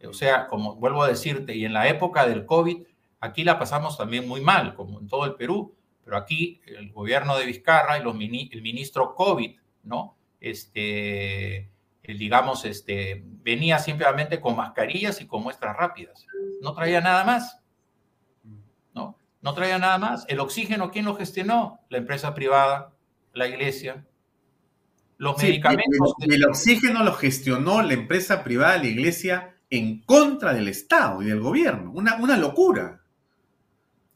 [0.08, 2.84] O sea, como vuelvo a decirte, y en la época del COVID,
[3.20, 7.38] aquí la pasamos también muy mal, como en todo el Perú, Pero aquí el gobierno
[7.38, 10.16] de Vizcarra y el ministro COVID, ¿no?
[10.40, 11.71] Este,
[12.14, 16.26] digamos, este, venía simplemente con mascarillas y con muestras rápidas.
[16.62, 17.60] No traía nada más.
[18.94, 19.18] ¿No?
[19.42, 20.26] No traía nada más.
[20.28, 21.80] El oxígeno, ¿quién lo gestionó?
[21.90, 22.94] La empresa privada,
[23.34, 24.06] la iglesia.
[25.18, 26.14] Los medicamentos.
[26.22, 31.42] El, oxígeno lo gestionó la empresa privada, la iglesia, en contra del Estado y del
[31.42, 31.92] gobierno.
[31.92, 33.02] Una, una locura.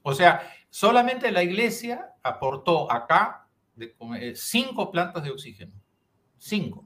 [0.01, 3.47] O sea, solamente la iglesia aportó acá
[3.77, 5.73] eh, cinco plantas de oxígeno.
[6.38, 6.85] Cinco.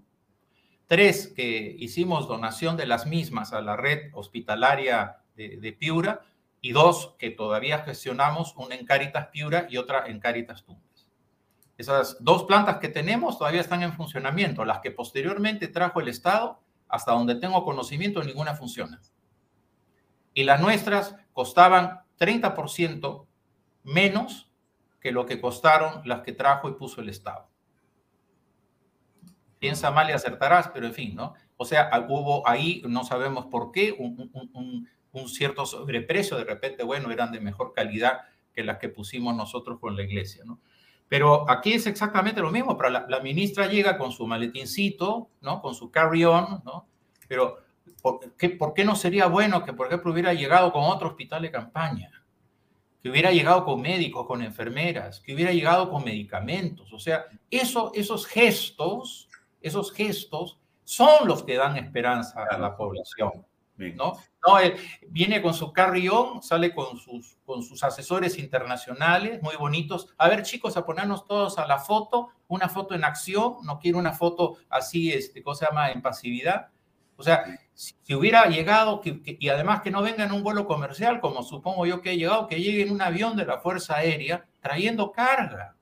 [0.89, 6.21] Tres que hicimos donación de las mismas a la red hospitalaria de, Piura
[6.61, 11.07] y dos que todavía gestionamos, una en Caritas Piura y otra en Caritas Tumbes.
[11.77, 14.65] Esas dos plantas que tenemos todavía están en funcionamiento.
[14.65, 18.99] Las que posteriormente trajo el Estado, hasta donde tengo conocimiento, ninguna funciona.
[20.33, 23.27] Y las nuestras costaban 30%
[23.83, 24.51] menos
[24.99, 27.47] que lo que costaron las que trajo y puso el Estado
[29.59, 31.33] piensa mal y acertarás, pero en fin, ¿no?
[31.57, 34.87] O sea, hubo ahí, no sabemos por qué, un,
[35.27, 38.21] cierto sobreprecio, de repente, bueno, eran de mejor calidad
[38.53, 40.59] que las que pusimos nosotros con la iglesia, ¿no?
[41.09, 45.61] Pero aquí es exactamente lo mismo, pero la, ministra llega con su maletincito, ¿no?
[45.61, 46.87] Con su carry-on, ¿no?
[47.27, 47.57] Pero
[48.01, 51.41] ¿por qué, ¿por qué no sería bueno que, por ejemplo, hubiera llegado con otro hospital
[51.41, 52.11] de campaña?
[53.01, 56.91] que hubiera llegado con médicos, con enfermeras, que hubiera llegado con medicamentos.
[56.91, 59.28] O sea, eso, esos gestos
[59.61, 63.45] esos gestos son los que dan esperanza a la población.
[63.95, 64.13] ¿no?
[64.45, 64.75] no él
[65.07, 70.13] viene con su carrión, sale con sus, con sus asesores internacionales, muy bonitos.
[70.17, 73.97] A ver, chicos, a ponernos todos a la foto, una foto en acción, no quiero
[73.97, 76.67] una foto así, este, ¿cómo se llama?, en pasividad.
[77.15, 81.43] O sea, si, hubiera llegado, y además que no venga en un vuelo comercial, como
[81.43, 85.11] supongo yo que he llegado, que llegue en un avión de la Fuerza Aérea trayendo
[85.11, 85.75] carga,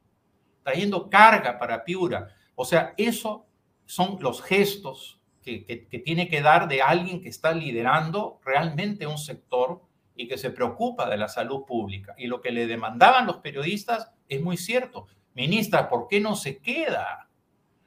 [0.63, 2.29] trayendo carga para Piura.
[2.55, 3.45] O sea, eso
[3.88, 9.81] son los gestos que, tiene que dar de alguien que está liderando realmente un sector
[10.15, 12.14] y que se preocupa de la salud pública.
[12.18, 15.07] Y lo que le demandaban los periodistas es muy cierto.
[15.35, 17.30] Ministra, ¿por qué no se queda?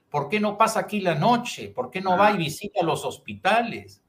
[0.09, 1.69] ¿Por qué no pasa aquí la noche?
[1.69, 4.03] ¿Por qué no va y visita los hospitales?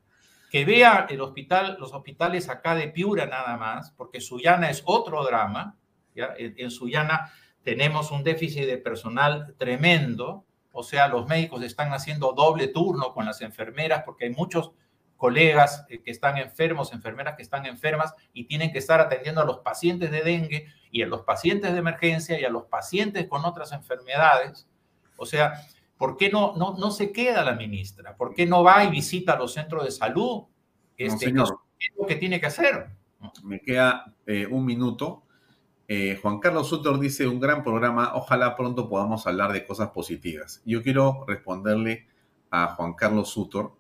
[0.49, 5.23] Que vea el hospital, los hospitales acá de Piura nada más, porque Sullana es otro
[5.25, 5.75] drama.
[6.15, 7.31] En, en Sullana
[7.63, 13.25] tenemos un déficit de personal tremendo o sea, los médicos están haciendo doble turno con
[13.25, 14.71] las enfermeras porque hay muchos
[15.17, 19.45] colegas eh, que están enfermos, enfermeras que están enfermas y tienen que estar atendiendo a
[19.45, 23.45] los pacientes de dengue y a los pacientes de emergencia y a los pacientes con
[23.45, 24.67] otras enfermedades.
[25.17, 25.53] O sea,
[25.97, 28.15] ¿por qué no, no, no se queda la ministra?
[28.15, 30.45] ¿Por qué no va y visita los centros de salud?
[30.97, 32.89] Este, ¿Qué es lo que tiene que hacer?
[33.43, 35.23] Me queda eh, un minuto.
[35.93, 40.61] Eh, Juan Carlos Sutor dice, un gran programa, ojalá pronto podamos hablar de cosas positivas.
[40.63, 42.07] Yo quiero responderle
[42.49, 43.73] a Juan Carlos Sutor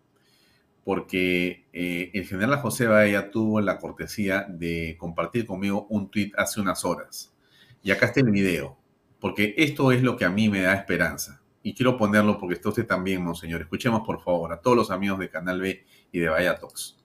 [0.83, 6.59] porque eh, el general José Baella tuvo la cortesía de compartir conmigo un tweet hace
[6.59, 7.33] unas horas.
[7.81, 8.75] Y acá está el video,
[9.21, 11.41] porque esto es lo que a mí me da esperanza.
[11.63, 13.61] Y quiero ponerlo porque está usted también, monseñor.
[13.61, 16.97] Escuchemos, por favor, a todos los amigos de Canal B y de Bahía Talks.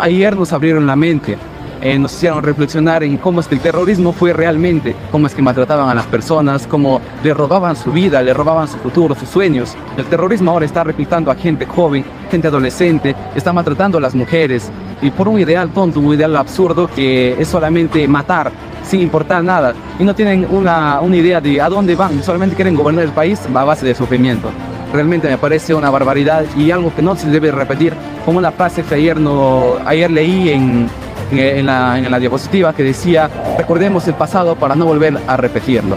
[0.00, 1.36] Ayer nos abrieron la mente
[1.82, 5.42] eh, nos hicieron reflexionar en cómo es que el terrorismo fue realmente, cómo es que
[5.42, 9.74] maltrataban a las personas, cómo le robaban su vida, le robaban su futuro, sus sueños.
[9.96, 14.70] El terrorismo ahora está reclutando a gente joven, gente adolescente, está maltratando a las mujeres.
[15.02, 18.52] Y por un ideal tonto, un ideal absurdo que es solamente matar
[18.84, 19.74] sin importar nada.
[19.98, 23.40] Y no tienen una, una idea de a dónde van, solamente quieren gobernar el país
[23.52, 24.50] a base de sufrimiento.
[24.92, 27.94] Realmente me parece una barbaridad y algo que no se debe repetir,
[28.24, 30.88] como una frase que ayer, no, ayer leí en,
[31.32, 35.96] en la, en la diapositiva que decía, recordemos el pasado para no volver a repetirlo.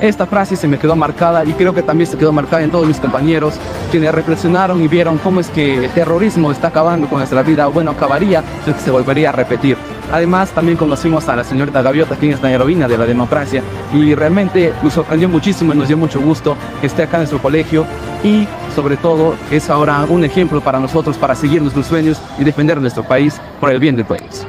[0.00, 2.86] Esta frase se me quedó marcada y creo que también se quedó marcada en todos
[2.86, 3.54] mis compañeros
[3.90, 7.92] quienes reflexionaron y vieron cómo es que el terrorismo está acabando con nuestra vida, bueno,
[7.92, 9.78] acabaría, que se volvería a repetir.
[10.12, 13.62] Además, también conocimos a la señorita Gaviota, quien es la heroína de la democracia,
[13.92, 17.40] y realmente nos sorprendió muchísimo y nos dio mucho gusto que esté acá en nuestro
[17.40, 17.86] colegio
[18.22, 22.80] y, sobre todo, es ahora un ejemplo para nosotros para seguir nuestros sueños y defender
[22.80, 24.46] nuestro país por el bien del país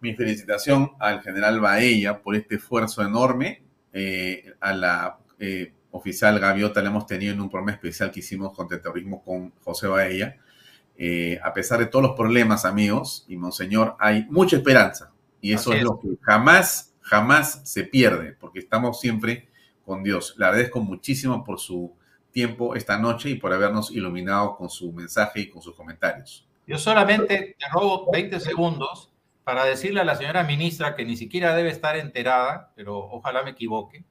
[0.00, 3.62] mi felicitación al general Baella por este esfuerzo enorme.
[3.92, 8.54] Eh, a la eh, oficial Gaviota la hemos tenido en un programa especial que hicimos
[8.54, 10.36] contra el terrorismo con José Baella.
[10.96, 15.12] Eh, a pesar de todos los problemas, amigos y monseñor, hay mucha esperanza.
[15.40, 19.48] Y eso es, lo que jamás, jamás se pierde, porque estamos siempre
[19.84, 20.34] con Dios.
[20.36, 21.94] Le agradezco muchísimo por su
[22.32, 26.46] tiempo esta noche y por habernos iluminado con su mensaje y con sus comentarios.
[26.66, 29.10] Yo solamente te robo 20 segundos
[29.48, 33.52] para decirle a la señora ministra que ni siquiera debe estar enterada, pero ojalá me
[33.52, 34.04] equivoque,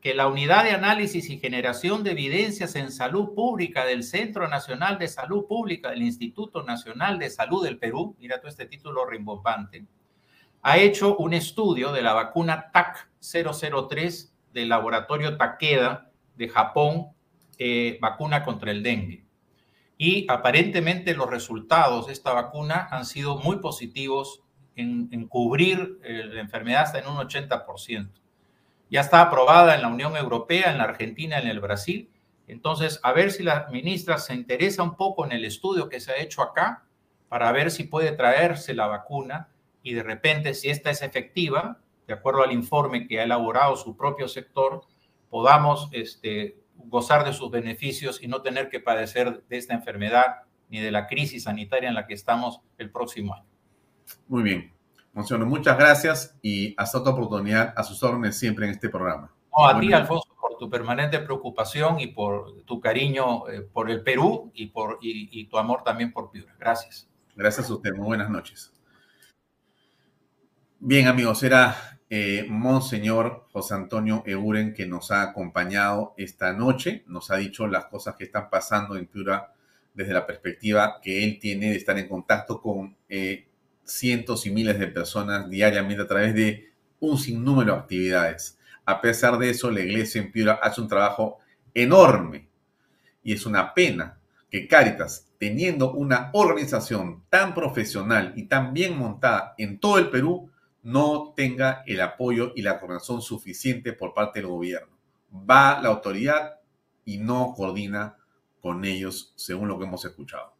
[0.00, 4.98] que la Unidad de Análisis y Generación de Evidencias en Salud Pública del Centro Nacional
[4.98, 9.84] de Salud Pública del Instituto Nacional de Salud del Perú, mira todo este título rimbombante,
[10.62, 17.08] ha hecho un estudio de la vacuna TAC 003 del laboratorio Takeda de Japón,
[17.58, 19.26] eh, vacuna contra el dengue.
[19.98, 24.42] Y aparentemente los resultados de esta vacuna han sido muy positivos
[24.76, 28.10] en, cubrir eh, la enfermedad hasta en un 80%.
[28.90, 32.10] Ya está aprobada en la Unión Europea, en la Argentina, en el Brasil.
[32.48, 36.12] Entonces, a ver si la ministra se interesa un poco en el estudio que se
[36.12, 36.84] ha hecho acá
[37.28, 39.48] para ver si puede traerse la vacuna
[39.82, 43.96] y de repente, si esta es efectiva, de acuerdo al informe que ha elaborado su
[43.96, 44.82] propio sector,
[45.30, 50.80] podamos este, gozar de sus beneficios y no tener que padecer de esta enfermedad ni
[50.80, 53.49] de la crisis sanitaria en la que estamos el próximo año.
[54.28, 54.72] Muy bien.
[55.12, 59.34] Monseñor, muchas gracias y hasta otra oportunidad a sus órdenes siempre en este programa.
[59.52, 64.52] a ti, Alfonso, por tu permanente preocupación y por tu cariño eh, por el Perú
[64.54, 66.54] y, por, y, tu amor también por Piura.
[66.58, 67.08] Gracias.
[67.34, 67.92] Gracias a usted.
[67.92, 68.72] Muy buenas noches.
[70.78, 77.04] Bien, amigos, era eh, Monseñor José Antonio Euren que nos ha acompañado esta noche.
[77.06, 79.52] Nos ha dicho las cosas que están pasando en Piura
[79.92, 83.49] desde la perspectiva que él tiene de estar en contacto con eh,
[83.92, 88.58] cientos y miles de personas diariamente a través de un sinnúmero de actividades.
[88.84, 91.38] A pesar de eso, la iglesia en Piura hace un trabajo
[91.74, 92.48] enorme
[93.22, 94.18] y es una pena
[94.50, 100.50] que Caritas, teniendo una organización tan profesional y tan bien montada en todo el Perú,
[100.82, 104.96] no tenga el apoyo y la coordinación suficiente por parte del gobierno.
[105.32, 106.60] Va la autoridad
[107.04, 108.16] y no coordina
[108.60, 110.59] con ellos, según lo que hemos escuchado.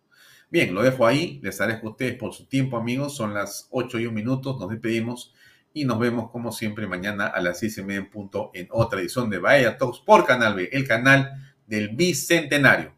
[0.50, 1.38] Bien, lo dejo ahí.
[1.42, 3.14] Les agradezco a ustedes por su tiempo, amigos.
[3.14, 4.58] Son las 8 y un minutos.
[4.58, 5.32] Nos despedimos
[5.72, 9.00] y nos vemos, como siempre, mañana a las 6 y media en punto en otra
[9.00, 11.30] edición de Bahía Talks por Canal B, el canal
[11.66, 12.92] del Bicentenario.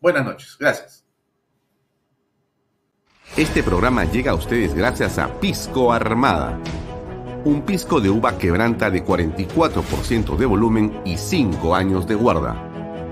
[0.00, 0.56] Buenas noches.
[0.58, 1.04] Gracias.
[3.36, 6.58] Este programa llega a ustedes gracias a Pisco Armada.
[7.44, 12.69] Un pisco de uva quebranta de 44% de volumen y 5 años de guarda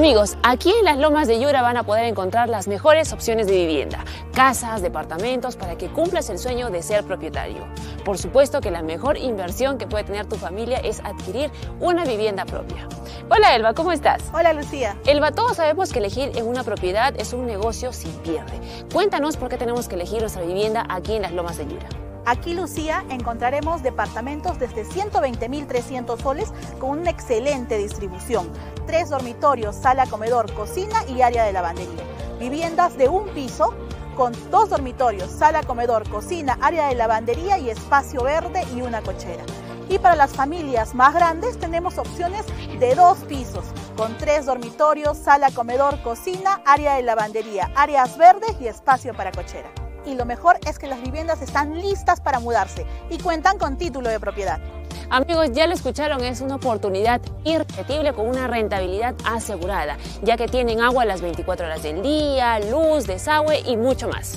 [0.00, 3.52] Amigos, aquí en las Lomas de Yura van a poder encontrar las mejores opciones de
[3.52, 4.02] vivienda,
[4.32, 7.66] casas, departamentos, para que cumplas el sueño de ser propietario.
[8.02, 11.50] Por supuesto que la mejor inversión que puede tener tu familia es adquirir
[11.80, 12.88] una vivienda propia.
[13.28, 14.22] Hola Elba, ¿cómo estás?
[14.32, 14.96] Hola Lucía.
[15.04, 18.58] Elba, todos sabemos que elegir en una propiedad es un negocio sin pierde.
[18.90, 22.09] Cuéntanos por qué tenemos que elegir nuestra vivienda aquí en las Lomas de Yura.
[22.26, 28.50] Aquí, Lucía, encontraremos departamentos desde 120.300 soles con una excelente distribución.
[28.86, 32.04] Tres dormitorios, sala, comedor, cocina y área de lavandería.
[32.38, 33.74] Viviendas de un piso
[34.16, 39.44] con dos dormitorios, sala, comedor, cocina, área de lavandería y espacio verde y una cochera.
[39.88, 42.44] Y para las familias más grandes tenemos opciones
[42.78, 43.64] de dos pisos,
[43.96, 49.70] con tres dormitorios, sala, comedor, cocina, área de lavandería, áreas verdes y espacio para cochera
[50.10, 54.08] y lo mejor es que las viviendas están listas para mudarse y cuentan con título
[54.08, 54.60] de propiedad.
[55.08, 60.80] Amigos, ya lo escucharon, es una oportunidad irrepetible con una rentabilidad asegurada, ya que tienen
[60.80, 64.36] agua las 24 horas del día, luz, desagüe y mucho más.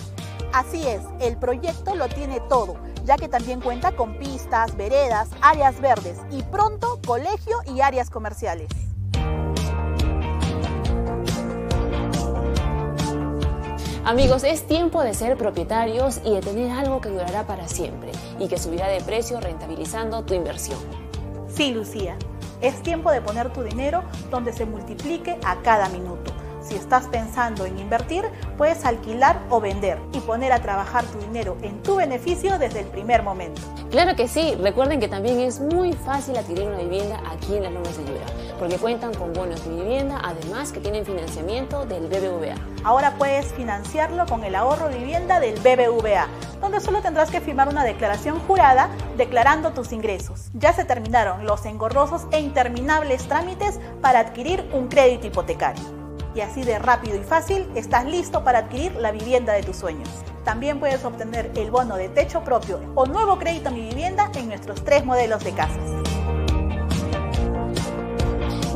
[0.51, 2.75] Así es, el proyecto lo tiene todo,
[3.05, 8.69] ya que también cuenta con pistas, veredas, áreas verdes y pronto colegio y áreas comerciales.
[14.05, 18.49] Amigos, es tiempo de ser propietarios y de tener algo que durará para siempre y
[18.49, 20.77] que subirá de precio rentabilizando tu inversión.
[21.47, 22.17] Sí, Lucía,
[22.59, 26.22] es tiempo de poner tu dinero donde se multiplique a cada minuto.
[26.63, 28.23] Si estás pensando en invertir,
[28.57, 32.87] puedes alquilar o vender y poner a trabajar tu dinero en tu beneficio desde el
[32.87, 33.61] primer momento.
[33.91, 37.73] Claro que sí, recuerden que también es muy fácil adquirir una vivienda aquí en las
[37.73, 38.25] Lomas de Yura,
[38.57, 42.55] porque cuentan con bonos de vivienda, además que tienen financiamiento del BBVA.
[42.85, 46.27] Ahora puedes financiarlo con el ahorro vivienda del BBVA,
[46.61, 50.49] donde solo tendrás que firmar una declaración jurada declarando tus ingresos.
[50.53, 56.02] Ya se terminaron los engorrosos e interminables trámites para adquirir un crédito hipotecario.
[56.35, 60.09] Y así de rápido y fácil estás listo para adquirir la vivienda de tus sueños.
[60.43, 64.47] También puedes obtener el bono de techo propio o nuevo crédito a mi vivienda en
[64.47, 66.03] nuestros tres modelos de casas.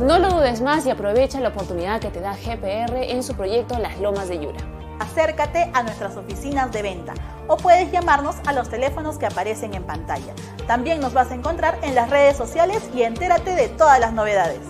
[0.00, 3.78] No lo dudes más y aprovecha la oportunidad que te da GPR en su proyecto
[3.78, 4.77] Las Lomas de Yura.
[4.98, 7.14] Acércate a nuestras oficinas de venta
[7.46, 10.34] o puedes llamarnos a los teléfonos que aparecen en pantalla.
[10.66, 14.60] También nos vas a encontrar en las redes sociales y entérate de todas las novedades.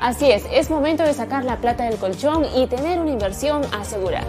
[0.00, 4.26] Así es, es momento de sacar la plata del colchón y tener una inversión asegurada.